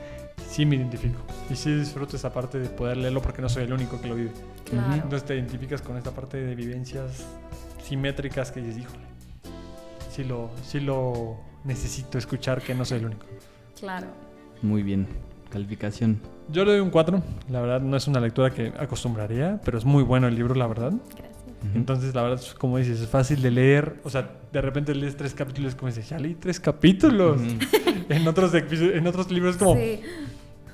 sí 0.49 0.65
me 0.65 0.77
identifico. 0.77 1.19
Y 1.49 1.55
sí 1.57 1.73
disfruto 1.75 2.15
esa 2.15 2.31
parte 2.33 2.59
de 2.59 2.69
poder 2.69 2.95
leerlo 2.97 3.21
porque 3.21 3.41
no 3.41 3.49
soy 3.49 3.63
el 3.63 3.73
único 3.73 3.99
que 3.99 4.07
lo 4.07 4.15
vive. 4.15 4.31
Claro. 4.69 4.93
Entonces 4.93 5.23
te 5.25 5.35
identificas 5.35 5.81
con 5.81 5.97
esta 5.97 6.11
parte 6.11 6.37
de 6.37 6.55
vivencias 6.55 7.25
simétricas 7.83 8.51
que 8.53 8.61
dices, 8.61 8.81
híjole, 8.83 9.03
sí 10.09 10.23
lo, 10.23 10.49
sí 10.65 10.79
lo 10.79 11.37
necesito 11.65 12.17
escuchar 12.17 12.61
que 12.61 12.73
no 12.73 12.85
soy 12.85 12.99
el 12.99 13.05
único. 13.07 13.25
Claro. 13.77 14.07
Muy 14.63 14.81
bien. 14.81 15.05
Calificación. 15.51 16.19
Yo 16.49 16.65
le 16.65 16.71
doy 16.71 16.79
un 16.79 16.89
4. 16.89 17.21
La 17.49 17.61
verdad 17.61 17.81
no 17.81 17.95
es 17.95 18.07
una 18.07 18.19
lectura 18.19 18.49
que 18.49 18.73
acostumbraría, 18.79 19.61
pero 19.63 19.77
es 19.77 19.85
muy 19.85 20.01
bueno 20.03 20.27
el 20.27 20.33
libro, 20.35 20.55
la 20.55 20.65
verdad. 20.65 20.91
Gracias. 21.15 21.31
Entonces, 21.75 22.13
la 22.13 22.23
verdad, 22.23 22.41
como 22.57 22.77
dices, 22.77 22.99
es 22.99 23.07
fácil 23.07 23.41
de 23.41 23.51
leer. 23.51 24.01
O 24.03 24.09
sea, 24.09 24.29
de 24.51 24.61
repente 24.61 24.93
lees 24.95 25.15
tres 25.15 25.33
capítulos 25.33 25.75
como 25.75 25.87
dices, 25.89 26.09
ya 26.09 26.17
leí 26.19 26.33
tres 26.35 26.59
capítulos. 26.59 27.39
En 28.09 28.27
otros, 28.27 28.53
en 28.53 29.07
otros 29.07 29.31
libros 29.31 29.55
es 29.55 29.59
como, 29.59 29.75
Sí. 29.75 30.01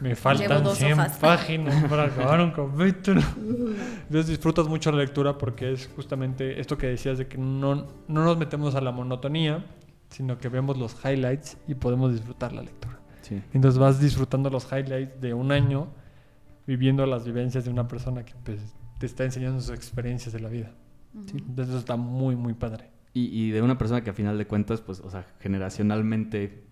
me 0.01 0.15
faltan 0.15 0.63
dos 0.63 0.79
100 0.79 0.93
hojas. 0.93 1.17
páginas 1.19 1.83
para 1.87 2.05
acabar 2.05 2.41
un 2.41 2.49
capítulo. 2.55 3.21
Entonces 3.37 4.27
disfrutas 4.27 4.67
mucho 4.67 4.91
la 4.91 4.97
lectura 4.97 5.37
porque 5.37 5.71
es 5.73 5.89
justamente 5.95 6.59
esto 6.59 6.75
que 6.77 6.87
decías 6.87 7.19
de 7.19 7.27
que 7.27 7.37
no, 7.37 7.85
no 8.07 8.23
nos 8.23 8.37
metemos 8.37 8.73
a 8.73 8.81
la 8.81 8.91
monotonía, 8.91 9.63
sino 10.09 10.39
que 10.39 10.49
vemos 10.49 10.77
los 10.77 10.95
highlights 11.05 11.57
y 11.67 11.75
podemos 11.75 12.11
disfrutar 12.13 12.51
la 12.51 12.63
lectura. 12.63 12.98
Sí. 13.29 13.41
Entonces 13.53 13.79
vas 13.79 14.01
disfrutando 14.01 14.49
los 14.49 14.65
highlights 14.71 15.21
de 15.21 15.33
un 15.33 15.51
año, 15.51 15.87
viviendo 16.67 17.05
las 17.05 17.25
vivencias 17.25 17.63
de 17.63 17.71
una 17.71 17.87
persona 17.87 18.25
que 18.25 18.33
pues, 18.43 18.59
te 18.99 19.05
está 19.05 19.23
enseñando 19.23 19.61
sus 19.61 19.73
experiencias 19.73 20.33
de 20.33 20.39
la 20.39 20.49
vida. 20.49 20.71
Entonces 21.13 21.69
eso 21.69 21.77
está 21.77 21.95
muy, 21.95 22.35
muy 22.35 22.53
padre. 22.53 22.91
Y, 23.13 23.25
y 23.25 23.51
de 23.51 23.61
una 23.61 23.77
persona 23.77 24.03
que 24.03 24.09
a 24.09 24.13
final 24.13 24.37
de 24.37 24.45
cuentas, 24.45 24.81
pues, 24.81 24.99
o 24.99 25.09
sea, 25.09 25.25
generacionalmente, 25.39 26.63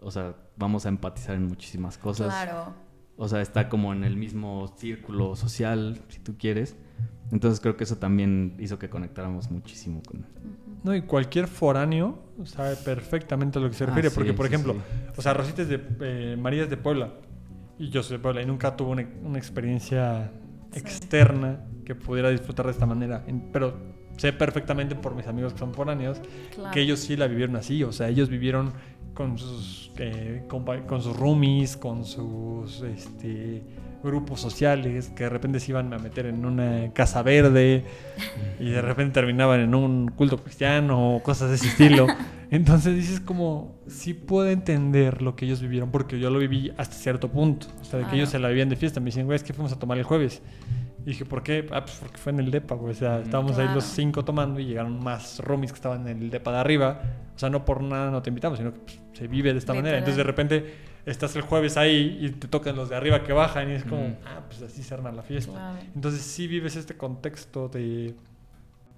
o 0.00 0.10
sea, 0.10 0.36
vamos 0.56 0.86
a 0.86 0.88
empatizar 0.88 1.34
en 1.34 1.46
muchísimas 1.46 1.98
cosas. 1.98 2.28
Claro. 2.28 2.74
O 3.16 3.28
sea, 3.28 3.42
está 3.42 3.68
como 3.68 3.92
en 3.92 4.04
el 4.04 4.16
mismo 4.16 4.74
círculo 4.76 5.36
social, 5.36 6.00
si 6.08 6.20
tú 6.20 6.36
quieres. 6.38 6.76
Entonces 7.30 7.60
creo 7.60 7.76
que 7.76 7.84
eso 7.84 7.96
también 7.96 8.56
hizo 8.58 8.78
que 8.78 8.88
conectáramos 8.88 9.50
muchísimo 9.50 10.02
con... 10.02 10.20
Ujú. 10.20 10.71
No, 10.84 10.94
y 10.94 11.02
cualquier 11.02 11.46
foráneo 11.48 12.18
sabe 12.44 12.76
perfectamente 12.76 13.58
a 13.58 13.62
lo 13.62 13.68
que 13.68 13.74
se 13.76 13.84
Ah, 13.84 13.88
refiere. 13.88 14.10
sí, 14.10 14.14
porque, 14.16 14.32
por 14.32 14.46
sí, 14.48 14.54
ejemplo, 14.54 14.74
sí. 14.74 14.80
o 15.16 15.22
sea, 15.22 15.34
Rosita 15.34 15.62
es 15.62 15.68
de 15.68 15.80
eh, 16.00 16.36
María 16.38 16.64
es 16.64 16.70
de 16.70 16.76
Puebla. 16.76 17.12
Y 17.78 17.88
yo 17.90 18.02
soy 18.02 18.16
de 18.18 18.22
Puebla. 18.22 18.42
Y 18.42 18.46
nunca 18.46 18.76
tuvo 18.76 18.90
una, 18.90 19.06
una 19.24 19.38
experiencia 19.38 20.30
Sí. 20.72 20.78
externa 20.78 21.60
que 21.84 21.94
pudiera 21.94 22.30
disfrutar 22.30 22.66
de 22.66 22.72
esta 22.72 22.86
manera. 22.86 23.24
Pero 23.52 23.74
sé 24.16 24.32
perfectamente 24.32 24.94
por 24.94 25.14
mis 25.14 25.26
amigos 25.26 25.52
que 25.52 25.58
son 25.58 25.74
foráneos 25.74 26.20
Claro. 26.54 26.70
que 26.72 26.80
ellos 26.80 27.00
sí 27.00 27.16
la 27.16 27.26
vivieron 27.26 27.56
así. 27.56 27.82
O 27.84 27.92
sea, 27.92 28.08
ellos 28.08 28.28
vivieron 28.28 28.72
con 29.14 29.36
sus, 29.38 29.92
eh, 29.98 30.44
compa- 30.48 30.86
con 30.86 31.02
sus 31.02 31.14
roomies, 31.16 31.76
con 31.76 32.04
sus 32.04 32.80
este, 32.82 33.62
grupos 34.02 34.40
sociales, 34.40 35.10
que 35.14 35.24
de 35.24 35.30
repente 35.30 35.60
se 35.60 35.70
iban 35.70 35.92
a 35.92 35.98
meter 35.98 36.26
en 36.26 36.44
una 36.44 36.92
casa 36.92 37.22
verde 37.22 37.84
y 38.60 38.70
de 38.70 38.82
repente 38.82 39.12
terminaban 39.14 39.60
en 39.60 39.74
un 39.74 40.08
culto 40.08 40.38
cristiano 40.38 41.16
o 41.16 41.22
cosas 41.22 41.50
de 41.50 41.56
ese 41.56 41.68
estilo. 41.68 42.06
Entonces 42.50 42.94
dices 42.94 43.20
como, 43.20 43.76
sí 43.86 44.12
puedo 44.12 44.48
entender 44.50 45.22
lo 45.22 45.36
que 45.36 45.46
ellos 45.46 45.60
vivieron 45.62 45.90
porque 45.90 46.18
yo 46.20 46.28
lo 46.30 46.38
viví 46.38 46.72
hasta 46.76 46.94
cierto 46.96 47.28
punto. 47.28 47.66
O 47.80 47.84
sea, 47.84 47.98
de 47.98 48.04
que 48.04 48.10
Claro. 48.10 48.16
ellos 48.16 48.28
se 48.28 48.38
la 48.38 48.48
vivían 48.48 48.68
de 48.68 48.76
fiesta. 48.76 49.00
Me 49.00 49.06
dicen, 49.06 49.24
güey, 49.24 49.36
es 49.36 49.42
que 49.42 49.52
fuimos 49.54 49.72
a 49.72 49.78
tomar 49.78 49.96
el 49.96 50.04
jueves. 50.04 50.42
Y 51.04 51.10
dije, 51.10 51.24
¿por 51.24 51.42
qué? 51.42 51.66
Ah, 51.72 51.80
pues 51.84 51.96
porque 52.00 52.18
fue 52.18 52.30
en 52.32 52.40
el 52.40 52.50
DEPA, 52.50 52.74
güey. 52.74 52.92
O 52.92 52.94
sea, 52.94 53.14
Ujú. 53.16 53.22
estábamos 53.22 53.52
ahí 53.52 53.64
Claro. 53.64 53.74
los 53.76 53.84
cinco 53.84 54.24
tomando 54.24 54.60
y 54.60 54.66
llegaron 54.66 55.02
más 55.02 55.40
roomies 55.40 55.72
que 55.72 55.76
estaban 55.76 56.06
en 56.06 56.18
el 56.22 56.30
DEPA 56.30 56.52
de 56.52 56.58
arriba. 56.58 57.00
O 57.34 57.38
sea, 57.38 57.48
no 57.50 57.64
por 57.64 57.82
nada 57.82 58.10
no 58.10 58.20
te 58.22 58.28
invitamos, 58.30 58.58
sino 58.58 58.72
que 58.74 58.80
pues, 58.80 59.00
se 59.14 59.26
vive 59.28 59.52
de 59.52 59.58
esta 59.58 59.72
manera. 59.72 59.96
Literal. 59.96 59.98
Entonces, 60.00 60.16
de 60.18 60.22
repente, 60.24 60.74
estás 61.06 61.34
el 61.36 61.42
jueves 61.42 61.76
ahí 61.76 62.18
y 62.20 62.30
te 62.30 62.48
tocan 62.48 62.76
los 62.76 62.88
de 62.88 62.96
arriba 62.96 63.22
que 63.24 63.32
bajan 63.32 63.70
y 63.70 63.74
es 63.74 63.84
como, 63.84 64.16
ah, 64.24 64.42
pues 64.48 64.62
así 64.62 64.82
se 64.82 64.94
arma 64.94 65.10
la 65.12 65.22
fiesta. 65.22 65.52
Claro. 65.52 65.78
Entonces, 65.94 66.22
sí 66.22 66.46
vives 66.46 66.76
este 66.76 66.96
contexto 66.96 67.68
de, 67.68 68.14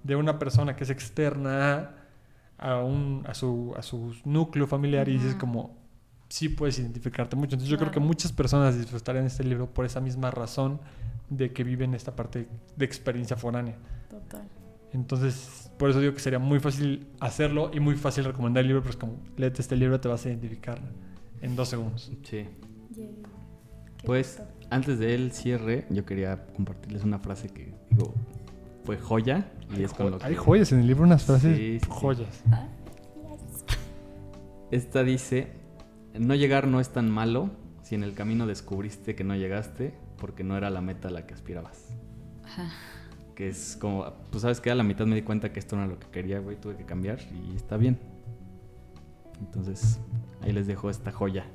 de 0.03 0.15
una 0.15 0.37
persona 0.37 0.75
que 0.75 0.83
es 0.83 0.89
externa 0.89 1.91
a, 2.57 2.77
un, 2.77 3.23
a, 3.27 3.33
su, 3.33 3.73
a 3.77 3.81
su 3.81 4.15
núcleo 4.23 4.67
familiar 4.67 5.09
y 5.09 5.13
dices 5.13 5.35
como, 5.35 5.75
sí 6.29 6.49
puedes 6.49 6.77
identificarte 6.79 7.35
mucho. 7.35 7.55
Entonces, 7.55 7.69
yo 7.69 7.77
creo 7.77 7.91
que 7.91 7.99
muchas 7.99 8.31
personas 8.31 8.77
disfrutarían 8.77 9.25
este 9.25 9.43
libro 9.43 9.67
por 9.67 9.85
esa 9.85 9.99
misma 9.99 10.31
razón 10.31 10.79
de 11.29 11.51
que 11.51 11.63
viven 11.63 11.95
esta 11.95 12.15
parte 12.15 12.47
de 12.75 12.85
experiencia 12.85 13.35
foránea. 13.35 13.75
Total. 14.09 14.47
Entonces, 14.93 15.71
por 15.77 15.89
eso 15.89 15.99
digo 15.99 16.13
que 16.13 16.19
sería 16.19 16.39
muy 16.39 16.59
fácil 16.59 17.07
hacerlo 17.19 17.71
y 17.73 17.79
muy 17.79 17.95
fácil 17.95 18.23
recomendar 18.23 18.61
el 18.61 18.67
libro, 18.67 18.81
pero 18.81 18.91
es 18.91 18.97
como, 18.97 19.17
léete 19.37 19.61
este 19.61 19.75
libro, 19.75 19.99
te 19.99 20.07
vas 20.07 20.25
a 20.25 20.29
identificar 20.29 20.79
en 21.41 21.55
dos 21.55 21.69
segundos. 21.69 22.11
Sí. 22.23 22.45
Pues 24.05 24.41
antes 24.69 24.99
del 24.99 25.31
cierre, 25.31 25.85
yo 25.89 26.05
quería 26.05 26.45
compartirles 26.55 27.03
una 27.03 27.19
frase 27.19 27.49
que 27.49 27.73
digo 27.89 28.13
fue 28.83 28.97
joya 28.97 29.51
y 29.75 29.83
es 29.83 29.93
con 29.93 30.11
lo 30.11 30.19
que 30.19 30.25
Hay 30.25 30.35
joyas 30.35 30.71
en 30.71 30.79
el 30.79 30.87
libro, 30.87 31.03
unas 31.03 31.23
frases 31.23 31.57
Sí, 31.57 31.79
sí, 31.79 31.87
joyas. 31.89 32.43
Ah, 32.51 32.67
Esta 34.71 35.03
dice, 35.03 35.47
no 36.13 36.35
llegar 36.35 36.67
no 36.67 36.79
es 36.79 36.89
tan 36.89 37.09
malo 37.09 37.49
si 37.81 37.95
en 37.95 38.03
el 38.03 38.13
camino 38.13 38.45
descubriste 38.45 39.15
que 39.15 39.23
no 39.23 39.35
llegaste 39.35 39.93
porque 40.17 40.43
no 40.43 40.55
era 40.55 40.69
la 40.69 40.81
meta 40.81 41.07
a 41.07 41.11
la 41.11 41.25
que 41.25 41.33
aspirabas. 41.33 41.97
Que 43.35 43.49
es 43.49 43.77
como, 43.79 44.05
pues 44.31 44.43
sabes 44.43 44.61
que 44.61 44.71
a 44.71 44.75
la 44.75 44.83
mitad 44.83 45.05
me 45.05 45.15
di 45.15 45.23
cuenta 45.23 45.51
que 45.51 45.59
esto 45.59 45.75
no 45.75 45.83
era 45.83 45.91
lo 45.91 45.99
que 45.99 46.07
quería, 46.07 46.39
güey, 46.39 46.59
tuve 46.59 46.77
que 46.77 46.85
cambiar 46.85 47.19
y 47.33 47.55
está 47.55 47.77
bien. 47.77 47.99
Entonces, 49.39 49.99
ahí 50.41 50.51
les 50.51 50.67
dejo 50.67 50.89
esta 50.89 51.11
joya. 51.11 51.45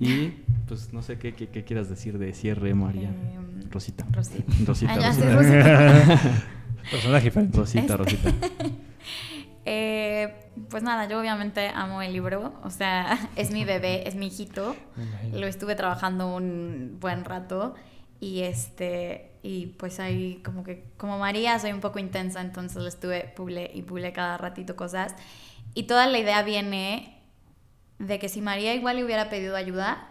Y 0.00 0.28
pues 0.66 0.92
no 0.92 1.02
sé 1.02 1.18
qué, 1.18 1.34
qué, 1.34 1.48
qué 1.48 1.64
quieras 1.64 1.88
decir 1.88 2.18
de 2.18 2.32
cierre, 2.34 2.74
María. 2.74 3.08
Em, 3.08 3.70
Rosita. 3.70 4.04
Rosita. 4.10 4.52
Rosita, 4.66 4.92
Ah, 4.92 5.06
Rosita. 5.08 5.34
Rosita. 5.36 6.20
Personaje 6.90 7.24
diferente. 7.24 7.58
Rosita, 7.58 7.96
Rosita. 7.96 8.30
Eh, 9.66 10.34
pues 10.68 10.82
nada, 10.82 11.08
yo 11.08 11.18
obviamente 11.18 11.68
amo 11.68 12.02
el 12.02 12.12
libro, 12.12 12.52
o 12.62 12.68
sea, 12.70 13.18
es 13.36 13.50
mi 13.50 13.64
bebé, 13.64 14.06
es 14.06 14.14
mi 14.14 14.26
hijito. 14.26 14.76
Lo 15.32 15.46
estuve 15.46 15.74
trabajando 15.74 16.34
un 16.36 16.98
buen 17.00 17.24
rato 17.24 17.74
y 18.20 18.40
este 18.40 19.30
y 19.42 19.68
pues 19.78 20.00
ahí 20.00 20.42
como 20.44 20.64
que 20.64 20.84
como 20.98 21.18
María 21.18 21.58
soy 21.58 21.72
un 21.72 21.80
poco 21.80 21.98
intensa, 21.98 22.40
entonces 22.42 22.82
le 22.82 22.88
estuve 22.88 23.32
publi 23.34 23.70
y 23.72 23.82
publiqué 23.82 24.12
cada 24.12 24.36
ratito 24.36 24.76
cosas 24.76 25.14
y 25.74 25.84
toda 25.84 26.06
la 26.08 26.18
idea 26.18 26.42
viene 26.42 27.13
de 27.98 28.18
que 28.18 28.28
si 28.28 28.40
María 28.40 28.74
igual 28.74 28.96
le 28.96 29.04
hubiera 29.04 29.30
pedido 29.30 29.56
ayuda, 29.56 30.08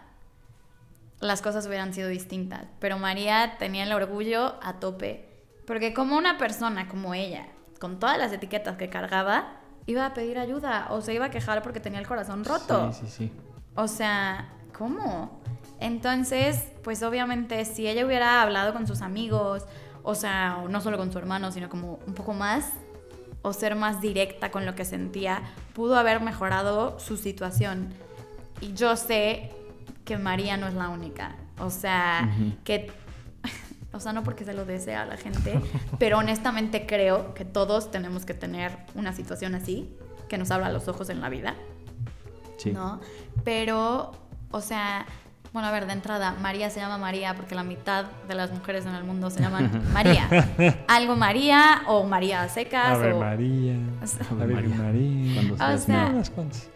las 1.20 1.42
cosas 1.42 1.66
hubieran 1.66 1.94
sido 1.94 2.08
distintas, 2.08 2.66
pero 2.80 2.98
María 2.98 3.56
tenía 3.58 3.84
el 3.84 3.92
orgullo 3.92 4.56
a 4.62 4.74
tope, 4.80 5.28
porque 5.66 5.94
como 5.94 6.16
una 6.16 6.38
persona 6.38 6.88
como 6.88 7.14
ella, 7.14 7.46
con 7.80 7.98
todas 7.98 8.18
las 8.18 8.32
etiquetas 8.32 8.76
que 8.76 8.88
cargaba, 8.88 9.60
iba 9.86 10.06
a 10.06 10.14
pedir 10.14 10.38
ayuda 10.38 10.88
o 10.90 11.00
se 11.00 11.14
iba 11.14 11.26
a 11.26 11.30
quejar 11.30 11.62
porque 11.62 11.80
tenía 11.80 11.98
el 11.98 12.06
corazón 12.06 12.44
roto. 12.44 12.92
Sí, 12.92 13.06
sí, 13.06 13.10
sí. 13.10 13.32
O 13.74 13.88
sea, 13.88 14.52
¿cómo? 14.76 15.40
Entonces, 15.80 16.68
pues 16.82 17.02
obviamente 17.02 17.64
si 17.64 17.86
ella 17.86 18.06
hubiera 18.06 18.42
hablado 18.42 18.72
con 18.72 18.86
sus 18.86 19.02
amigos, 19.02 19.64
o 20.02 20.14
sea, 20.14 20.64
no 20.68 20.80
solo 20.80 20.96
con 20.98 21.12
su 21.12 21.18
hermano, 21.18 21.50
sino 21.50 21.68
como 21.68 21.98
un 22.06 22.14
poco 22.14 22.32
más, 22.32 22.70
o 23.44 23.52
ser 23.52 23.76
más 23.76 24.00
directa 24.00 24.50
con 24.50 24.64
lo 24.64 24.74
que 24.74 24.86
sentía, 24.86 25.42
pudo 25.74 25.96
haber 25.96 26.22
mejorado 26.22 26.98
su 26.98 27.18
situación. 27.18 27.92
Y 28.62 28.72
yo 28.72 28.96
sé 28.96 29.50
que 30.06 30.16
María 30.16 30.56
no 30.56 30.66
es 30.66 30.74
la 30.74 30.88
única. 30.88 31.36
O 31.58 31.70
sea, 31.70 32.34
que... 32.64 32.90
O 33.92 34.00
sea, 34.00 34.12
no 34.12 34.24
porque 34.24 34.44
se 34.44 34.54
lo 34.54 34.64
desea 34.64 35.02
a 35.02 35.06
la 35.06 35.16
gente, 35.16 35.60
pero 36.00 36.18
honestamente 36.18 36.84
creo 36.84 37.32
que 37.32 37.44
todos 37.44 37.92
tenemos 37.92 38.26
que 38.26 38.34
tener 38.34 38.76
una 38.96 39.12
situación 39.12 39.54
así, 39.54 39.88
que 40.28 40.36
nos 40.36 40.50
abra 40.50 40.68
los 40.72 40.88
ojos 40.88 41.10
en 41.10 41.20
la 41.20 41.28
vida. 41.28 41.54
Sí. 42.56 42.72
¿no? 42.72 42.98
Pero, 43.44 44.10
o 44.50 44.60
sea, 44.60 45.06
bueno, 45.54 45.68
a 45.68 45.70
ver, 45.70 45.86
de 45.86 45.92
entrada, 45.94 46.34
María 46.42 46.68
se 46.68 46.80
llama 46.80 46.98
María 46.98 47.34
porque 47.34 47.54
la 47.54 47.62
mitad 47.62 48.04
de 48.28 48.34
las 48.34 48.50
mujeres 48.52 48.84
en 48.84 48.94
el 48.94 49.04
mundo 49.04 49.30
se 49.30 49.40
llaman 49.40 49.70
María. 49.94 50.28
Algo 50.88 51.16
María 51.16 51.82
o 51.86 52.04
María 52.04 52.46
Secas 52.48 52.88
Ave 52.98 53.12
o... 53.14 53.20
María. 53.20 53.76
o 54.02 54.06
sea, 54.06 54.26
Virgen 54.44 54.76
María. 54.76 55.34
Cuando 55.34 55.54
O 55.74 55.78
sea, 55.78 56.12
cuantas. 56.34 56.68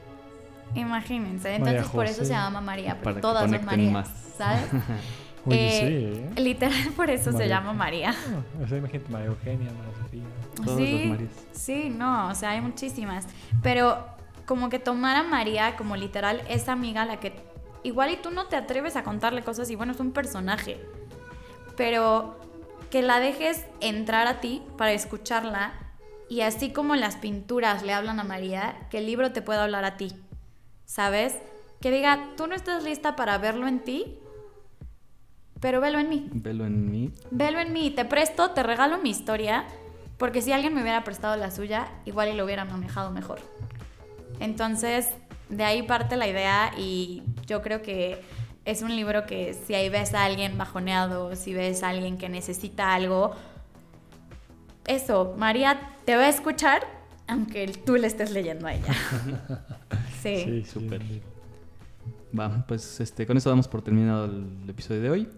imagínense. 0.74 1.48
María 1.50 1.56
Entonces, 1.56 1.92
por 1.92 2.06
eso 2.06 2.24
se 2.24 2.30
llama 2.30 2.60
María, 2.60 2.94
porque 3.02 3.04
Para 3.04 3.20
todas 3.20 3.50
son 3.50 3.64
Marías, 3.64 3.92
más. 3.92 4.08
¿sabes? 4.36 4.64
Oye, 5.44 5.56
Eh, 5.68 6.20
sí, 6.20 6.20
¿eh? 6.36 6.40
Literal, 6.42 6.92
por 6.96 7.10
eso 7.10 7.30
se 7.32 7.38
María. 7.38 7.46
llama 7.56 7.72
María. 7.72 8.10
Ah, 8.10 8.62
o 8.64 8.66
sea, 8.68 8.78
imagínate 8.78 9.10
María 9.10 9.26
Eugenia, 9.28 9.70
María 9.72 10.02
Sofía. 10.02 10.22
Todas 10.64 10.80
las 10.80 10.88
sí, 10.88 11.06
Marías. 11.08 11.30
sí, 11.52 11.94
no, 11.96 12.28
o 12.28 12.34
sea, 12.34 12.50
hay 12.50 12.60
muchísimas. 12.60 13.26
Pero 13.62 13.98
como 14.46 14.68
que 14.68 14.78
tomar 14.78 15.16
a 15.16 15.22
María 15.24 15.76
como 15.76 15.94
literal 15.96 16.42
esa 16.48 16.72
amiga 16.72 17.02
a 17.02 17.06
la 17.06 17.18
que 17.20 17.32
igual 17.82 18.10
y 18.10 18.16
tú 18.16 18.30
no 18.30 18.46
te 18.46 18.56
atreves 18.56 18.96
a 18.96 19.04
contarle 19.04 19.42
cosas 19.42 19.70
y 19.70 19.76
bueno, 19.76 19.92
es 19.92 20.00
un 20.00 20.12
personaje. 20.12 20.80
Pero 21.76 22.38
que 22.90 23.02
la 23.02 23.20
dejes 23.20 23.64
entrar 23.80 24.26
a 24.26 24.40
ti 24.40 24.62
para 24.76 24.92
escucharla 24.92 25.72
y 26.28 26.42
así 26.42 26.72
como 26.72 26.96
las 26.96 27.16
pinturas 27.16 27.82
le 27.82 27.92
hablan 27.92 28.20
a 28.20 28.24
María, 28.24 28.86
que 28.90 28.98
el 28.98 29.06
libro 29.06 29.32
te 29.32 29.42
pueda 29.42 29.64
hablar 29.64 29.84
a 29.84 29.96
ti. 29.96 30.12
¿Sabes? 30.84 31.36
Que 31.80 31.90
diga, 31.90 32.30
tú 32.36 32.46
no 32.46 32.54
estás 32.54 32.82
lista 32.82 33.14
para 33.16 33.38
verlo 33.38 33.66
en 33.66 33.80
ti, 33.80 34.18
pero 35.60 35.80
velo 35.80 35.98
en 35.98 36.08
mí. 36.08 36.28
Velo 36.32 36.66
en 36.66 36.90
mí. 36.90 37.12
Velo 37.30 37.60
en 37.60 37.72
mí, 37.72 37.90
te 37.90 38.04
presto, 38.04 38.50
te 38.50 38.62
regalo 38.62 38.98
mi 38.98 39.10
historia, 39.10 39.64
porque 40.16 40.42
si 40.42 40.52
alguien 40.52 40.74
me 40.74 40.82
hubiera 40.82 41.04
prestado 41.04 41.36
la 41.36 41.50
suya, 41.50 41.88
igual 42.04 42.28
y 42.28 42.34
lo 42.34 42.44
hubiera 42.44 42.64
manejado 42.64 43.10
mejor. 43.10 43.40
Entonces, 44.40 45.08
de 45.48 45.64
ahí 45.64 45.82
parte 45.82 46.16
la 46.16 46.28
idea 46.28 46.72
y 46.76 47.22
yo 47.48 47.60
creo 47.62 47.82
que 47.82 48.20
es 48.64 48.82
un 48.82 48.94
libro 48.94 49.26
que 49.26 49.54
si 49.54 49.74
ahí 49.74 49.88
ves 49.88 50.14
a 50.14 50.24
alguien 50.24 50.56
bajoneado, 50.56 51.34
si 51.34 51.52
ves 51.54 51.82
a 51.82 51.88
alguien 51.88 52.16
que 52.18 52.28
necesita 52.28 52.94
algo, 52.94 53.34
eso, 54.86 55.34
María 55.38 55.96
te 56.04 56.16
va 56.16 56.22
a 56.22 56.28
escuchar, 56.28 56.82
aunque 57.26 57.66
tú 57.84 57.96
le 57.96 58.06
estés 58.06 58.30
leyendo 58.30 58.66
a 58.66 58.74
ella. 58.74 58.94
Sí. 60.22 60.42
Sí, 60.44 60.64
súper. 60.64 61.00
sí. 61.02 61.22
Va, 62.36 62.64
pues 62.66 62.98
este, 62.98 63.24
con 63.24 63.36
eso 63.36 63.48
damos 63.50 63.68
por 63.68 63.82
terminado 63.82 64.24
el 64.24 64.68
episodio 64.68 65.00
de 65.00 65.10
hoy. 65.10 65.28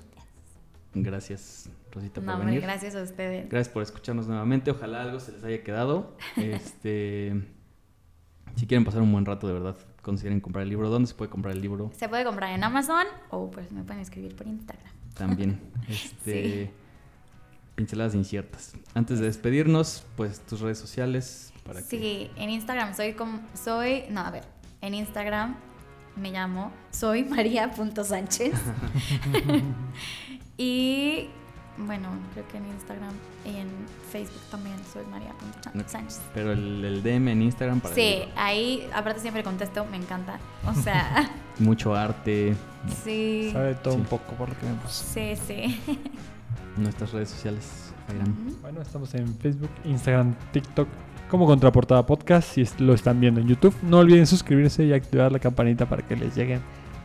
Gracias, 0.94 1.68
Rosita, 1.92 2.14
por 2.14 2.24
No, 2.24 2.32
hombre, 2.32 2.46
venir. 2.46 2.62
gracias 2.62 2.96
a 2.96 3.02
ustedes. 3.02 3.46
Gracias 3.50 3.68
por 3.72 3.82
escucharnos 3.82 4.26
nuevamente. 4.26 4.70
Ojalá 4.70 5.02
algo 5.02 5.20
se 5.20 5.32
les 5.32 5.44
haya 5.44 5.62
quedado. 5.62 6.16
Este, 6.36 7.44
si 8.56 8.66
quieren 8.66 8.86
pasar 8.86 9.02
un 9.02 9.12
buen 9.12 9.26
rato, 9.26 9.46
de 9.46 9.52
verdad, 9.52 9.76
consideren 10.02 10.40
comprar 10.40 10.64
el 10.64 10.70
libro. 10.70 10.88
¿Dónde 10.88 11.08
se 11.08 11.14
puede 11.14 11.30
comprar 11.30 11.54
el 11.54 11.62
libro? 11.62 11.90
Se 11.96 12.08
puede 12.08 12.24
comprar 12.24 12.52
en 12.52 12.64
Amazon 12.64 13.06
o 13.30 13.50
pues 13.50 13.70
me 13.72 13.82
pueden 13.82 14.00
escribir 14.02 14.34
por 14.36 14.46
Instagram. 14.46 14.92
También. 15.14 15.60
Este, 15.88 16.72
Pinceladas 17.74 18.14
inciertas. 18.14 18.74
Antes 18.94 19.20
de 19.20 19.26
despedirnos, 19.26 20.04
pues 20.16 20.40
tus 20.40 20.60
redes 20.60 20.78
sociales 20.78 21.52
para 21.64 21.80
que 21.80 21.86
Sí, 21.86 22.30
en 22.36 22.50
Instagram 22.50 22.94
soy 22.94 23.14
como 23.14 23.40
soy, 23.54 24.04
no, 24.10 24.20
a 24.20 24.30
ver, 24.30 24.44
en 24.82 24.94
Instagram 24.94 25.56
me 26.16 26.30
llamo 26.30 26.72
soy 26.90 27.24
maría.sánchez. 27.24 28.52
y 30.58 31.30
bueno, 31.86 32.08
creo 32.34 32.46
que 32.48 32.56
en 32.58 32.66
Instagram 32.66 33.12
y 33.44 33.56
en 33.56 33.68
Facebook 34.10 34.40
también 34.50 34.76
soy 34.92 35.04
maría.sánchez. 35.10 36.20
Pero 36.34 36.52
el, 36.52 36.84
el 36.84 37.02
DM 37.02 37.28
en 37.28 37.42
Instagram 37.42 37.80
para 37.80 37.94
Sí, 37.94 38.22
ahí 38.36 38.88
aparte 38.94 39.20
siempre 39.20 39.42
contesto, 39.42 39.84
me 39.86 39.96
encanta. 39.96 40.38
O 40.66 40.74
sea, 40.82 41.30
mucho 41.58 41.94
arte, 41.94 42.54
sí. 43.04 43.50
Sabe 43.52 43.74
todo 43.74 43.94
Sí. 43.94 44.00
un 44.00 44.06
poco 44.06 44.32
por 44.34 44.48
lo 44.48 44.58
que 44.58 44.66
vemos. 44.66 44.90
Sí, 44.92 45.34
sí. 45.46 45.80
nuestras 46.76 47.12
redes 47.12 47.28
sociales. 47.30 47.92
Bueno, 48.60 48.80
estamos 48.82 49.14
en 49.14 49.32
Facebook, 49.38 49.70
Instagram, 49.84 50.34
TikTok 50.52 50.88
como 51.30 51.46
Contraportada 51.46 52.04
Podcast. 52.04 52.54
Si 52.54 52.64
lo 52.82 52.94
están 52.94 53.20
viendo 53.20 53.40
en 53.40 53.46
YouTube, 53.46 53.74
no 53.82 53.98
olviden 53.98 54.26
suscribirse 54.26 54.84
y 54.84 54.92
activar 54.92 55.30
la 55.30 55.38
campanita 55.38 55.86
para 55.88 56.02
que 56.02 56.16
les 56.16 56.34
lleguen 56.34 56.60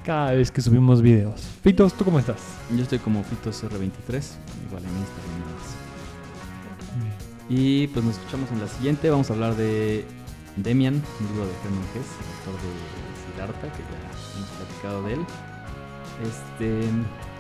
cada 0.06 0.34
vez 0.34 0.52
que 0.52 0.62
subimos 0.62 1.02
videos. 1.02 1.42
Fitos, 1.64 1.94
¿tú 1.94 2.06
cómo 2.06 2.20
estás? 2.20 2.38
Yo 2.76 2.84
estoy 2.84 3.00
como 3.00 3.24
FitosR23, 3.24 4.24
igual 4.68 4.84
en 4.84 4.98
Instagram. 5.00 5.36
Y 7.50 7.88
pues 7.88 8.06
nos 8.06 8.16
escuchamos 8.18 8.52
en 8.52 8.60
la 8.60 8.68
siguiente. 8.68 9.10
Vamos 9.10 9.30
a 9.30 9.34
hablar 9.34 9.56
de 9.56 10.06
Demian, 10.58 10.96
un 10.96 11.28
libro 11.28 11.46
de 11.46 11.54
Herman 11.64 11.84
Hesse, 11.94 12.16
el 12.22 12.28
autor 12.38 12.62
de 12.62 13.54
Siddhartha, 13.54 13.72
que 13.76 13.84
ya 13.84 14.38
hemos 14.38 14.50
platicado 14.50 15.04
de 15.04 15.14
él. 15.14 15.20
Este, 16.24 16.90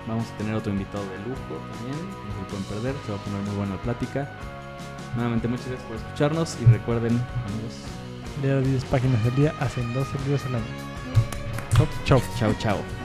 vamos 0.07 0.26
a 0.28 0.38
tener 0.38 0.55
otro 0.55 0.72
invitado 0.74 1.03
de 1.03 1.18
lujo 1.20 1.61
también, 1.72 1.97
no 1.97 2.43
se 2.43 2.49
pueden 2.49 2.66
perder, 2.66 2.95
se 3.05 3.11
va 3.11 3.18
a 3.18 3.24
poner 3.24 3.41
muy 3.41 3.55
buena 3.55 3.76
la 3.76 3.82
plática. 3.82 4.32
Nuevamente 5.16 5.47
muchas 5.47 5.68
gracias 5.68 5.88
por 5.88 5.97
escucharnos 5.97 6.57
y 6.61 6.66
recuerden, 6.66 7.13
amigos, 7.13 7.78
Leer 8.41 8.66
10 8.66 8.86
páginas 8.86 9.26
al 9.26 9.36
día 9.36 9.53
hacen 9.61 9.93
12 9.93 10.20
libros 10.26 10.45
al 10.45 10.55
año. 10.55 10.84
Chau. 12.05 12.21
chao 12.36 12.53
chao. 12.59 13.04